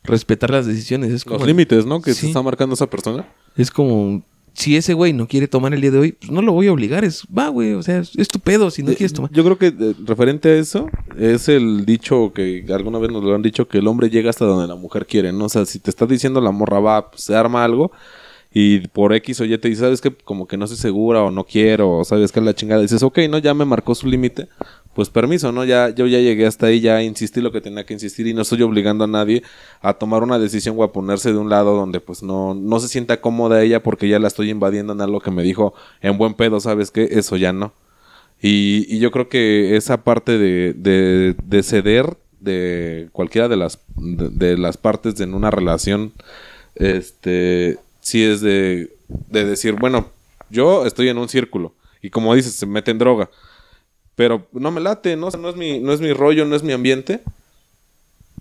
respetar 0.05 0.51
las 0.51 0.67
decisiones. 0.67 1.13
Es 1.13 1.25
como, 1.25 1.39
Los 1.39 1.47
límites, 1.47 1.87
¿no? 1.87 2.01
Que 2.01 2.15
se 2.15 2.27
está 2.27 2.43
marcando 2.43 2.75
esa 2.75 2.89
persona. 2.89 3.27
es 3.57 3.71
como 3.71 4.23
si 4.55 4.77
ese 4.77 4.93
güey 4.93 5.13
no 5.13 5.29
quiere 5.29 5.47
tomar 5.47 5.73
el 5.73 5.81
día 5.81 5.93
de 5.93 5.99
hoy, 5.99 6.13
pues 6.13 6.33
no 6.33 6.43
lo 6.43 6.53
voy 6.53 6.67
a 6.67 6.73
obligar. 6.73 7.05
Es, 7.05 7.25
va, 7.27 7.49
güey, 7.49 7.75
o 7.75 7.83
sea, 7.83 7.99
es, 7.99 8.29
tu 8.29 8.41
pedo 8.41 8.73
si 8.73 8.83
no 8.83 8.91
Eh, 8.91 8.97
quieres 8.97 9.13
tomar. 9.13 9.31
Yo 9.31 9.45
creo 9.45 9.57
que 9.57 9.69
eh, 9.69 9.95
referente 10.05 10.49
a 10.49 10.55
eso 10.57 10.89
es 11.17 11.49
el 11.49 11.85
dicho 11.87 12.33
que 12.35 12.65
alguna 12.71 12.99
vez 12.99 13.13
nos 13.13 13.23
lo 13.23 13.35
han 13.35 13.43
dicho 13.43 13.69
que 13.69 13.79
el 13.79 13.87
hombre 13.87 14.11
llega 14.11 14.31
hasta 14.31 14.45
donde 14.47 14.67
la 14.67 14.75
mujer 14.75 15.07
quiere, 15.07 15.33
¿no? 15.33 15.45
O 15.45 15.49
sea, 15.49 15.65
si 15.65 15.79
te 15.79 15.91
está 15.91 16.07
diciendo 16.07 16.41
la 16.41 16.51
morra 16.51 16.81
va, 16.81 17.11
pues 17.11 17.23
se 17.23 17.37
arma 17.37 17.63
algo 17.65 17.93
y 18.53 18.81
por 18.89 19.13
X 19.13 19.41
o 19.41 19.45
Y 19.45 19.57
te 19.59 19.69
dice, 19.69 19.83
sabes 19.83 20.01
que 20.01 20.11
como 20.11 20.49
que 20.49 20.57
no 20.57 20.65
estoy 20.65 20.79
segura 20.79 21.23
o 21.23 21.31
no 21.31 21.45
quiero, 21.45 21.99
o 21.99 22.05
sabes 22.05 22.33
que 22.33 22.41
es 22.41 22.45
la 22.47 22.55
chingada, 22.55 22.81
dices, 22.83 23.03
ok, 23.03 23.19
no, 23.29 23.39
ya 23.39 23.53
me 23.55 23.65
marcó 23.65 23.95
su 23.95 24.07
límite, 24.09 24.49
pues 24.99 25.11
permiso, 25.11 25.53
¿no? 25.53 25.65
Ya, 25.65 25.91
yo 25.91 26.09
ya 26.09 26.19
llegué 26.19 26.45
hasta 26.45 26.67
ahí, 26.67 26.81
ya 26.81 27.05
insistí 27.05 27.41
lo 27.41 27.53
que 27.53 27.61
tenía 27.61 27.87
que 27.87 27.95
insistir 27.95 28.27
y 28.27 28.35
no 28.35 28.43
estoy 28.43 28.63
obligando 28.63 29.05
a 29.05 29.07
nadie 29.07 29.45
a 29.81 29.95
tomar 29.95 30.25
una 30.25 30.41
decisión 30.41 30.75
o 30.77 30.83
a 30.83 30.93
ponerse 30.93 31.31
de 31.31 31.39
un 31.39 31.49
lado 31.49 31.77
donde 31.77 32.01
pues 32.01 32.25
no, 32.25 32.53
no 32.53 32.81
se 32.81 32.89
sienta 32.89 33.21
cómoda 33.21 33.63
ella 33.63 33.81
porque 33.81 34.09
ya 34.09 34.19
la 34.19 34.27
estoy 34.27 34.51
invadiendo 34.51 34.95
en 34.95 35.01
algo 35.01 35.21
que 35.21 35.31
me 35.31 35.45
dijo 35.45 35.73
en 36.01 36.19
buen 36.19 36.35
pedo, 36.35 36.59
¿sabes 36.59 36.91
qué? 36.91 37.11
Eso 37.13 37.37
ya 37.37 37.53
no. 37.53 37.75
Y, 38.43 38.99
yo 38.99 39.13
creo 39.13 39.29
que 39.29 39.77
esa 39.77 40.03
parte 40.03 40.37
de, 40.37 40.73
de, 40.73 41.37
de 41.45 41.63
ceder 41.63 42.17
de 42.41 43.09
cualquiera 43.13 43.47
de 43.47 43.57
las, 43.57 43.79
de, 43.95 44.59
las 44.59 44.79
partes 44.79 45.21
en 45.21 45.33
una 45.33 45.53
relación, 45.53 46.13
este, 46.75 47.79
sí 48.01 48.25
es 48.25 48.41
de, 48.41 48.97
de 49.07 49.45
decir, 49.45 49.75
bueno, 49.75 50.09
yo 50.51 50.87
estoy 50.87 51.09
en 51.09 51.19
un 51.19 51.29
círculo 51.29 51.77
y 52.03 52.11
como 52.11 52.35
dices, 52.35 52.55
se 52.55 52.67
mete 52.67 52.91
en 52.91 52.99
droga 52.99 53.31
pero 54.19 54.49
no 54.51 54.73
me 54.73 54.81
late, 54.81 55.15
¿no? 55.15 55.29
O 55.29 55.31
sea, 55.31 55.39
no 55.39 55.49
es 55.49 55.55
mi, 55.55 55.79
no 55.79 55.93
es 55.93 56.01
mi 56.01 56.13
rollo, 56.13 56.45
no 56.45 56.57
es 56.57 56.65
mi 56.65 56.73
ambiente. 56.73 57.21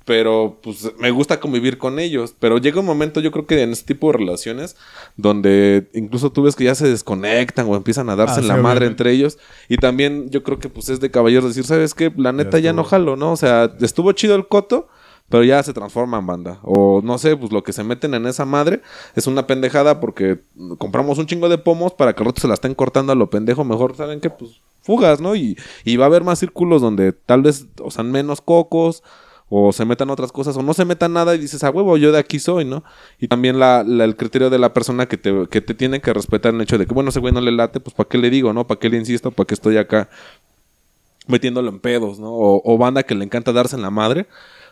Pero 0.06 0.58
pues 0.64 0.92
me 0.98 1.12
gusta 1.12 1.40
convivir 1.40 1.78
con 1.78 2.00
ellos. 2.00 2.34
Pero 2.40 2.58
llega 2.58 2.80
un 2.80 2.88
momento, 2.88 3.20
yo 3.20 3.32
creo 3.32 3.46
que 3.46 3.62
en 3.62 3.74
este 3.74 3.94
tipo 3.94 4.12
de 4.12 4.18
relaciones, 4.18 4.76
donde 5.18 5.88
incluso 5.94 6.32
tú 6.32 6.42
ves 6.42 6.56
que 6.56 6.64
ya 6.64 6.74
se 6.74 6.88
desconectan 6.90 7.68
o 7.70 7.76
empiezan 7.76 8.10
a 8.10 8.16
darse 8.16 8.40
Ah, 8.40 8.42
en 8.42 8.48
la 8.48 8.58
madre 8.58 8.88
entre 8.88 9.12
ellos. 9.12 9.38
Y 9.70 9.78
también 9.78 10.32
yo 10.32 10.42
creo 10.42 10.58
que 10.58 10.68
pues 10.68 10.90
es 10.90 11.00
de 11.00 11.12
caballeros 11.12 11.50
decir, 11.50 11.66
¿sabes 11.66 11.94
qué? 11.94 12.12
La 12.18 12.32
neta 12.32 12.58
ya, 12.58 12.74
no 12.74 12.84
jalo, 12.84 13.16
¿no? 13.16 13.34
O 13.34 13.38
sea, 13.38 13.72
estuvo 13.80 14.12
chido 14.14 14.34
el 14.34 14.48
coto. 14.48 14.88
Pero 15.30 15.44
ya 15.44 15.62
se 15.62 15.74
transforma 15.74 16.18
en 16.18 16.26
banda. 16.26 16.60
O 16.64 17.02
no 17.04 17.20
sé, 17.20 17.38
pues 17.38 17.52
lo 17.52 17.62
que 17.62 17.74
se 17.74 17.84
meten 17.84 18.16
en 18.16 18.26
esa 18.26 18.46
madre 18.46 18.82
es 19.14 19.28
una 19.28 19.46
pendejada 19.46 20.00
porque 20.00 20.40
compramos 20.80 21.20
un 21.20 21.28
chingo 21.28 21.50
de 21.50 21.58
pomos 21.60 21.94
para 21.94 22.14
que 22.14 22.24
al 22.24 22.28
rato 22.28 22.42
se 22.42 22.48
la 22.48 22.56
estén 22.56 22.74
cortando 22.74 23.12
a 23.12 23.16
lo 23.16 23.30
pendejo. 23.30 23.64
Mejor, 23.64 23.96
¿saben 23.96 24.22
qué? 24.22 24.30
Pues 24.32 24.62
fugas, 24.88 25.22
¿no? 25.22 25.36
Y, 25.36 25.56
va 25.98 26.06
a 26.06 26.08
haber 26.08 26.24
más 26.24 26.40
círculos 26.40 26.82
donde 26.82 27.12
tal 27.12 27.44
vez 27.44 27.68
o 27.80 28.04
menos 28.04 28.42
cocos 28.42 29.04
o 29.50 29.72
se 29.72 29.86
metan 29.86 30.10
otras 30.10 30.32
cosas 30.32 30.58
o 30.58 30.64
no 30.64 30.74
se 30.74 30.84
metan 30.84 31.14
nada 31.14 31.36
y 31.36 31.38
dices, 31.38 31.64
a 31.64 31.70
huevo, 31.70 31.96
yo 31.98 32.12
de 32.12 32.18
aquí 32.20 32.40
soy, 32.40 32.66
¿no? 32.66 32.84
Y 33.20 33.28
también 33.28 33.60
la, 33.60 33.84
la- 33.86 34.04
el 34.06 34.16
criterio 34.16 34.50
de 34.50 34.58
la 34.60 34.74
persona 34.74 35.06
que 35.06 35.18
te, 35.18 35.46
tiene 35.76 36.02
que 36.02 36.12
respetar 36.14 36.54
el 36.54 36.62
hecho 36.62 36.78
de 36.80 36.86
que, 36.88 36.94
bueno, 36.94 37.12
ese 37.12 37.20
güey 37.20 37.34
no 37.34 37.40
le 37.42 37.52
late, 37.52 37.80
pues 37.80 37.94
¿para 37.94 38.10
qué 38.10 38.18
le 38.18 38.30
digo, 38.30 38.52
no? 38.54 38.66
¿Para 38.68 38.80
qué 38.80 38.90
le 38.90 38.98
insisto? 38.98 39.32
¿Para 39.32 39.46
qué 39.48 39.54
estoy 39.54 39.78
acá 39.78 40.10
metiéndolo 41.28 41.70
en 41.70 41.80
pedos, 41.80 42.20
¿no? 42.20 42.32
O, 42.34 42.62
o 42.66 42.78
banda 42.78 43.04
que 43.04 43.16
le 43.16 43.24
encanta 43.24 43.52
darse 43.52 43.76
en 43.76 43.82
la 43.84 43.92
madre 43.92 44.28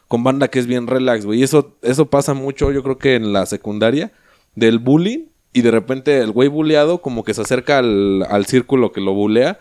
con 0.08 0.24
banda 0.24 0.48
que 0.50 0.60
es 0.60 0.68
bien 0.68 0.88
relax, 0.88 1.26
güey. 1.26 1.40
Y 1.40 1.44
eso, 1.44 1.76
eso 1.82 2.06
pasa 2.08 2.34
mucho, 2.34 2.72
yo 2.72 2.84
creo 2.84 2.98
que 2.98 3.16
en 3.16 3.34
la 3.34 3.46
secundaria, 3.46 4.12
del 4.56 4.80
bullying. 4.80 5.26
Y 5.54 5.62
de 5.62 5.72
repente 5.72 6.20
el 6.20 6.32
güey 6.32 6.50
bulleado 6.50 7.02
como 7.02 7.24
que 7.24 7.34
se 7.34 7.42
acerca 7.42 7.78
al, 7.80 8.24
al 8.30 8.46
círculo 8.46 8.92
que 8.92 9.00
lo 9.02 9.14
bulea. 9.14 9.60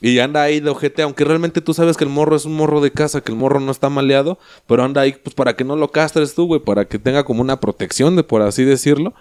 Y 0.00 0.18
anda 0.18 0.42
ahí 0.42 0.60
de 0.60 0.70
ojete, 0.70 1.02
aunque 1.02 1.24
realmente 1.24 1.60
tú 1.60 1.72
sabes 1.72 1.96
que 1.96 2.04
el 2.04 2.10
morro 2.10 2.36
es 2.36 2.44
un 2.44 2.54
morro 2.54 2.80
de 2.80 2.90
casa, 2.90 3.20
que 3.20 3.32
el 3.32 3.38
morro 3.38 3.60
no 3.60 3.70
está 3.70 3.88
maleado, 3.88 4.38
pero 4.66 4.82
anda 4.82 5.00
ahí 5.00 5.12
pues 5.12 5.34
para 5.34 5.56
que 5.56 5.64
no 5.64 5.76
lo 5.76 5.90
castres 5.90 6.34
tú, 6.34 6.46
güey, 6.46 6.60
para 6.60 6.86
que 6.86 6.98
tenga 6.98 7.24
como 7.24 7.40
una 7.40 7.60
protección, 7.60 8.16
de 8.16 8.24
por 8.24 8.42
así 8.42 8.64
decirlo. 8.64 9.14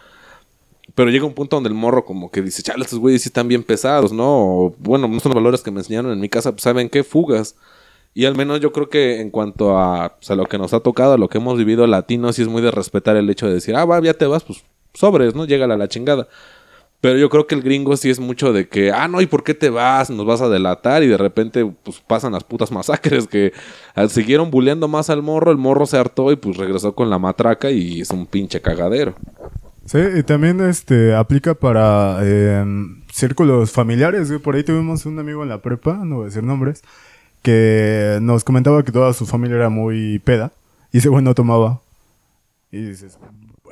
Pero 0.95 1.09
llega 1.09 1.25
un 1.25 1.33
punto 1.33 1.55
donde 1.55 1.69
el 1.69 1.75
morro 1.75 2.05
como 2.05 2.29
que 2.29 2.41
dice, 2.41 2.61
chale, 2.61 2.83
estos 2.83 2.99
güeyes 2.99 3.21
sí 3.21 3.29
están 3.29 3.47
bien 3.47 3.63
pesados, 3.63 4.11
¿no? 4.11 4.25
O, 4.27 4.75
bueno, 4.79 5.07
no 5.07 5.19
son 5.19 5.29
los 5.31 5.35
valores 5.35 5.61
que 5.61 5.71
me 5.71 5.79
enseñaron 5.79 6.11
en 6.11 6.19
mi 6.19 6.29
casa, 6.29 6.51
pues 6.51 6.63
saben 6.63 6.89
qué, 6.89 7.03
fugas. 7.03 7.55
Y 8.13 8.25
al 8.25 8.35
menos 8.35 8.59
yo 8.59 8.71
creo 8.73 8.89
que 8.89 9.21
en 9.21 9.31
cuanto 9.31 9.77
a, 9.79 10.17
pues, 10.17 10.29
lo 10.37 10.45
que 10.45 10.57
nos 10.57 10.73
ha 10.73 10.81
tocado, 10.81 11.13
a 11.13 11.17
lo 11.17 11.29
que 11.29 11.39
hemos 11.39 11.57
vivido 11.57 11.87
latinos, 11.87 12.35
sí 12.35 12.43
es 12.43 12.47
muy 12.47 12.61
de 12.61 12.71
respetar 12.71 13.15
el 13.15 13.29
hecho 13.29 13.47
de 13.47 13.55
decir, 13.55 13.75
ah, 13.75 13.85
va, 13.85 14.01
ya 14.01 14.13
te 14.13 14.25
vas, 14.25 14.43
pues 14.43 14.63
sobres, 14.93 15.33
¿no? 15.35 15.45
Llega 15.45 15.65
a 15.65 15.77
la 15.77 15.87
chingada. 15.87 16.27
Pero 17.03 17.19
yo 17.19 17.29
creo 17.29 17.47
que 17.47 17.55
el 17.55 17.61
gringo 17.61 17.97
sí 17.97 18.09
es 18.09 18.21
mucho 18.21 18.53
de 18.53 18.69
que, 18.69 18.93
ah, 18.93 19.09
no, 19.09 19.19
¿y 19.19 19.25
por 19.25 19.43
qué 19.43 19.53
te 19.53 19.69
vas? 19.69 20.09
Nos 20.09 20.25
vas 20.25 20.39
a 20.39 20.47
delatar 20.47 21.03
y 21.03 21.07
de 21.07 21.17
repente 21.17 21.69
pues 21.83 21.99
pasan 21.99 22.31
las 22.31 22.45
putas 22.45 22.71
masacres 22.71 23.27
que 23.27 23.51
siguieron 24.07 24.49
bulleando 24.49 24.87
más 24.87 25.09
al 25.09 25.21
morro, 25.21 25.51
el 25.51 25.57
morro 25.57 25.85
se 25.85 25.97
hartó 25.97 26.31
y 26.31 26.37
pues 26.37 26.55
regresó 26.55 26.95
con 26.95 27.09
la 27.09 27.19
matraca 27.19 27.71
y 27.71 27.99
es 27.99 28.09
un 28.11 28.25
pinche 28.25 28.61
cagadero. 28.61 29.15
Sí, 29.85 29.97
y 30.15 30.23
también 30.23 30.61
este 30.61 31.13
aplica 31.13 31.55
para 31.55 32.19
eh, 32.21 32.63
círculos 33.11 33.69
familiares. 33.73 34.31
Por 34.41 34.55
ahí 34.55 34.63
tuvimos 34.63 35.05
un 35.05 35.19
amigo 35.19 35.43
en 35.43 35.49
la 35.49 35.61
prepa, 35.61 35.95
no 36.05 36.15
voy 36.15 36.23
a 36.23 36.27
decir 36.27 36.43
nombres, 36.43 36.83
que 37.41 38.17
nos 38.21 38.45
comentaba 38.45 38.81
que 38.83 38.93
toda 38.93 39.11
su 39.11 39.25
familia 39.25 39.57
era 39.57 39.67
muy 39.67 40.19
peda 40.19 40.53
y 40.93 40.99
ese 40.99 41.09
güey 41.09 41.21
no 41.21 41.35
tomaba. 41.35 41.81
Y 42.71 42.81
dices, 42.81 43.19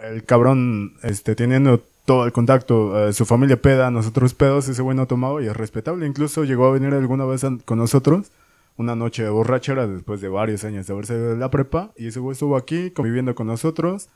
el 0.03 0.25
cabrón 0.25 0.95
este, 1.01 1.33
teniendo 1.33 1.81
todo 2.11 2.25
el 2.25 2.33
contacto, 2.33 3.07
eh, 3.07 3.13
su 3.13 3.25
familia 3.25 3.61
peda, 3.61 3.89
nosotros 3.89 4.33
pedos, 4.33 4.67
ese 4.67 4.81
güey 4.81 4.97
no 4.97 5.07
tomaba 5.07 5.41
y 5.41 5.47
es 5.47 5.55
respetable. 5.55 6.05
Incluso 6.05 6.43
llegó 6.43 6.65
a 6.65 6.71
venir 6.73 6.93
alguna 6.93 7.23
vez 7.23 7.45
con 7.63 7.77
nosotros 7.77 8.33
una 8.75 8.97
noche 8.97 9.23
de 9.23 9.29
borrachera 9.29 9.87
después 9.87 10.19
de 10.19 10.27
varios 10.27 10.65
años 10.65 10.85
de 10.85 10.91
haberse 10.91 11.13
ido 11.13 11.29
de 11.29 11.37
la 11.37 11.49
prepa 11.49 11.93
y 11.95 12.07
ese 12.07 12.19
güey 12.19 12.33
estuvo 12.33 12.57
aquí 12.57 12.91
conviviendo 12.91 13.33
con 13.33 13.47
nosotros 13.47 14.09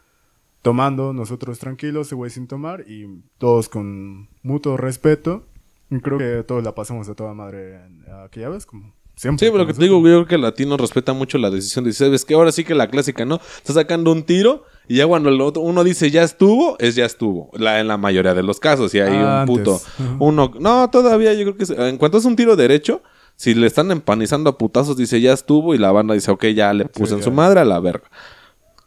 tomando, 0.62 1.14
nosotros 1.14 1.58
tranquilos, 1.58 2.08
ese 2.08 2.16
güey 2.16 2.30
sin 2.32 2.48
tomar 2.48 2.84
y 2.86 3.08
todos 3.38 3.70
con 3.70 4.28
mutuo 4.44 4.76
respeto. 4.76 5.46
Y 5.90 6.02
creo 6.02 6.18
que 6.18 6.44
todos 6.44 6.66
la 6.66 6.76
pasamos 6.76 7.08
a 7.08 7.16
toda 7.16 7.34
madre 7.34 7.80
aquella 8.26 8.50
vez, 8.50 8.66
como 8.66 8.94
siempre. 9.16 9.46
Sí, 9.46 9.52
pero 9.54 9.64
lo 9.64 9.68
que 9.68 9.74
te 9.74 9.84
digo, 9.84 10.00
yo 10.00 10.04
creo 10.04 10.26
que 10.26 10.36
el 10.36 10.42
latino 10.42 10.76
respeta 10.76 11.14
mucho 11.14 11.38
la 11.38 11.50
decisión 11.50 11.86
de 11.86 11.94
¿sabes 11.94 12.26
que 12.26 12.34
Ahora 12.34 12.52
sí 12.52 12.66
que 12.66 12.76
la 12.76 12.90
clásica, 12.90 13.24
¿no? 13.24 13.36
Está 13.36 13.72
sacando 13.72 14.12
un 14.12 14.24
tiro 14.24 14.66
y 14.88 14.98
ya 14.98 15.08
cuando 15.08 15.30
el 15.30 15.40
otro, 15.42 15.62
uno 15.62 15.84
dice 15.84 16.12
ya 16.12 16.24
estuvo, 16.24 16.76
es 16.80 16.96
ya 16.96 17.06
estuvo. 17.06 17.50
La, 17.54 17.80
en 17.80 17.88
la 17.88 17.98
mayoría 17.98 18.34
de 18.34 18.44
los 18.44 18.60
casos, 18.60 18.94
y 18.96 19.00
hay 19.00 19.12
un 19.14 19.26
Antes. 19.26 19.58
puto. 19.58 19.82
Uno, 20.20 20.52
no, 20.60 20.90
todavía 20.90 21.34
yo 21.34 21.44
creo 21.44 21.58
que 21.58 21.66
se- 21.66 21.90
en 21.90 21.98
cuanto 21.98 22.18
es 22.18 22.26
un 22.26 22.36
tiro 22.36 22.56
derecho, 22.56 23.02
si 23.36 23.54
le 23.54 23.68
están 23.68 23.92
empanizando 23.92 24.50
a 24.50 24.58
putazos, 24.58 24.96
dice 24.98 25.20
ya 25.22 25.34
estuvo 25.34 25.76
y 25.76 25.78
la 25.78 25.92
banda 25.92 26.14
dice, 26.14 26.32
ok, 26.32 26.46
ya 26.48 26.74
le 26.74 26.86
puse 26.86 27.14
en 27.14 27.20
ya. 27.20 27.26
su 27.26 27.32
madre 27.32 27.60
a 27.60 27.66
la 27.66 27.80
verga. 27.80 28.10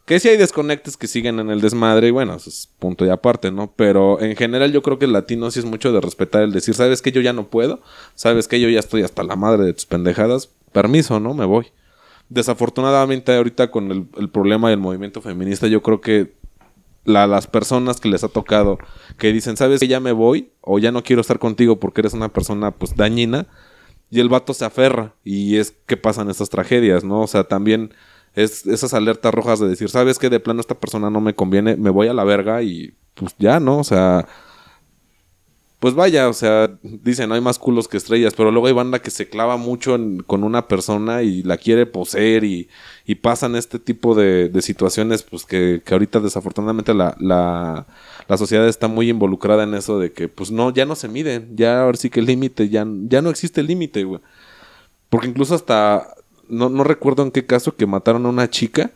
Que 0.05 0.19
si 0.19 0.27
hay 0.27 0.37
desconectes 0.37 0.97
que 0.97 1.05
siguen 1.05 1.39
en 1.39 1.51
el 1.51 1.61
desmadre 1.61 2.07
y 2.07 2.11
bueno, 2.11 2.33
eso 2.33 2.49
es 2.49 2.67
punto 2.79 3.05
y 3.05 3.09
aparte, 3.09 3.51
¿no? 3.51 3.71
Pero 3.75 4.19
en 4.19 4.35
general 4.35 4.71
yo 4.71 4.81
creo 4.81 4.97
que 4.97 5.05
el 5.05 5.13
latino 5.13 5.51
sí 5.51 5.59
es 5.59 5.65
mucho 5.65 5.91
de 5.93 6.01
respetar 6.01 6.41
el 6.41 6.51
decir, 6.51 6.73
¿sabes 6.73 7.03
que 7.03 7.11
yo 7.11 7.21
ya 7.21 7.31
no 7.31 7.47
puedo? 7.47 7.79
¿Sabes 8.15 8.47
que 8.47 8.59
yo 8.59 8.69
ya 8.69 8.79
estoy 8.79 9.03
hasta 9.03 9.21
la 9.21 9.35
madre 9.35 9.65
de 9.65 9.73
tus 9.73 9.85
pendejadas? 9.85 10.49
Permiso, 10.71 11.19
¿no? 11.19 11.35
Me 11.35 11.45
voy. 11.45 11.67
Desafortunadamente 12.29 13.35
ahorita 13.35 13.71
con 13.71 13.91
el, 13.91 14.29
problema 14.29 14.69
del 14.69 14.79
movimiento 14.79 15.21
feminista 15.21 15.67
yo 15.67 15.81
creo 15.81 15.99
que 15.99 16.33
la- 17.03 17.25
las 17.27 17.47
personas 17.47 17.99
que 17.99 18.09
les 18.09 18.23
ha 18.23 18.27
tocado 18.29 18.77
que 19.17 19.33
dicen, 19.33 19.57
¿sabes 19.57 19.79
que 19.79 19.87
ya 19.87 19.99
me 19.99 20.11
voy? 20.11 20.51
O 20.61 20.77
ya 20.79 20.91
no 20.91 21.03
quiero 21.03 21.21
estar 21.21 21.39
contigo 21.39 21.79
porque 21.79 22.01
eres 22.01 22.13
una 22.13 22.29
persona 22.29 22.71
pues 22.71 22.95
dañina. 22.95 23.47
Y 24.11 24.19
el 24.19 24.29
vato 24.29 24.53
se 24.53 24.65
aferra. 24.65 25.15
Y 25.23 25.57
es 25.57 25.71
que 25.85 25.97
pasan 25.97 26.29
estas 26.29 26.49
tragedias, 26.49 27.03
¿no? 27.03 27.21
O 27.21 27.27
sea, 27.27 27.43
también 27.45 27.93
es 28.35 28.65
esas 28.67 28.93
alertas 28.93 29.33
rojas 29.33 29.59
de 29.59 29.67
decir, 29.67 29.89
¿sabes 29.89 30.19
que 30.19 30.29
De 30.29 30.39
plano 30.39 30.61
esta 30.61 30.75
persona 30.79 31.09
no 31.09 31.21
me 31.21 31.35
conviene, 31.35 31.75
me 31.77 31.89
voy 31.89 32.07
a 32.07 32.13
la 32.13 32.23
verga 32.23 32.61
y 32.63 32.93
pues 33.15 33.35
ya, 33.39 33.59
¿no? 33.59 33.79
O 33.79 33.83
sea, 33.83 34.27
pues 35.79 35.93
vaya, 35.95 36.27
o 36.27 36.33
sea, 36.33 36.77
dicen, 36.83 37.29
no 37.29 37.35
hay 37.35 37.41
más 37.41 37.57
culos 37.57 37.87
que 37.87 37.95
estrellas, 37.97 38.33
pero 38.35 38.51
luego 38.51 38.67
hay 38.67 38.73
banda 38.73 38.99
que 39.01 39.11
se 39.11 39.29
clava 39.29 39.55
mucho 39.57 39.95
en- 39.95 40.21
con 40.23 40.43
una 40.43 40.67
persona 40.67 41.23
y 41.23 41.41
la 41.43 41.55
quiere 41.57 41.85
poseer 41.85 42.43
y, 42.43 42.67
y 43.05 43.15
pasan 43.15 43.55
este 43.55 43.79
tipo 43.79 44.13
de, 44.13 44.49
de 44.49 44.61
situaciones, 44.61 45.23
pues 45.23 45.45
que, 45.45 45.81
que 45.85 45.93
ahorita 45.93 46.19
desafortunadamente 46.19 46.93
la, 46.93 47.15
la, 47.19 47.87
la 48.27 48.37
sociedad 48.37 48.67
está 48.67 48.89
muy 48.89 49.09
involucrada 49.09 49.63
en 49.63 49.73
eso 49.73 49.99
de 49.99 50.11
que, 50.11 50.27
pues 50.27 50.51
no, 50.51 50.73
ya 50.73 50.85
no 50.85 50.95
se 50.95 51.07
miden, 51.07 51.55
ya 51.55 51.81
ahora 51.83 51.97
sí 51.97 52.09
que 52.09 52.19
el 52.19 52.25
límite, 52.25 52.67
ya, 52.69 52.85
ya 53.07 53.21
no 53.21 53.29
existe 53.29 53.61
el 53.61 53.67
límite, 53.67 54.03
güey. 54.03 54.19
Porque 55.09 55.27
incluso 55.27 55.55
hasta, 55.55 56.13
no, 56.49 56.69
no 56.69 56.83
recuerdo 56.83 57.23
en 57.23 57.31
qué 57.31 57.45
caso 57.45 57.75
que 57.75 57.85
mataron 57.87 58.25
a 58.25 58.29
una 58.29 58.49
chica 58.49 58.91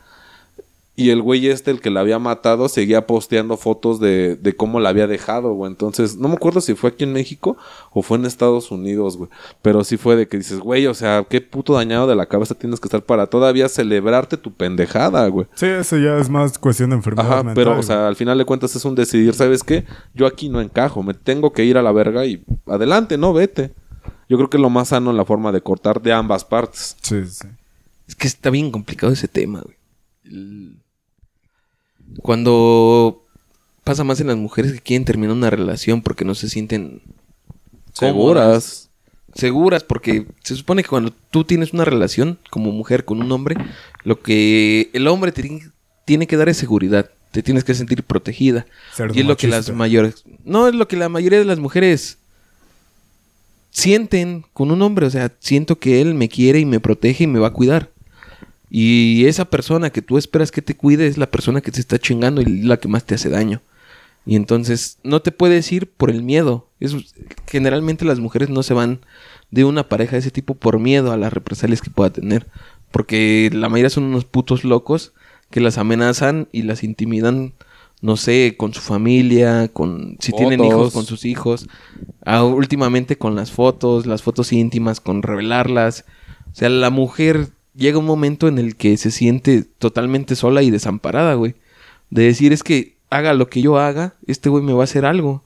y 0.95 1.09
el 1.09 1.23
güey 1.23 1.47
este, 1.47 1.71
el 1.71 1.81
que 1.81 1.89
la 1.89 2.01
había 2.01 2.19
matado, 2.19 2.69
seguía 2.69 3.07
posteando 3.07 3.57
fotos 3.57 3.99
de, 3.99 4.35
de 4.35 4.55
cómo 4.55 4.79
la 4.79 4.89
había 4.89 5.07
dejado, 5.07 5.53
güey. 5.53 5.71
Entonces, 5.71 6.17
no 6.17 6.27
me 6.27 6.35
acuerdo 6.35 6.61
si 6.61 6.75
fue 6.75 6.91
aquí 6.91 7.03
en 7.03 7.13
México 7.13 7.57
o 7.91 8.03
fue 8.03 8.19
en 8.19 8.25
Estados 8.25 8.69
Unidos, 8.69 9.17
güey. 9.17 9.29
Pero 9.63 9.83
sí 9.83 9.97
fue 9.97 10.15
de 10.15 10.27
que 10.27 10.37
dices, 10.37 10.59
güey, 10.59 10.85
o 10.85 10.93
sea, 10.93 11.25
qué 11.27 11.41
puto 11.41 11.73
dañado 11.73 12.05
de 12.05 12.15
la 12.15 12.27
cabeza 12.27 12.53
tienes 12.53 12.79
que 12.79 12.85
estar 12.87 13.01
para 13.01 13.25
todavía 13.25 13.67
celebrarte 13.69 14.37
tu 14.37 14.53
pendejada, 14.53 15.27
güey. 15.29 15.47
Sí, 15.55 15.65
eso 15.65 15.97
ya 15.97 16.17
es 16.19 16.29
más 16.29 16.59
cuestión 16.59 16.91
de 16.91 16.97
enfermedad 16.97 17.25
Ajá, 17.25 17.37
mental, 17.37 17.55
pero, 17.55 17.79
o 17.79 17.81
sea, 17.83 18.07
al 18.07 18.15
final 18.15 18.37
de 18.37 18.45
cuentas 18.45 18.75
es 18.75 18.85
un 18.85 18.93
decidir, 18.93 19.33
¿sabes 19.33 19.63
qué? 19.63 19.85
Yo 20.13 20.27
aquí 20.27 20.47
no 20.49 20.61
encajo, 20.61 21.01
me 21.01 21.15
tengo 21.15 21.53
que 21.53 21.65
ir 21.65 21.79
a 21.79 21.81
la 21.81 21.91
verga 21.91 22.23
y 22.27 22.43
adelante, 22.67 23.17
no, 23.17 23.33
vete. 23.33 23.73
Yo 24.29 24.37
creo 24.37 24.47
que 24.49 24.57
es 24.57 24.61
lo 24.61 24.69
más 24.69 24.89
sano 24.89 25.09
en 25.09 25.17
la 25.17 25.25
forma 25.25 25.51
de 25.51 25.61
cortar 25.61 26.01
de 26.03 26.13
ambas 26.13 26.45
partes. 26.45 26.95
Sí, 27.01 27.25
sí. 27.25 27.47
Es 28.07 28.15
que 28.15 28.27
está 28.27 28.51
bien 28.51 28.69
complicado 28.69 29.11
ese 29.11 29.27
tema, 29.27 29.61
güey. 29.61 29.75
El- 30.25 30.82
Cuando 32.21 33.23
pasa 33.83 34.03
más 34.03 34.19
en 34.21 34.27
las 34.27 34.37
mujeres 34.37 34.71
que 34.73 34.79
quieren 34.79 35.05
terminar 35.05 35.35
una 35.35 35.49
relación 35.49 36.01
porque 36.01 36.25
no 36.25 36.35
se 36.35 36.49
sienten 36.49 37.01
Seguras. 37.93 38.89
seguras, 39.35 39.83
porque 39.83 40.25
se 40.43 40.55
supone 40.55 40.83
que 40.83 40.89
cuando 40.89 41.11
tú 41.31 41.43
tienes 41.43 41.73
una 41.73 41.85
relación 41.85 42.39
como 42.49 42.71
mujer 42.71 43.03
con 43.05 43.21
un 43.21 43.31
hombre, 43.31 43.55
lo 44.03 44.21
que 44.21 44.89
el 44.93 45.07
hombre 45.07 45.31
te 45.31 45.61
tiene- 46.05 46.27
que 46.27 46.37
dar 46.37 46.49
es 46.49 46.57
seguridad. 46.57 47.09
te 47.31 47.41
tienes 47.41 47.63
que 47.63 47.73
sentir 47.73 48.03
protegida. 48.03 48.67
Cerdo 48.93 49.15
y 49.15 49.21
es 49.21 49.25
lo 49.25 49.35
que 49.35 49.47
las 49.47 49.71
mayores... 49.71 50.23
No, 50.45 50.67
es 50.67 50.75
lo 50.75 50.87
que 50.87 50.95
la 50.97 51.09
mayoría 51.09 51.39
de 51.39 51.45
las 51.45 51.57
mujeres 51.57 52.19
sienten 53.71 54.45
con 54.53 54.69
un 54.69 54.81
hombre. 54.83 55.07
O 55.07 55.09
sea, 55.09 55.31
siento 55.39 55.79
que 55.79 55.99
él 56.01 56.13
me 56.13 56.29
quiere 56.29 56.59
y 56.59 56.65
me 56.65 56.79
protege 56.79 57.23
y 57.23 57.27
me 57.27 57.39
va 57.39 57.47
a 57.47 57.53
cuidar. 57.53 57.89
Y 58.75 59.27
esa 59.27 59.45
persona 59.45 59.91
que 59.91 60.01
tú 60.01 60.17
esperas 60.17 60.49
que 60.49 60.63
te 60.63 60.75
cuide 60.75 61.05
es 61.05 61.19
la 61.19 61.29
persona 61.29 61.61
que 61.61 61.69
te 61.71 61.79
está 61.79 61.99
chingando 61.99 62.41
y 62.41 62.63
la 62.63 62.77
que 62.77 62.87
más 62.87 63.05
te 63.05 63.13
hace 63.13 63.29
daño. 63.29 63.61
Y 64.25 64.35
entonces 64.35 64.97
no 65.03 65.21
te 65.21 65.31
puedes 65.31 65.71
ir 65.71 65.91
por 65.91 66.09
el 66.09 66.23
miedo. 66.23 66.69
Es, 66.79 66.95
generalmente 67.45 68.03
las 68.03 68.17
mujeres 68.17 68.49
no 68.49 68.63
se 68.63 68.73
van 68.73 69.01
de 69.51 69.63
una 69.63 69.89
pareja 69.89 70.13
de 70.13 70.21
ese 70.21 70.31
tipo 70.31 70.55
por 70.55 70.79
miedo 70.79 71.11
a 71.11 71.17
las 71.17 71.31
represalias 71.31 71.81
que 71.81 71.91
pueda 71.91 72.11
tener. 72.11 72.47
Porque 72.89 73.51
la 73.53 73.69
mayoría 73.69 73.91
son 73.91 74.05
unos 74.05 74.25
putos 74.25 74.63
locos 74.63 75.13
que 75.51 75.61
las 75.61 75.77
amenazan 75.77 76.47
y 76.51 76.63
las 76.63 76.83
intimidan, 76.83 77.53
no 78.01 78.17
sé, 78.17 78.55
con 78.57 78.73
su 78.73 78.81
familia, 78.81 79.67
con 79.67 80.17
si 80.19 80.31
tienen 80.31 80.63
hijos, 80.63 80.93
con 80.93 81.05
sus 81.05 81.25
hijos. 81.25 81.67
Ah, 82.25 82.43
últimamente 82.43 83.19
con 83.19 83.35
las 83.35 83.51
fotos, 83.51 84.07
las 84.07 84.23
fotos 84.23 84.51
íntimas, 84.51 84.99
con 84.99 85.21
revelarlas. 85.21 86.05
O 86.51 86.55
sea, 86.55 86.69
la 86.69 86.89
mujer 86.89 87.49
llega 87.75 87.97
un 87.97 88.05
momento 88.05 88.47
en 88.47 88.57
el 88.57 88.75
que 88.75 88.97
se 88.97 89.11
siente 89.11 89.63
totalmente 89.63 90.35
sola 90.35 90.61
y 90.61 90.71
desamparada, 90.71 91.33
güey. 91.33 91.55
De 92.09 92.23
decir, 92.23 92.53
es 92.53 92.63
que 92.63 92.95
haga 93.09 93.33
lo 93.33 93.49
que 93.49 93.61
yo 93.61 93.77
haga, 93.77 94.15
este 94.27 94.49
güey 94.49 94.63
me 94.63 94.73
va 94.73 94.81
a 94.81 94.85
hacer 94.85 95.05
algo. 95.05 95.43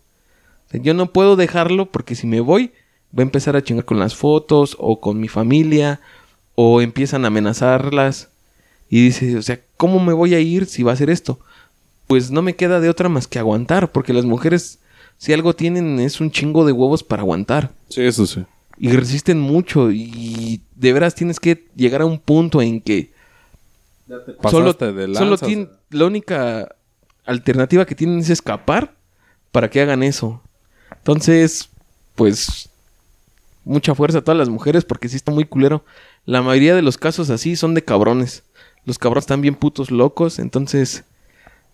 Yo 0.71 0.93
no 0.93 1.11
puedo 1.13 1.36
dejarlo 1.36 1.91
porque 1.91 2.15
si 2.15 2.28
me 2.28 2.41
voy, 2.41 2.71
va 3.17 3.21
a 3.21 3.23
empezar 3.23 3.55
a 3.55 3.63
chingar 3.63 3.86
con 3.86 3.99
las 3.99 4.15
fotos 4.15 4.75
o 4.80 4.99
con 4.99 5.19
mi 5.19 5.28
familia 5.28 6.01
o 6.55 6.82
empiezan 6.82 7.23
a 7.23 7.28
amenazarlas. 7.28 8.30
Y 8.89 9.03
dice, 9.05 9.38
o 9.38 9.41
sea, 9.41 9.59
¿cómo 9.75 9.99
me 9.99 10.13
voy 10.13 10.34
a 10.34 10.39
ir 10.39 10.65
si 10.65 10.84
va 10.84 10.91
a 10.91 10.93
hacer 10.93 11.09
esto? 11.09 11.39
Pues 12.07 12.32
no 12.32 12.41
me 12.41 12.55
queda 12.55 12.80
de 12.80 12.89
otra 12.89 13.09
más 13.09 13.28
que 13.28 13.39
aguantar, 13.39 13.91
porque 13.91 14.13
las 14.13 14.23
mujeres, 14.23 14.80
si 15.17 15.34
algo 15.34 15.55
tienen, 15.55 15.99
es 15.99 16.21
un 16.21 16.32
chingo 16.32 16.65
de 16.65 16.71
huevos 16.71 17.03
para 17.03 17.21
aguantar. 17.21 17.71
Sí, 17.89 18.01
eso 18.01 18.25
sí. 18.25 18.45
Y 18.80 18.89
resisten 18.91 19.39
mucho 19.39 19.91
y 19.91 20.61
de 20.75 20.93
veras 20.93 21.15
tienes 21.15 21.39
que 21.39 21.67
llegar 21.75 22.01
a 22.01 22.05
un 22.05 22.19
punto 22.19 22.61
en 22.61 22.80
que 22.82 23.11
solo, 24.07 24.67
Pasaste 24.73 24.93
de 24.93 25.13
solo 25.15 25.30
lanza, 25.32 25.45
o 25.45 25.49
tien- 25.49 25.67
sea. 25.67 25.78
la 25.99 26.05
única 26.05 26.75
alternativa 27.25 27.86
que 27.86 27.95
tienen 27.95 28.19
es 28.19 28.30
escapar 28.30 28.95
para 29.51 29.69
que 29.69 29.82
hagan 29.82 30.03
eso. 30.03 30.41
Entonces, 30.91 31.69
pues 32.15 32.69
mucha 33.65 33.95
fuerza 33.95 34.19
a 34.19 34.21
todas 34.23 34.38
las 34.38 34.49
mujeres 34.49 34.86
porque 34.86 35.09
sí 35.09 35.15
está 35.15 35.32
muy 35.32 35.43
culero. 35.45 35.84
La 36.25 36.41
mayoría 36.41 36.75
de 36.75 36.82
los 36.82 36.97
casos 36.97 37.30
así 37.30 37.55
son 37.55 37.73
de 37.73 37.84
cabrones. 37.84 38.43
Los 38.86 38.97
cabrones 38.99 39.23
están 39.23 39.41
bien 39.41 39.55
putos 39.55 39.91
locos, 39.91 40.39
entonces 40.39 41.03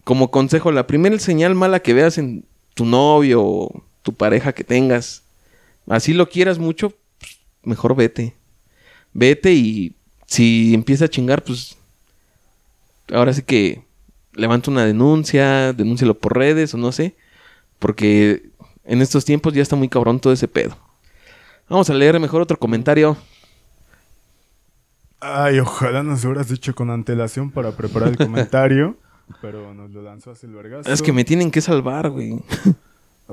como 0.04 0.32
consejo, 0.32 0.72
la 0.72 0.88
primera 0.88 1.18
señal 1.20 1.56
mala 1.56 1.80
que 1.82 1.94
veas 1.94 2.18
en 2.18 2.46
tu 2.74 2.86
novio 2.86 3.42
o 3.44 3.84
tu 4.02 4.14
pareja 4.14 4.52
que 4.54 4.64
tengas, 4.64 5.23
así 5.88 6.14
lo 6.14 6.30
quieras 6.30 6.60
mucho, 6.60 6.92
pues, 7.20 7.40
mejor 7.64 7.96
vete. 7.96 8.36
Vete 9.14 9.54
y 9.54 9.96
si 10.26 10.74
empieza 10.74 11.06
a 11.06 11.10
chingar, 11.10 11.44
pues 11.44 11.78
ahora 13.12 13.34
sí 13.34 13.44
que 13.44 13.84
levanta 14.34 14.72
una 14.72 14.86
denuncia, 14.86 15.74
denúncialo 15.74 16.18
por 16.18 16.38
redes 16.38 16.74
o 16.74 16.78
no 16.78 16.92
sé, 16.92 17.16
porque 17.80 18.50
en 18.84 19.02
estos 19.02 19.26
tiempos 19.26 19.54
ya 19.54 19.62
está 19.62 19.76
muy 19.76 19.90
cabrón 19.90 20.20
todo 20.20 20.34
ese 20.34 20.48
pedo. 20.48 20.78
Vamos 21.70 21.90
a 21.90 21.94
leer 21.94 22.20
mejor 22.20 22.42
otro 22.42 22.58
comentario. 22.58 23.16
Ay, 25.20 25.60
ojalá 25.60 26.04
nos 26.04 26.26
hubieras 26.26 26.50
dicho 26.50 26.76
con 26.76 26.90
antelación 26.90 27.50
para 27.52 27.72
preparar 27.72 28.10
el 28.10 28.18
comentario. 28.26 28.98
pero 29.42 29.74
nos 29.74 29.92
lo 29.92 30.02
lanzó 30.02 30.32
así 30.32 30.46
el 30.46 30.54
vergazo. 30.54 30.92
Es 30.92 31.02
que 31.02 31.14
me 31.14 31.24
tienen 31.24 31.50
que 31.50 31.62
salvar, 31.62 32.10
güey. 32.10 32.40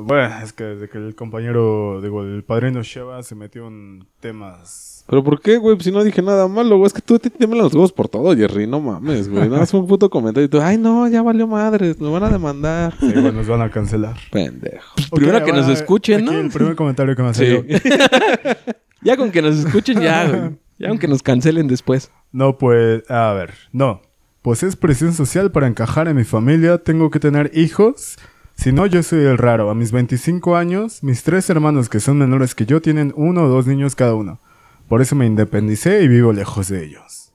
Bueno, 0.04 0.28
es 0.42 0.52
que 0.52 0.64
desde 0.64 0.88
que 0.88 0.98
el 0.98 1.14
compañero, 1.14 2.00
digo, 2.02 2.22
el 2.22 2.42
padrino 2.44 2.82
Sheva 2.82 3.22
se 3.22 3.34
metió 3.34 3.66
en 3.68 4.06
temas. 4.20 5.04
¿Pero 5.08 5.24
por 5.24 5.40
qué, 5.40 5.56
güey? 5.56 5.76
Si 5.80 5.90
no 5.90 6.04
dije 6.04 6.22
nada 6.22 6.46
malo, 6.46 6.76
güey. 6.76 6.86
Es 6.86 6.92
que 6.92 7.00
tú 7.02 7.18
te 7.18 7.30
tiemblan 7.30 7.62
los 7.64 7.74
huevos 7.74 7.92
por 7.92 8.08
todo, 8.08 8.34
Jerry. 8.36 8.66
No 8.66 8.80
mames, 8.80 9.28
güey. 9.28 9.48
Nada 9.48 9.60
más 9.60 9.74
un 9.74 9.86
puto 9.86 10.08
comentario 10.08 10.46
y 10.46 10.48
tú, 10.48 10.60
ay, 10.60 10.78
no, 10.78 11.08
ya 11.08 11.22
valió 11.22 11.46
madre. 11.48 11.94
Me 11.98 12.08
van 12.10 12.22
a 12.22 12.28
demandar. 12.30 12.94
Sí, 13.00 13.10
bueno, 13.14 13.32
nos 13.32 13.48
van 13.48 13.62
a 13.62 13.70
cancelar. 13.70 14.16
Pendejo. 14.30 14.94
Primero 15.12 15.44
que 15.44 15.52
nos 15.52 15.68
escuchen, 15.68 16.22
aquí 16.22 16.24
¿no? 16.34 16.40
El 16.40 16.50
primer 16.50 16.76
comentario 16.76 17.16
que 17.16 17.22
me 17.22 17.34
Sí. 17.34 17.44
salió. 17.46 17.64
Ya 19.02 19.16
con 19.16 19.30
que 19.30 19.40
nos 19.40 19.56
escuchen, 19.56 19.98
ya, 20.00 20.28
güey. 20.28 20.58
Ya 20.78 20.88
aunque 20.90 21.08
nos 21.08 21.22
cancelen 21.22 21.66
después. 21.68 22.10
No, 22.32 22.58
pues, 22.58 23.02
a 23.10 23.32
ver, 23.32 23.54
no. 23.72 24.02
Pues 24.42 24.62
es 24.62 24.76
presión 24.76 25.12
social 25.14 25.50
para 25.50 25.66
encajar 25.66 26.06
en 26.08 26.16
mi 26.16 26.24
familia. 26.24 26.78
Tengo 26.78 27.10
que 27.10 27.18
tener 27.18 27.50
hijos. 27.54 28.18
Si 28.60 28.72
no, 28.72 28.84
yo 28.84 29.02
soy 29.02 29.20
el 29.20 29.38
raro. 29.38 29.70
A 29.70 29.74
mis 29.74 29.90
25 29.90 30.54
años, 30.54 31.02
mis 31.02 31.22
tres 31.22 31.48
hermanos 31.48 31.88
que 31.88 31.98
son 31.98 32.18
menores 32.18 32.54
que 32.54 32.66
yo 32.66 32.82
tienen 32.82 33.14
uno 33.16 33.44
o 33.44 33.48
dos 33.48 33.66
niños 33.66 33.94
cada 33.94 34.14
uno. 34.14 34.38
Por 34.86 35.00
eso 35.00 35.16
me 35.16 35.24
independicé 35.24 36.02
y 36.02 36.08
vivo 36.08 36.34
lejos 36.34 36.68
de 36.68 36.84
ellos. 36.84 37.32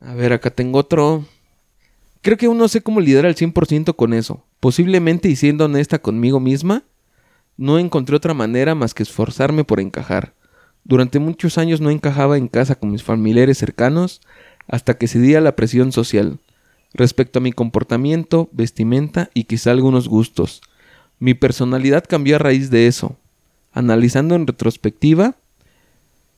A 0.00 0.14
ver, 0.14 0.32
acá 0.32 0.50
tengo 0.50 0.80
otro. 0.80 1.24
Creo 2.20 2.36
que 2.36 2.46
aún 2.46 2.58
no 2.58 2.66
sé 2.66 2.80
cómo 2.80 3.00
lidiar 3.00 3.26
al 3.26 3.36
100% 3.36 3.94
con 3.94 4.12
eso. 4.12 4.44
Posiblemente, 4.58 5.28
y 5.28 5.36
siendo 5.36 5.66
honesta 5.66 6.00
conmigo 6.00 6.40
misma, 6.40 6.82
no 7.56 7.78
encontré 7.78 8.16
otra 8.16 8.34
manera 8.34 8.74
más 8.74 8.94
que 8.94 9.04
esforzarme 9.04 9.62
por 9.62 9.78
encajar. 9.78 10.34
Durante 10.82 11.20
muchos 11.20 11.58
años 11.58 11.80
no 11.80 11.90
encajaba 11.90 12.38
en 12.38 12.48
casa 12.48 12.74
con 12.74 12.90
mis 12.90 13.04
familiares 13.04 13.56
cercanos 13.56 14.20
hasta 14.66 14.94
que 14.98 15.06
cedí 15.06 15.36
a 15.36 15.40
la 15.40 15.54
presión 15.54 15.92
social 15.92 16.40
respecto 16.94 17.38
a 17.38 17.42
mi 17.42 17.52
comportamiento, 17.52 18.48
vestimenta 18.52 19.30
y 19.34 19.44
quizá 19.44 19.70
algunos 19.70 20.08
gustos. 20.08 20.62
Mi 21.18 21.34
personalidad 21.34 22.04
cambió 22.08 22.36
a 22.36 22.38
raíz 22.38 22.70
de 22.70 22.86
eso. 22.86 23.16
Analizando 23.72 24.34
en 24.34 24.46
retrospectiva, 24.46 25.36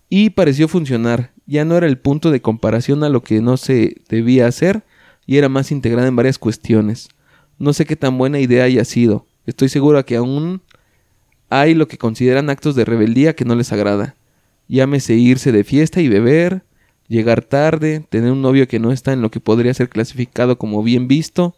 y 0.09 0.31
pareció 0.31 0.69
funcionar. 0.69 1.33
Ya 1.47 1.65
no 1.65 1.77
era 1.77 1.87
el 1.87 1.99
punto 1.99 2.31
de 2.31 2.41
comparación 2.41 3.05
a 3.05 3.09
lo 3.09 3.23
que 3.23 3.41
no 3.41 3.57
se 3.57 3.97
debía 4.09 4.47
hacer 4.47 4.85
y 5.27 5.39
era 5.39 5.49
más 5.49 5.71
integrada 5.71 6.09
en 6.09 6.17
varias 6.17 6.39
cuestiones. 6.39 7.09
No 7.59 7.73
sé 7.73 7.85
qué 7.85 7.97
tan 7.97 8.19
buena 8.19 8.41
idea 8.41 8.65
haya 8.65 8.85
sido. 8.85 9.27
Estoy 9.47 9.69
segura 9.69 10.05
que 10.05 10.17
aún 10.17 10.63
hay 11.51 11.75
lo 11.75 11.89
que 11.89 11.99
consideran 11.99 12.51
actos 12.51 12.75
de 12.75 12.85
rebeldía 12.85 13.35
que 13.35 13.45
no 13.45 13.55
les 13.55 13.73
agrada. 13.73 14.17
Llámese 14.69 15.15
irse 15.15 15.53
de 15.53 15.65
fiesta 15.65 16.01
y 16.01 16.09
beber, 16.09 16.64
llegar 17.09 17.43
tarde, 17.43 18.05
tener 18.09 18.33
un 18.33 18.43
novio 18.43 18.69
que 18.69 18.79
no 18.79 18.93
está 18.93 19.13
en 19.13 19.23
lo 19.23 19.31
que 19.31 19.41
podría 19.41 19.75
ser 19.75 19.89
clasificado 19.89 20.59
como 20.59 20.83
bien 20.83 21.09
visto, 21.09 21.57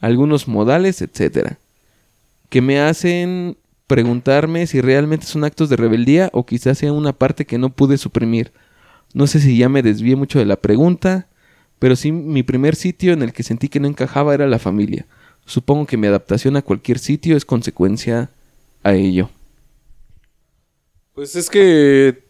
algunos 0.00 0.48
modales, 0.48 1.02
etc. 1.02 1.54
Que 2.48 2.60
me 2.60 2.80
hacen 2.80 3.56
preguntarme 3.86 4.66
si 4.66 4.80
realmente 4.80 5.26
son 5.26 5.44
actos 5.44 5.68
de 5.68 5.76
rebeldía 5.76 6.30
o 6.32 6.46
quizás 6.46 6.78
sea 6.78 6.92
una 6.92 7.12
parte 7.12 7.44
que 7.44 7.58
no 7.58 7.70
pude 7.70 7.98
suprimir. 7.98 8.52
No 9.14 9.26
sé 9.26 9.40
si 9.40 9.56
ya 9.56 9.68
me 9.68 9.82
desvié 9.82 10.16
mucho 10.16 10.38
de 10.38 10.46
la 10.46 10.56
pregunta, 10.56 11.28
pero 11.78 11.96
sí 11.96 12.12
mi 12.12 12.42
primer 12.42 12.74
sitio 12.74 13.12
en 13.12 13.22
el 13.22 13.32
que 13.32 13.42
sentí 13.42 13.68
que 13.68 13.80
no 13.80 13.88
encajaba 13.88 14.34
era 14.34 14.46
la 14.46 14.58
familia. 14.58 15.06
Supongo 15.44 15.86
que 15.86 15.96
mi 15.96 16.06
adaptación 16.06 16.56
a 16.56 16.62
cualquier 16.62 16.98
sitio 16.98 17.36
es 17.36 17.44
consecuencia 17.44 18.30
a 18.82 18.94
ello. 18.94 19.30
Pues 21.14 21.36
es 21.36 21.50
que. 21.50 22.24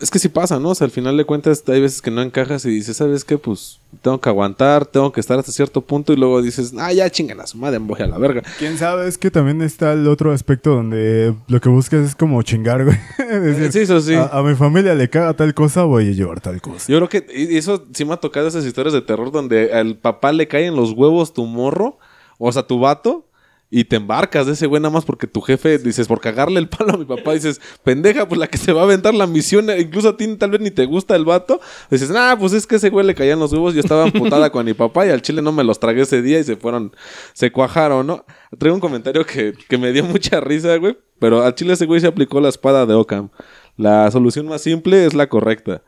Es 0.00 0.10
que 0.10 0.18
sí 0.18 0.28
pasa, 0.28 0.58
¿no? 0.58 0.70
O 0.70 0.74
sea, 0.74 0.86
al 0.86 0.90
final 0.90 1.16
de 1.16 1.24
cuentas 1.24 1.62
hay 1.68 1.80
veces 1.80 2.02
que 2.02 2.10
no 2.10 2.20
encajas 2.20 2.64
y 2.64 2.70
dices, 2.70 2.96
¿sabes 2.96 3.24
qué? 3.24 3.38
Pues 3.38 3.78
tengo 4.02 4.20
que 4.20 4.28
aguantar, 4.28 4.86
tengo 4.86 5.12
que 5.12 5.20
estar 5.20 5.38
hasta 5.38 5.52
cierto 5.52 5.82
punto 5.82 6.12
y 6.12 6.16
luego 6.16 6.42
dices, 6.42 6.74
ah, 6.78 6.92
ya 6.92 7.08
chingan 7.08 7.40
a 7.40 7.46
su 7.46 7.56
madre, 7.58 7.78
voy 7.78 8.00
a 8.02 8.06
la 8.08 8.18
verga. 8.18 8.42
Quién 8.58 8.76
sabe, 8.76 9.06
es 9.06 9.16
que 9.18 9.30
también 9.30 9.62
está 9.62 9.92
el 9.92 10.08
otro 10.08 10.32
aspecto 10.32 10.70
donde 10.70 11.34
lo 11.46 11.60
que 11.60 11.68
buscas 11.68 12.06
es 12.08 12.14
como 12.16 12.42
chingar, 12.42 12.84
güey. 12.84 12.96
Es 13.18 13.42
decir, 13.42 13.72
Sí, 13.72 13.78
eso 13.80 14.00
sí. 14.00 14.14
A, 14.14 14.26
a 14.26 14.42
mi 14.42 14.54
familia 14.56 14.94
le 14.94 15.08
caga 15.08 15.32
tal 15.34 15.54
cosa, 15.54 15.84
voy 15.84 16.08
a 16.08 16.12
llevar 16.12 16.40
tal 16.40 16.60
cosa. 16.60 16.90
Yo 16.90 16.98
creo 16.98 17.08
que 17.08 17.56
eso 17.56 17.86
sí 17.92 18.04
me 18.04 18.14
ha 18.14 18.16
tocado 18.16 18.48
esas 18.48 18.64
historias 18.64 18.92
de 18.92 19.00
terror 19.02 19.30
donde 19.30 19.72
al 19.72 19.96
papá 19.96 20.32
le 20.32 20.48
caen 20.48 20.74
los 20.74 20.92
huevos 20.92 21.32
tu 21.32 21.46
morro, 21.46 21.98
o 22.38 22.50
sea, 22.50 22.64
tu 22.64 22.80
vato, 22.80 23.26
y 23.70 23.84
te 23.84 23.96
embarcas 23.96 24.46
de 24.46 24.52
ese 24.52 24.66
güey 24.66 24.80
nada 24.80 24.92
más 24.92 25.04
porque 25.04 25.26
tu 25.26 25.40
jefe, 25.40 25.78
dices, 25.78 26.06
por 26.06 26.20
cagarle 26.20 26.60
el 26.60 26.68
palo 26.68 26.94
a 26.94 26.96
mi 26.96 27.04
papá, 27.04 27.32
dices, 27.32 27.60
pendeja, 27.82 28.28
pues 28.28 28.38
la 28.38 28.46
que 28.46 28.58
se 28.58 28.72
va 28.72 28.82
a 28.82 28.84
aventar 28.84 29.14
la 29.14 29.26
misión, 29.26 29.68
eh, 29.70 29.80
incluso 29.80 30.10
a 30.10 30.16
ti 30.16 30.26
tal 30.36 30.50
vez 30.50 30.60
ni 30.60 30.70
te 30.70 30.86
gusta 30.86 31.16
el 31.16 31.24
vato, 31.24 31.60
dices, 31.90 32.10
nah, 32.10 32.36
pues 32.36 32.52
es 32.52 32.66
que 32.66 32.76
ese 32.76 32.90
güey 32.90 33.06
le 33.06 33.14
caían 33.14 33.38
los 33.38 33.52
huevos, 33.52 33.74
yo 33.74 33.80
estaba 33.80 34.04
amputada 34.04 34.50
con 34.50 34.64
mi 34.64 34.74
papá 34.74 35.06
y 35.06 35.10
al 35.10 35.22
chile 35.22 35.42
no 35.42 35.50
me 35.50 35.64
los 35.64 35.80
tragué 35.80 36.02
ese 36.02 36.22
día 36.22 36.38
y 36.38 36.44
se 36.44 36.56
fueron, 36.56 36.92
se 37.32 37.50
cuajaron, 37.50 38.06
¿no? 38.06 38.24
Traigo 38.58 38.74
un 38.74 38.80
comentario 38.80 39.26
que, 39.26 39.54
que 39.68 39.78
me 39.78 39.92
dio 39.92 40.04
mucha 40.04 40.40
risa, 40.40 40.76
güey, 40.76 40.96
pero 41.18 41.42
al 41.42 41.54
chile 41.54 41.72
ese 41.72 41.86
güey 41.86 42.00
se 42.00 42.06
aplicó 42.06 42.40
la 42.40 42.50
espada 42.50 42.86
de 42.86 42.94
Ockham. 42.94 43.30
La 43.76 44.08
solución 44.10 44.46
más 44.46 44.60
simple 44.60 45.04
es 45.04 45.14
la 45.14 45.28
correcta. 45.28 45.82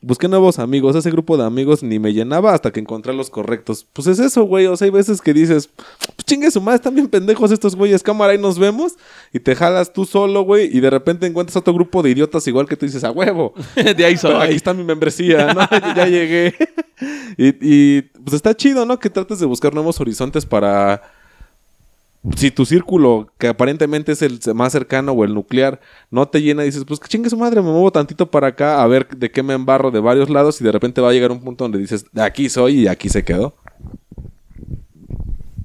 Busqué 0.00 0.28
nuevos 0.28 0.58
amigos, 0.58 0.94
ese 0.94 1.10
grupo 1.10 1.36
de 1.36 1.44
amigos 1.44 1.82
ni 1.82 1.98
me 1.98 2.12
llenaba 2.12 2.54
hasta 2.54 2.70
que 2.70 2.80
encontré 2.80 3.12
los 3.12 3.30
correctos. 3.30 3.86
Pues 3.92 4.06
es 4.06 4.18
eso, 4.18 4.44
güey, 4.44 4.66
o 4.66 4.76
sea, 4.76 4.86
hay 4.86 4.90
veces 4.90 5.20
que 5.20 5.34
dices, 5.34 5.68
pues 5.76 6.24
chingue 6.24 6.50
su 6.50 6.60
madre, 6.60 6.76
están 6.76 6.94
bien 6.94 7.08
pendejos 7.08 7.50
estos 7.50 7.74
güeyes, 7.74 8.02
cámara, 8.02 8.32
ahí 8.32 8.38
nos 8.38 8.58
vemos, 8.58 8.94
y 9.32 9.40
te 9.40 9.56
jalas 9.56 9.92
tú 9.92 10.04
solo, 10.04 10.42
güey, 10.42 10.74
y 10.76 10.80
de 10.80 10.90
repente 10.90 11.26
encuentras 11.26 11.56
otro 11.56 11.74
grupo 11.74 12.02
de 12.02 12.10
idiotas 12.10 12.46
igual 12.46 12.68
que 12.68 12.76
tú 12.76 12.86
dices, 12.86 13.02
a 13.04 13.10
huevo. 13.10 13.54
de 13.74 14.04
ahí 14.04 14.16
Pero 14.20 14.38
aquí 14.38 14.48
soy. 14.48 14.56
está 14.56 14.74
mi 14.74 14.84
membresía, 14.84 15.52
¿no? 15.52 15.68
ya 15.96 16.06
llegué. 16.06 16.54
y, 17.36 17.48
y, 17.60 18.02
pues 18.02 18.34
está 18.34 18.54
chido, 18.54 18.86
¿no? 18.86 18.98
Que 18.98 19.10
trates 19.10 19.40
de 19.40 19.46
buscar 19.46 19.74
nuevos 19.74 20.00
horizontes 20.00 20.46
para... 20.46 21.02
Si 22.36 22.50
tu 22.50 22.66
círculo, 22.66 23.32
que 23.38 23.48
aparentemente 23.48 24.12
es 24.12 24.22
el 24.22 24.40
más 24.54 24.72
cercano 24.72 25.12
o 25.12 25.24
el 25.24 25.34
nuclear, 25.34 25.80
no 26.10 26.26
te 26.28 26.42
llena, 26.42 26.64
dices, 26.64 26.84
pues 26.84 26.98
que 26.98 27.08
chingue 27.08 27.30
su 27.30 27.36
madre, 27.36 27.62
me 27.62 27.70
muevo 27.70 27.92
tantito 27.92 28.30
para 28.30 28.48
acá 28.48 28.82
a 28.82 28.86
ver 28.86 29.08
de 29.08 29.30
qué 29.30 29.42
me 29.42 29.54
embarro 29.54 29.90
de 29.90 30.00
varios 30.00 30.28
lados 30.28 30.60
y 30.60 30.64
de 30.64 30.72
repente 30.72 31.00
va 31.00 31.10
a 31.10 31.12
llegar 31.12 31.30
un 31.30 31.40
punto 31.40 31.64
donde 31.64 31.78
dices, 31.78 32.06
de 32.12 32.22
aquí 32.22 32.48
soy 32.48 32.80
y 32.80 32.88
aquí 32.88 33.08
se 33.08 33.24
quedó. 33.24 33.54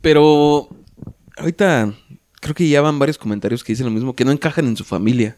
Pero 0.02 0.70
ahorita 1.38 1.94
creo 2.40 2.54
que 2.54 2.70
ya 2.70 2.82
van 2.82 3.00
varios 3.00 3.18
comentarios 3.18 3.64
que 3.64 3.74
dicen 3.74 3.86
lo 3.86 3.92
mismo, 3.92 4.16
que 4.16 4.26
no 4.26 4.32
encajan 4.32 4.68
en 4.68 4.78
su 4.78 4.84
familia. 4.84 5.38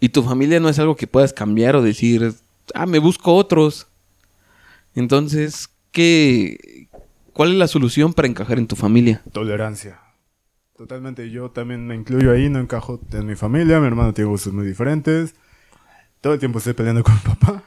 Y 0.00 0.10
tu 0.10 0.22
familia 0.22 0.60
no 0.60 0.68
es 0.68 0.78
algo 0.78 0.96
que 0.96 1.06
puedas 1.06 1.32
cambiar 1.32 1.76
o 1.76 1.82
decir, 1.82 2.34
ah, 2.74 2.86
me 2.86 2.98
busco 2.98 3.34
otros. 3.34 3.86
Entonces, 4.94 5.70
¿qué, 5.92 6.88
¿cuál 7.32 7.52
es 7.52 7.56
la 7.56 7.68
solución 7.68 8.12
para 8.12 8.28
encajar 8.28 8.58
en 8.58 8.66
tu 8.66 8.76
familia? 8.76 9.22
Tolerancia. 9.32 10.03
Totalmente, 10.76 11.30
yo 11.30 11.50
también 11.50 11.86
me 11.86 11.94
incluyo 11.94 12.32
ahí, 12.32 12.48
no 12.48 12.58
encajo 12.58 13.00
en 13.12 13.26
mi 13.26 13.36
familia, 13.36 13.78
mi 13.78 13.86
hermano 13.86 14.12
tiene 14.12 14.28
gustos 14.28 14.52
muy 14.52 14.66
diferentes. 14.66 15.36
Todo 16.20 16.32
el 16.32 16.40
tiempo 16.40 16.58
estoy 16.58 16.72
peleando 16.74 17.04
con 17.04 17.16
papá. 17.20 17.62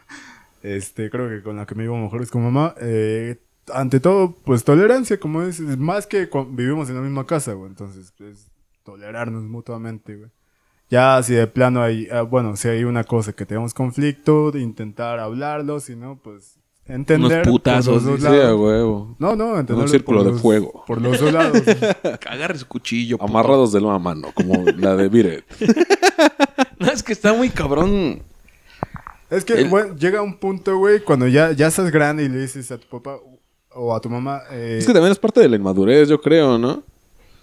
Este, 0.61 1.09
creo 1.09 1.29
que 1.29 1.41
con 1.41 1.55
la 1.55 1.65
que 1.65 1.75
me 1.75 1.83
llevo 1.83 1.97
mejor 1.97 2.21
es 2.21 2.31
con 2.31 2.43
mamá. 2.43 2.75
Eh, 2.81 3.39
ante 3.73 4.01
todo, 4.01 4.35
pues 4.43 4.65
tolerancia, 4.65 5.19
como 5.19 5.41
es, 5.41 5.61
más 5.61 6.05
que 6.05 6.29
vivimos 6.49 6.89
en 6.89 6.95
la 6.95 7.01
misma 7.01 7.25
casa, 7.25 7.53
güey. 7.53 7.69
Entonces, 7.69 8.13
pues, 8.17 8.51
tolerarnos 8.83 9.43
mutuamente, 9.43 10.15
güey. 10.17 10.31
Ya 10.89 11.21
si 11.23 11.33
de 11.33 11.47
plano 11.47 11.81
hay, 11.81 12.07
ah, 12.11 12.21
bueno, 12.21 12.55
si 12.55 12.67
hay 12.67 12.83
una 12.83 13.03
cosa 13.03 13.33
que 13.33 13.45
tenemos 13.45 13.73
conflicto, 13.73 14.51
de 14.51 14.61
intentar 14.61 15.19
hablarlo, 15.19 15.79
si 15.79 15.95
no, 15.95 16.17
pues 16.21 16.59
entender. 16.87 17.43
por 17.43 17.51
putazos, 17.51 18.03
los 18.03 18.05
dos 18.05 18.19
Sí, 18.21 18.25
a 18.27 18.31
lados. 18.31 18.59
huevo. 18.59 19.15
No, 19.19 19.35
no, 19.35 19.57
entender. 19.59 19.83
Un 19.83 19.89
círculo 19.89 20.23
de 20.23 20.33
fuego. 20.33 20.83
Por 20.87 21.01
los 21.01 21.19
dos 21.19 21.31
lados. 21.33 21.61
Agarre 22.29 22.57
su 22.57 22.67
cuchillo. 22.67 23.17
puto. 23.17 23.29
Amarrados 23.29 23.71
de 23.71 23.81
la 23.81 23.97
mano, 23.99 24.29
como 24.33 24.63
la 24.77 24.95
de 24.95 25.09
Biret. 25.09 25.45
No, 26.79 26.91
es 26.91 27.01
que 27.01 27.11
está 27.11 27.33
muy 27.33 27.49
cabrón. 27.49 28.21
Es 29.31 29.43
que, 29.43 29.53
El- 29.53 29.67
bueno, 29.69 29.95
llega 29.95 30.21
un 30.21 30.37
punto, 30.37 30.77
güey, 30.77 30.99
cuando 30.99 31.27
ya, 31.27 31.51
ya 31.51 31.67
estás 31.67 31.89
grande 31.91 32.23
y 32.23 32.29
le 32.29 32.39
dices 32.39 32.69
a 32.71 32.77
tu 32.77 32.87
papá 32.87 33.17
o 33.73 33.95
a 33.95 33.99
tu 33.99 34.09
mamá. 34.11 34.41
eh, 34.51 34.75
Es 34.79 34.85
que 34.85 34.93
también 34.93 35.11
es 35.11 35.17
parte 35.19 35.39
de 35.41 35.49
la 35.49 35.55
inmadurez, 35.55 36.07
yo 36.07 36.21
creo, 36.21 36.57
¿no? 36.59 36.83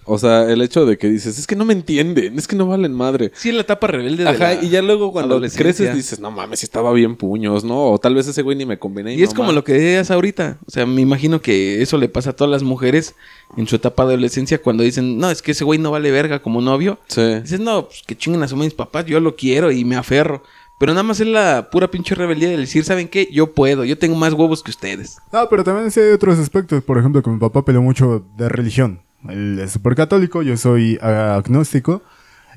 O 0.06 0.18
sea, 0.18 0.50
el 0.50 0.60
hecho 0.62 0.86
de 0.86 0.98
que 0.98 1.08
dices, 1.08 1.38
es 1.38 1.46
que 1.46 1.56
no 1.56 1.64
me 1.64 1.72
entienden, 1.72 2.38
es 2.38 2.46
que 2.46 2.56
no 2.56 2.66
valen 2.66 2.92
madre. 2.92 3.32
Sí, 3.34 3.48
es 3.48 3.54
la 3.54 3.62
etapa 3.62 3.86
rebelde 3.86 4.24
de 4.24 4.30
Ajá, 4.30 4.54
la 4.54 4.62
y 4.62 4.68
ya 4.68 4.82
luego 4.82 5.12
cuando 5.12 5.40
creces 5.40 5.94
dices, 5.94 6.20
no 6.20 6.30
mames, 6.30 6.60
si 6.60 6.66
estaba 6.66 6.92
bien 6.92 7.16
puños, 7.16 7.64
¿no? 7.64 7.92
O 7.92 7.98
tal 7.98 8.14
vez 8.14 8.26
ese 8.26 8.42
güey 8.42 8.56
ni 8.56 8.66
me 8.66 8.78
convenía. 8.78 9.14
Y 9.14 9.22
es 9.22 9.34
como 9.34 9.52
lo 9.52 9.64
que 9.64 9.72
decías 9.72 10.10
ahorita. 10.10 10.58
O 10.66 10.70
sea, 10.70 10.86
me 10.86 11.00
imagino 11.00 11.40
que 11.40 11.82
eso 11.82 11.98
le 11.98 12.08
pasa 12.08 12.30
a 12.30 12.32
todas 12.34 12.50
las 12.50 12.62
mujeres 12.62 13.14
en 13.56 13.66
su 13.66 13.76
etapa 13.76 14.04
de 14.04 14.14
adolescencia 14.14 14.60
cuando 14.60 14.82
dicen, 14.82 15.18
no, 15.18 15.30
es 15.30 15.42
que 15.42 15.52
ese 15.52 15.64
güey 15.64 15.78
no 15.78 15.90
vale 15.90 16.10
verga 16.10 16.42
como 16.42 16.60
novio. 16.60 16.98
Sí. 17.06 17.40
Dices, 17.40 17.60
no, 17.60 17.86
pues 17.86 18.02
que 18.06 18.16
chinguen 18.16 18.42
a 18.42 18.48
su 18.48 18.56
mis 18.56 18.74
papás, 18.74 19.06
yo 19.06 19.20
lo 19.20 19.36
quiero 19.36 19.70
y 19.70 19.84
me 19.84 19.96
aferro. 19.96 20.42
Pero 20.78 20.92
nada 20.92 21.04
más 21.04 21.20
es 21.20 21.26
la 21.26 21.70
pura 21.70 21.90
pinche 21.90 22.14
rebeldía 22.14 22.48
de 22.48 22.56
decir, 22.56 22.84
¿saben 22.84 23.08
qué? 23.08 23.28
Yo 23.32 23.52
puedo, 23.52 23.84
yo 23.84 23.96
tengo 23.96 24.16
más 24.16 24.32
huevos 24.32 24.62
que 24.62 24.70
ustedes. 24.70 25.18
No, 25.32 25.48
pero 25.48 25.62
también 25.62 25.90
sí 25.90 26.00
hay 26.00 26.10
otros 26.10 26.38
aspectos. 26.38 26.82
Por 26.82 26.98
ejemplo, 26.98 27.22
que 27.22 27.30
mi 27.30 27.38
papá 27.38 27.64
peleó 27.64 27.80
mucho 27.80 28.24
de 28.36 28.48
religión. 28.48 29.00
Él 29.28 29.58
es 29.58 29.72
súper 29.72 29.94
católico, 29.94 30.42
yo 30.42 30.56
soy 30.56 30.98
agnóstico. 31.00 32.02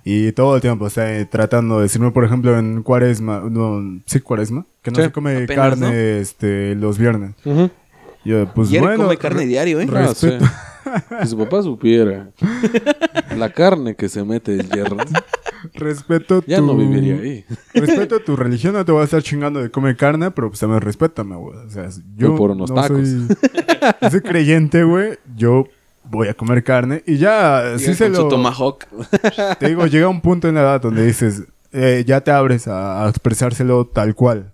Y 0.04 0.32
todo 0.32 0.56
el 0.56 0.62
tiempo 0.62 0.88
está 0.88 1.18
eh, 1.18 1.26
tratando 1.26 1.78
de 1.78 1.84
decirme, 1.84 2.12
por 2.12 2.24
ejemplo, 2.24 2.58
en 2.58 2.82
cuaresma, 2.82 3.44
no, 3.50 4.02
sí, 4.06 4.22
cuaresma, 4.22 4.66
que 4.82 4.90
no 4.92 4.96
Sí, 4.98 5.04
se 5.04 5.12
come 5.12 5.44
apenas, 5.44 5.56
carne 5.56 5.88
¿no? 5.90 5.94
este, 5.94 6.76
los 6.76 6.98
viernes. 6.98 7.36
Ujú. 7.44 7.70
Yo, 8.24 8.48
pues 8.54 8.70
Jerry 8.70 8.86
bueno, 8.86 9.04
come 9.04 9.18
carne 9.18 9.46
diario, 9.46 9.82
¿eh? 9.82 9.88
Ah, 9.94 10.14
sí. 10.16 10.30
Respeto. 10.30 10.52
Si 11.22 11.28
su 11.28 11.38
papá 11.38 11.62
supiera 11.62 12.30
la 13.36 13.50
carne 13.50 13.96
que 13.96 14.08
se 14.08 14.24
mete 14.24 14.54
el 14.54 14.70
hierro, 14.70 14.96
Respeto 15.74 16.42
ya 16.48 16.58
tu... 16.60 16.68
no 16.68 16.78
viviría 16.78 17.16
ahí. 17.16 17.46
Respeto 17.74 18.20
tu 18.22 18.38
religión, 18.38 18.74
no 18.74 18.86
te 18.86 18.92
voy 18.94 19.02
a 19.02 19.06
estar 19.06 19.22
chingando 19.22 19.62
de 19.62 19.70
comer 19.70 19.98
carne, 19.98 20.32
pero 20.32 20.50
pues 20.50 20.62
también 20.62 20.80
respétame, 20.82 21.36
güey. 21.36 21.58
O 21.58 21.70
sea, 21.70 21.90
yo 22.16 22.30
Voy 22.30 22.38
por 22.38 22.52
unos 22.52 22.70
no 22.70 22.76
tacos. 22.76 23.08
Soy, 23.08 23.28
soy 24.12 24.22
creyente, 24.22 24.84
güey. 24.84 25.18
Yo 25.36 25.66
voy 26.10 26.28
a 26.28 26.34
comer 26.34 26.64
carne 26.64 27.04
y 27.06 27.18
ya, 27.18 27.74
sí 27.78 27.86
Llega 27.86 27.96
se 27.98 28.06
con 28.08 28.16
su 28.16 28.22
lo... 28.24 28.28
tomahawk. 28.30 28.86
Te 29.60 29.68
digo, 29.70 29.86
llega 29.88 30.08
un 30.08 30.22
punto 30.22 30.48
en 30.48 30.56
la 30.56 30.62
edad 30.62 30.82
donde 30.82 31.06
dices, 31.06 31.44
eh, 31.72 32.04
ya 32.08 32.22
te 32.22 32.32
abres 32.32 32.68
a, 32.68 33.06
a 33.06 33.10
expresárselo 33.10 33.86
tal 33.88 34.16
cual. 34.16 34.54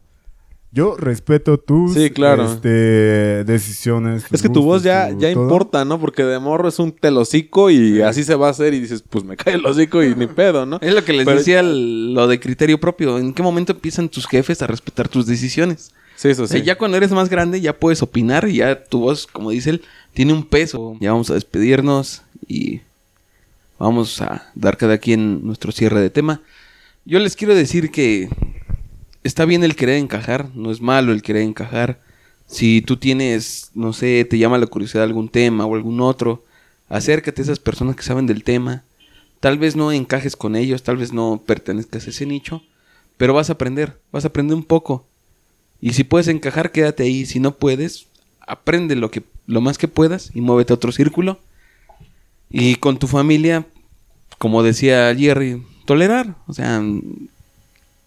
Yo 0.75 0.95
respeto 0.97 1.59
tus 1.59 1.93
Sí, 1.93 2.09
claro. 2.09 2.45
este, 2.45 3.43
decisiones. 3.43 4.23
tus 4.23 4.31
Es 4.33 4.41
que 4.41 4.49
tu 4.49 4.63
voz 4.63 4.81
ya, 4.81 5.09
tu 5.09 5.19
ya 5.19 5.31
todo. 5.31 5.43
importa, 5.43 5.85
¿no? 5.85 5.99
Porque 5.99 6.23
de 6.23 6.39
morro 6.39 6.67
es 6.67 6.79
un 6.79 6.91
telocico 6.91 7.69
y 7.69 8.01
así 8.01 8.23
se 8.23 8.33
va 8.33 8.47
a 8.47 8.49
hacer 8.51 8.73
y 8.73 8.79
dices, 8.79 9.03
pues 9.07 9.23
me 9.23 9.37
cae 9.37 9.53
el 9.53 9.65
hocico 9.67 10.01
y 10.03 10.15
ni 10.15 10.25
pedo, 10.25 10.65
¿no? 10.65 10.79
Es 10.81 10.93
lo 10.95 11.03
que 11.05 11.13
les 11.13 11.25
Pero- 11.25 11.37
decía 11.37 11.59
el- 11.59 12.15
lo 12.15 12.27
de 12.27 12.39
criterio 12.39 12.79
propio. 12.79 13.19
¿En 13.19 13.33
qué 13.35 13.43
momento 13.43 13.73
empiezan 13.73 14.09
tus 14.09 14.25
jefes 14.27 14.63
a 14.63 14.67
respetar 14.67 15.07
tus 15.07 15.27
decisiones? 15.27 15.91
Sí, 16.23 16.29
eso 16.29 16.43
O 16.43 16.47
sea, 16.47 16.57
sí. 16.61 16.65
ya 16.65 16.77
cuando 16.77 16.95
eres 16.95 17.11
más 17.11 17.27
grande 17.27 17.59
ya 17.59 17.77
puedes 17.77 18.01
opinar 18.01 18.47
y 18.47 18.55
ya 18.55 18.81
tu 18.81 19.01
voz, 19.01 19.27
como 19.27 19.49
dice 19.49 19.71
él, 19.71 19.81
tiene 20.13 20.31
un 20.31 20.45
peso. 20.45 20.95
Ya 21.01 21.11
vamos 21.11 21.29
a 21.29 21.33
despedirnos 21.33 22.21
y 22.47 22.79
vamos 23.77 24.21
a 24.21 24.49
dar 24.55 24.77
cada 24.77 24.99
quien 24.99 25.45
nuestro 25.45 25.73
cierre 25.73 25.99
de 25.99 26.09
tema. 26.09 26.39
Yo 27.03 27.19
les 27.19 27.35
quiero 27.35 27.53
decir 27.53 27.91
que 27.91 28.29
está 29.25 29.43
bien 29.43 29.65
el 29.65 29.75
querer 29.75 29.97
encajar, 29.97 30.47
no 30.55 30.71
es 30.71 30.79
malo 30.79 31.11
el 31.11 31.23
querer 31.23 31.41
encajar. 31.41 31.99
Si 32.47 32.81
tú 32.81 32.95
tienes, 32.95 33.71
no 33.73 33.91
sé, 33.91 34.23
te 34.23 34.37
llama 34.37 34.57
la 34.57 34.67
curiosidad 34.67 35.03
algún 35.03 35.27
tema 35.27 35.65
o 35.65 35.75
algún 35.75 35.99
otro, 35.99 36.41
acércate 36.87 37.41
a 37.41 37.43
esas 37.43 37.59
personas 37.59 37.97
que 37.97 38.03
saben 38.03 38.27
del 38.27 38.45
tema. 38.45 38.83
Tal 39.41 39.57
vez 39.57 39.75
no 39.75 39.91
encajes 39.91 40.37
con 40.37 40.55
ellos, 40.55 40.83
tal 40.83 40.95
vez 40.95 41.11
no 41.11 41.43
pertenezcas 41.45 42.07
a 42.07 42.11
ese 42.11 42.25
nicho, 42.25 42.63
pero 43.17 43.33
vas 43.33 43.49
a 43.49 43.53
aprender, 43.53 43.97
vas 44.13 44.23
a 44.23 44.29
aprender 44.29 44.55
un 44.55 44.63
poco. 44.63 45.05
Y 45.83 45.91
si 45.91 46.05
puedes 46.05 46.29
encajar, 46.29 46.71
quédate 46.71 47.03
ahí. 47.03 47.25
Si 47.25 47.41
no 47.41 47.57
puedes, 47.57 48.07
aprende 48.39 48.95
lo, 48.95 49.11
que, 49.11 49.21
lo 49.47 49.59
más 49.59 49.77
que 49.77 49.89
puedas 49.89 50.31
y 50.33 50.39
muévete 50.39 50.71
a 50.71 50.77
otro 50.77 50.93
círculo. 50.93 51.41
Y 52.49 52.75
con 52.75 52.97
tu 52.97 53.07
familia, 53.07 53.67
como 54.37 54.63
decía 54.63 55.13
Jerry, 55.13 55.61
tolerar. 55.83 56.37
O 56.47 56.53
sea, 56.53 56.81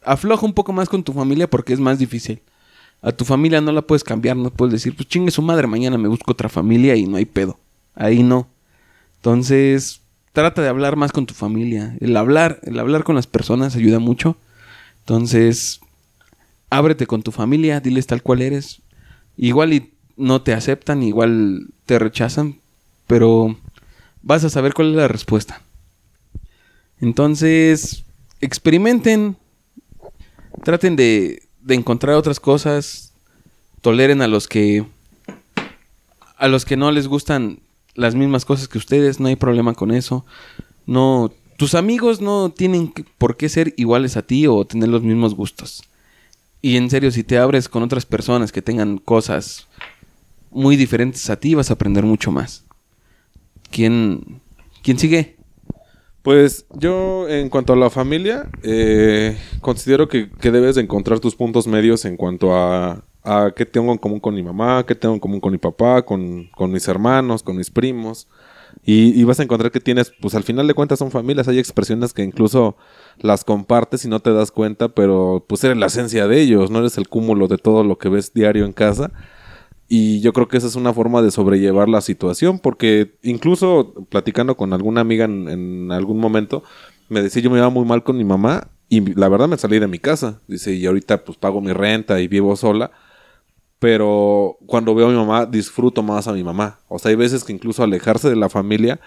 afloja 0.02 0.46
un 0.46 0.54
poco 0.54 0.72
más 0.72 0.88
con 0.88 1.04
tu 1.04 1.12
familia 1.12 1.50
porque 1.50 1.74
es 1.74 1.78
más 1.78 1.98
difícil. 1.98 2.40
A 3.02 3.12
tu 3.12 3.26
familia 3.26 3.60
no 3.60 3.72
la 3.72 3.82
puedes 3.82 4.04
cambiar, 4.04 4.38
no 4.38 4.48
puedes 4.48 4.72
decir, 4.72 4.96
pues 4.96 5.06
chingue 5.06 5.30
su 5.30 5.42
madre, 5.42 5.66
mañana 5.66 5.98
me 5.98 6.08
busco 6.08 6.32
otra 6.32 6.48
familia 6.48 6.96
y 6.96 7.04
no 7.04 7.18
hay 7.18 7.26
pedo. 7.26 7.58
Ahí 7.94 8.22
no. 8.22 8.48
Entonces, 9.16 10.00
trata 10.32 10.62
de 10.62 10.68
hablar 10.68 10.96
más 10.96 11.12
con 11.12 11.26
tu 11.26 11.34
familia. 11.34 11.94
El 12.00 12.16
hablar, 12.16 12.58
el 12.62 12.78
hablar 12.78 13.04
con 13.04 13.16
las 13.16 13.26
personas 13.26 13.76
ayuda 13.76 13.98
mucho. 13.98 14.38
Entonces, 15.00 15.80
ábrete 16.70 17.06
con 17.06 17.22
tu 17.22 17.32
familia, 17.32 17.80
diles 17.80 18.06
tal 18.06 18.22
cual 18.22 18.42
eres. 18.42 18.82
Igual 19.36 19.72
y 19.72 19.92
no 20.16 20.42
te 20.42 20.52
aceptan, 20.52 21.02
igual 21.02 21.68
te 21.84 21.98
rechazan, 21.98 22.60
pero 23.06 23.56
vas 24.22 24.44
a 24.44 24.50
saber 24.50 24.74
cuál 24.74 24.90
es 24.90 24.96
la 24.96 25.08
respuesta. 25.08 25.62
Entonces, 27.00 28.04
experimenten, 28.40 29.36
traten 30.64 30.96
de, 30.96 31.42
de 31.60 31.74
encontrar 31.74 32.16
otras 32.16 32.40
cosas, 32.40 33.12
toleren 33.82 34.22
a 34.22 34.28
los 34.28 34.48
que 34.48 34.86
a 36.38 36.48
los 36.48 36.64
que 36.64 36.76
no 36.76 36.90
les 36.90 37.08
gustan 37.08 37.60
las 37.94 38.14
mismas 38.14 38.44
cosas 38.44 38.68
que 38.68 38.78
ustedes, 38.78 39.20
no 39.20 39.28
hay 39.28 39.36
problema 39.36 39.74
con 39.74 39.90
eso. 39.90 40.24
No, 40.84 41.32
tus 41.56 41.74
amigos 41.74 42.20
no 42.20 42.50
tienen 42.50 42.92
por 43.18 43.36
qué 43.36 43.48
ser 43.48 43.74
iguales 43.76 44.16
a 44.16 44.22
ti 44.22 44.46
o 44.46 44.64
tener 44.64 44.88
los 44.88 45.02
mismos 45.02 45.34
gustos. 45.34 45.82
Y 46.66 46.76
en 46.76 46.90
serio, 46.90 47.12
si 47.12 47.22
te 47.22 47.38
abres 47.38 47.68
con 47.68 47.84
otras 47.84 48.06
personas 48.06 48.50
que 48.50 48.60
tengan 48.60 48.98
cosas 48.98 49.68
muy 50.50 50.74
diferentes 50.74 51.30
a 51.30 51.36
ti, 51.36 51.54
vas 51.54 51.70
a 51.70 51.74
aprender 51.74 52.02
mucho 52.02 52.32
más. 52.32 52.64
¿Quién, 53.70 54.40
quién 54.82 54.98
sigue? 54.98 55.36
Pues 56.22 56.66
yo, 56.74 57.28
en 57.28 57.50
cuanto 57.50 57.72
a 57.72 57.76
la 57.76 57.88
familia, 57.88 58.50
eh, 58.64 59.38
considero 59.60 60.08
que, 60.08 60.28
que 60.28 60.50
debes 60.50 60.74
de 60.74 60.82
encontrar 60.82 61.20
tus 61.20 61.36
puntos 61.36 61.68
medios 61.68 62.04
en 62.04 62.16
cuanto 62.16 62.56
a, 62.56 63.04
a 63.22 63.52
qué 63.54 63.64
tengo 63.64 63.92
en 63.92 63.98
común 63.98 64.18
con 64.18 64.34
mi 64.34 64.42
mamá, 64.42 64.84
qué 64.88 64.96
tengo 64.96 65.14
en 65.14 65.20
común 65.20 65.38
con 65.38 65.52
mi 65.52 65.58
papá, 65.58 66.02
con, 66.02 66.48
con 66.48 66.72
mis 66.72 66.88
hermanos, 66.88 67.44
con 67.44 67.56
mis 67.56 67.70
primos. 67.70 68.26
Y 68.84 69.22
vas 69.22 69.38
a 69.38 69.44
encontrar 69.44 69.70
que 69.70 69.80
tienes, 69.80 70.12
pues 70.20 70.34
al 70.34 70.42
final 70.42 70.66
de 70.66 70.74
cuentas 70.74 70.98
son 70.98 71.12
familias, 71.12 71.46
hay 71.46 71.60
expresiones 71.60 72.12
que 72.12 72.24
incluso 72.24 72.76
las 73.20 73.44
compartes 73.44 74.04
y 74.04 74.08
no 74.08 74.20
te 74.20 74.32
das 74.32 74.50
cuenta, 74.50 74.88
pero 74.88 75.44
pues 75.48 75.64
eres 75.64 75.76
la 75.76 75.86
esencia 75.86 76.26
de 76.26 76.40
ellos, 76.40 76.70
no 76.70 76.80
eres 76.80 76.98
el 76.98 77.08
cúmulo 77.08 77.48
de 77.48 77.58
todo 77.58 77.84
lo 77.84 77.98
que 77.98 78.08
ves 78.08 78.32
diario 78.34 78.64
en 78.64 78.72
casa. 78.72 79.12
Y 79.88 80.20
yo 80.20 80.32
creo 80.32 80.48
que 80.48 80.56
esa 80.56 80.66
es 80.66 80.74
una 80.74 80.92
forma 80.92 81.22
de 81.22 81.30
sobrellevar 81.30 81.88
la 81.88 82.00
situación, 82.00 82.58
porque 82.58 83.16
incluso 83.22 83.94
platicando 84.08 84.56
con 84.56 84.72
alguna 84.72 85.00
amiga 85.00 85.24
en, 85.26 85.92
algún 85.92 86.18
momento, 86.18 86.64
me 87.08 87.22
decía 87.22 87.42
yo 87.42 87.50
me 87.50 87.58
iba 87.58 87.70
muy 87.70 87.84
mal 87.84 88.02
con 88.02 88.16
mi 88.16 88.24
mamá 88.24 88.68
y 88.88 89.14
la 89.14 89.28
verdad 89.28 89.48
me 89.48 89.56
salí 89.58 89.78
de 89.78 89.86
mi 89.86 89.98
casa. 89.98 90.40
Dice, 90.48 90.74
y 90.74 90.86
ahorita 90.86 91.24
pues 91.24 91.38
pago 91.38 91.60
mi 91.60 91.72
renta 91.72 92.20
y 92.20 92.28
vivo 92.28 92.56
sola. 92.56 92.90
Pero 93.78 94.56
cuando 94.66 94.94
veo 94.94 95.08
a 95.08 95.10
mi 95.10 95.16
mamá, 95.16 95.46
disfruto 95.46 96.02
más 96.02 96.26
a 96.26 96.32
mi 96.32 96.42
mamá. 96.42 96.80
O 96.88 96.98
sea, 96.98 97.10
hay 97.10 97.16
veces 97.16 97.44
que 97.44 97.52
incluso 97.52 97.82
alejarse 97.82 98.28
de 98.28 98.36
la 98.36 98.48
familia 98.48 99.00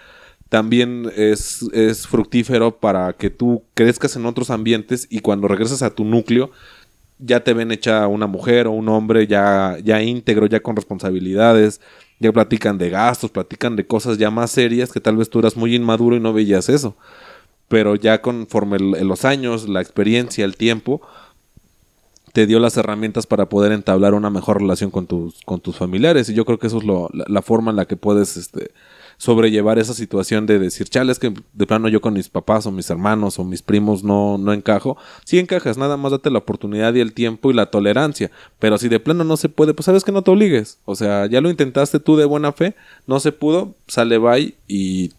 también 0.50 1.12
es, 1.16 1.62
es 1.74 2.08
fructífero 2.08 2.78
para 2.78 3.14
que 3.14 3.30
tú 3.30 3.64
crezcas 3.76 4.16
en 4.16 4.26
otros 4.26 4.50
ambientes 4.50 5.08
y 5.10 5.20
cuando 5.20 5.47
regresas 5.47 5.84
a 5.84 5.91
tu 5.91 6.04
núcleo 6.04 6.52
ya 7.20 7.43
te 7.43 7.54
ven 7.54 7.72
hecha 7.72 8.08
una 8.08 8.28
mujer 8.28 8.66
o 8.68 8.72
un 8.72 8.89
hombre 8.89 9.28
ya, 9.28 9.78
ya 9.84 10.02
íntegro, 10.02 10.47
ya 10.47 10.62
con 10.62 10.76
responsabilidades, 10.76 11.82
ya 12.20 12.32
platican 12.32 12.78
de 12.78 12.89
gastos, 12.89 13.30
platican 13.30 13.76
de 13.76 13.86
cosas 13.86 14.18
ya 14.18 14.32
más 14.32 14.52
serias 14.52 14.91
que 14.91 15.02
tal 15.02 15.18
vez 15.18 15.30
tú 15.30 15.39
eras 15.39 15.56
muy 15.56 15.76
inmaduro 15.76 16.16
y 16.16 16.20
no 16.20 16.34
veías 16.34 16.70
eso. 16.70 16.95
Pero 17.68 17.95
ya 17.95 18.22
conforme 18.22 18.80
los 18.80 19.26
años, 19.26 19.70
la 19.70 19.82
experiencia, 19.82 20.43
el 20.45 20.56
tiempo, 20.56 21.02
te 22.34 22.47
dio 22.47 22.60
las 22.60 22.78
herramientas 22.78 23.28
para 23.28 23.47
poder 23.50 23.74
entablar 23.74 24.14
una 24.14 24.30
mejor 24.30 24.62
relación 24.62 24.89
con 24.89 25.06
tus, 25.06 25.41
con 25.45 25.60
tus 25.60 25.76
familiares. 25.76 26.30
Y 26.30 26.34
yo 26.34 26.45
creo 26.45 26.58
que 26.58 26.68
eso 26.68 26.78
es 26.80 26.84
lo, 26.84 27.10
la, 27.14 27.26
la 27.28 27.41
forma 27.41 27.70
en 27.70 27.78
la 27.78 27.86
que 27.86 27.97
puedes 27.97 28.38
este, 28.38 28.72
sobrellevar 29.20 29.78
esa 29.80 29.93
situación 29.93 30.45
de 30.45 30.59
decir, 30.59 30.88
chale, 30.88 31.11
es 31.11 31.20
que 31.20 31.34
de 31.51 31.67
plano 31.67 31.89
yo 31.89 31.99
con 31.99 32.13
mis 32.13 32.30
papás 32.30 32.65
o 32.65 32.72
mis 32.72 32.89
hermanos 32.89 33.38
o 33.38 33.43
mis 33.43 33.61
primos 33.61 34.01
no, 34.01 34.38
no 34.38 34.53
encajo. 34.53 34.97
Sí 35.26 35.38
encajas, 35.39 35.78
nada 35.78 35.97
más 35.97 36.13
date 36.13 36.32
la 36.32 36.39
oportunidad 36.39 36.93
y 36.93 37.01
el 37.01 37.11
tiempo 37.11 37.51
y 37.51 37.53
la 37.53 37.65
tolerancia. 37.65 38.32
Pero 38.59 38.78
si 38.78 38.88
de 38.88 39.01
plano 39.01 39.26
no 39.26 39.36
se 39.36 39.49
puede, 39.49 39.74
pues 39.74 39.86
sabes 39.86 40.05
que 40.05 40.13
no 40.13 40.24
te 40.24 40.32
obligues. 40.32 40.80
O 40.86 40.95
sea, 40.95 41.26
ya 41.26 41.41
lo 41.41 41.49
intentaste 41.49 41.99
tú 41.99 42.15
de 42.15 42.24
buena 42.24 42.53
fe, 42.53 42.76
no 43.07 43.20
se 43.20 43.34
pudo, 43.34 43.76
sale 43.88 44.17
bye 44.17 44.55
y 44.70 45.11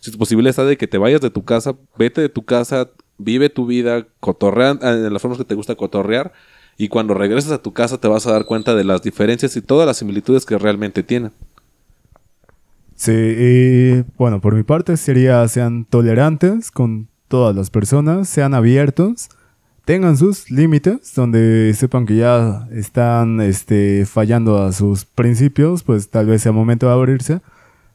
si 0.00 0.10
es 0.10 0.16
posible 0.16 0.48
está 0.48 0.64
de 0.64 0.78
que 0.78 0.86
te 0.86 0.96
vayas 0.96 1.20
de 1.20 1.28
tu 1.28 1.44
casa, 1.44 1.76
vete 1.98 2.22
de 2.22 2.30
tu 2.30 2.44
casa, 2.44 2.88
vive 3.18 3.50
tu 3.50 3.66
vida, 3.66 4.06
cotorrea 4.20 4.78
eh, 4.80 4.86
de 4.86 5.10
las 5.10 5.20
formas 5.20 5.36
que 5.36 5.44
te 5.44 5.54
gusta 5.54 5.74
cotorrear 5.74 6.32
y 6.78 6.88
cuando 6.88 7.12
regreses 7.12 7.52
a 7.52 7.60
tu 7.60 7.74
casa 7.74 7.98
te 7.98 8.08
vas 8.08 8.26
a 8.26 8.32
dar 8.32 8.46
cuenta 8.46 8.74
de 8.74 8.84
las 8.84 9.02
diferencias 9.02 9.54
y 9.56 9.60
todas 9.60 9.86
las 9.86 9.98
similitudes 9.98 10.46
que 10.46 10.56
realmente 10.56 11.02
tienen. 11.02 11.32
Sí, 13.04 14.04
bueno, 14.16 14.40
por 14.40 14.54
mi 14.54 14.62
parte 14.62 14.96
sería 14.96 15.48
sean 15.48 15.84
tolerantes 15.86 16.70
con 16.70 17.08
todas 17.26 17.56
las 17.56 17.68
personas, 17.68 18.28
sean 18.28 18.54
abiertos, 18.54 19.28
tengan 19.84 20.16
sus 20.16 20.52
límites, 20.52 21.12
donde 21.16 21.74
sepan 21.74 22.06
que 22.06 22.14
ya 22.14 22.68
están 22.70 23.40
este, 23.40 24.06
fallando 24.06 24.62
a 24.62 24.70
sus 24.70 25.04
principios, 25.04 25.82
pues 25.82 26.10
tal 26.10 26.26
vez 26.26 26.42
sea 26.42 26.52
momento 26.52 26.86
de 26.86 26.92
abrirse. 26.92 27.40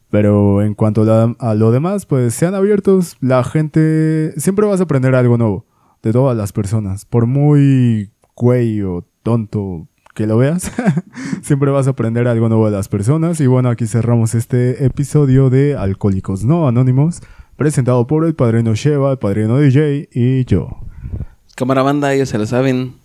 Pero 0.09 0.61
en 0.61 0.73
cuanto 0.73 1.03
a, 1.39 1.55
lo 1.55 1.71
demás, 1.71 2.05
pues 2.05 2.33
sean 2.33 2.53
abiertos, 2.53 3.15
la 3.21 3.45
gente 3.45 4.33
siempre 4.35 4.65
vas 4.65 4.81
a 4.81 4.83
aprender 4.83 5.15
algo 5.15 5.37
nuevo 5.37 5.65
de 6.03 6.11
todas 6.11 6.35
las 6.35 6.51
personas, 6.51 7.05
por 7.05 7.27
muy 7.27 8.11
güey 8.35 8.81
o 8.81 9.05
tonto 9.23 9.87
que 10.17 10.25
lo 10.25 10.35
veas, 10.35 10.71
siempre 11.43 11.69
vas 11.69 11.85
a 11.85 11.91
aprender 11.91 12.27
algo 12.27 12.49
nuevo 12.49 12.65
de 12.65 12.75
las 12.75 12.87
personas. 12.87 13.39
Y 13.39 13.45
bueno, 13.45 13.69
aquí 13.69 13.85
cerramos 13.85 14.33
este 14.33 14.83
episodio 14.83 15.51
de 15.51 15.77
Alcohólicos 15.77 16.43
No 16.43 16.67
Anónimos, 16.67 17.21
presentado 17.55 18.07
por 18.07 18.25
el 18.25 18.33
padrino 18.33 18.73
Sheva, 18.73 19.11
el 19.11 19.19
padrino 19.19 19.59
DJ 19.59 20.09
y 20.11 20.43
yo. 20.45 20.79
Cámara 21.53 21.83
banda, 21.83 22.15
ya 22.15 22.25
se 22.25 22.39
la 22.39 22.47
saben. 22.47 22.95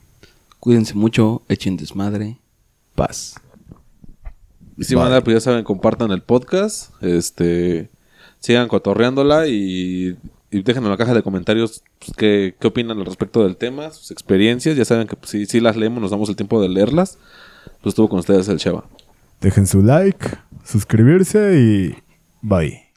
Cuídense 0.59 0.95
mucho, 0.95 1.43
echen 1.51 1.77
desmadre. 1.77 2.39
Paz. 2.95 3.35
Y 4.79 4.85
si 4.85 4.97
manera, 4.97 5.23
pues 5.23 5.35
ya 5.35 5.41
saben, 5.41 5.65
compartan 5.65 6.13
el 6.13 6.23
podcast, 6.23 6.95
este, 7.03 7.91
sigan 8.39 8.69
cotorreándola 8.69 9.49
y, 9.49 10.17
y 10.53 10.63
dejen 10.63 10.85
en 10.85 10.91
la 10.91 10.97
caja 10.99 11.15
de 11.15 11.23
comentarios 11.23 11.83
pues, 11.99 12.13
qué, 12.17 12.55
qué 12.61 12.67
opinan 12.69 12.99
al 12.99 13.07
respecto 13.07 13.43
del 13.43 13.57
tema, 13.57 13.91
sus 13.91 14.11
experiencias. 14.11 14.77
Ya 14.77 14.85
saben 14.85 15.09
que 15.09 15.17
pues, 15.17 15.31
si, 15.31 15.47
si 15.47 15.61
las 15.61 15.77
leemos, 15.77 16.01
nos 16.01 16.11
damos 16.11 16.29
el 16.29 16.37
tiempo 16.37 16.61
de 16.61 16.69
leerlas. 16.69 17.19
Pues 17.81 17.93
estuvo 17.93 18.09
con 18.09 18.19
ustedes 18.19 18.49
el 18.49 18.59
Cheva. 18.59 18.85
Dejen 19.41 19.67
su 19.67 19.83
like, 19.83 20.29
suscribirse 20.63 21.59
y 21.59 21.97
bye. 22.43 22.92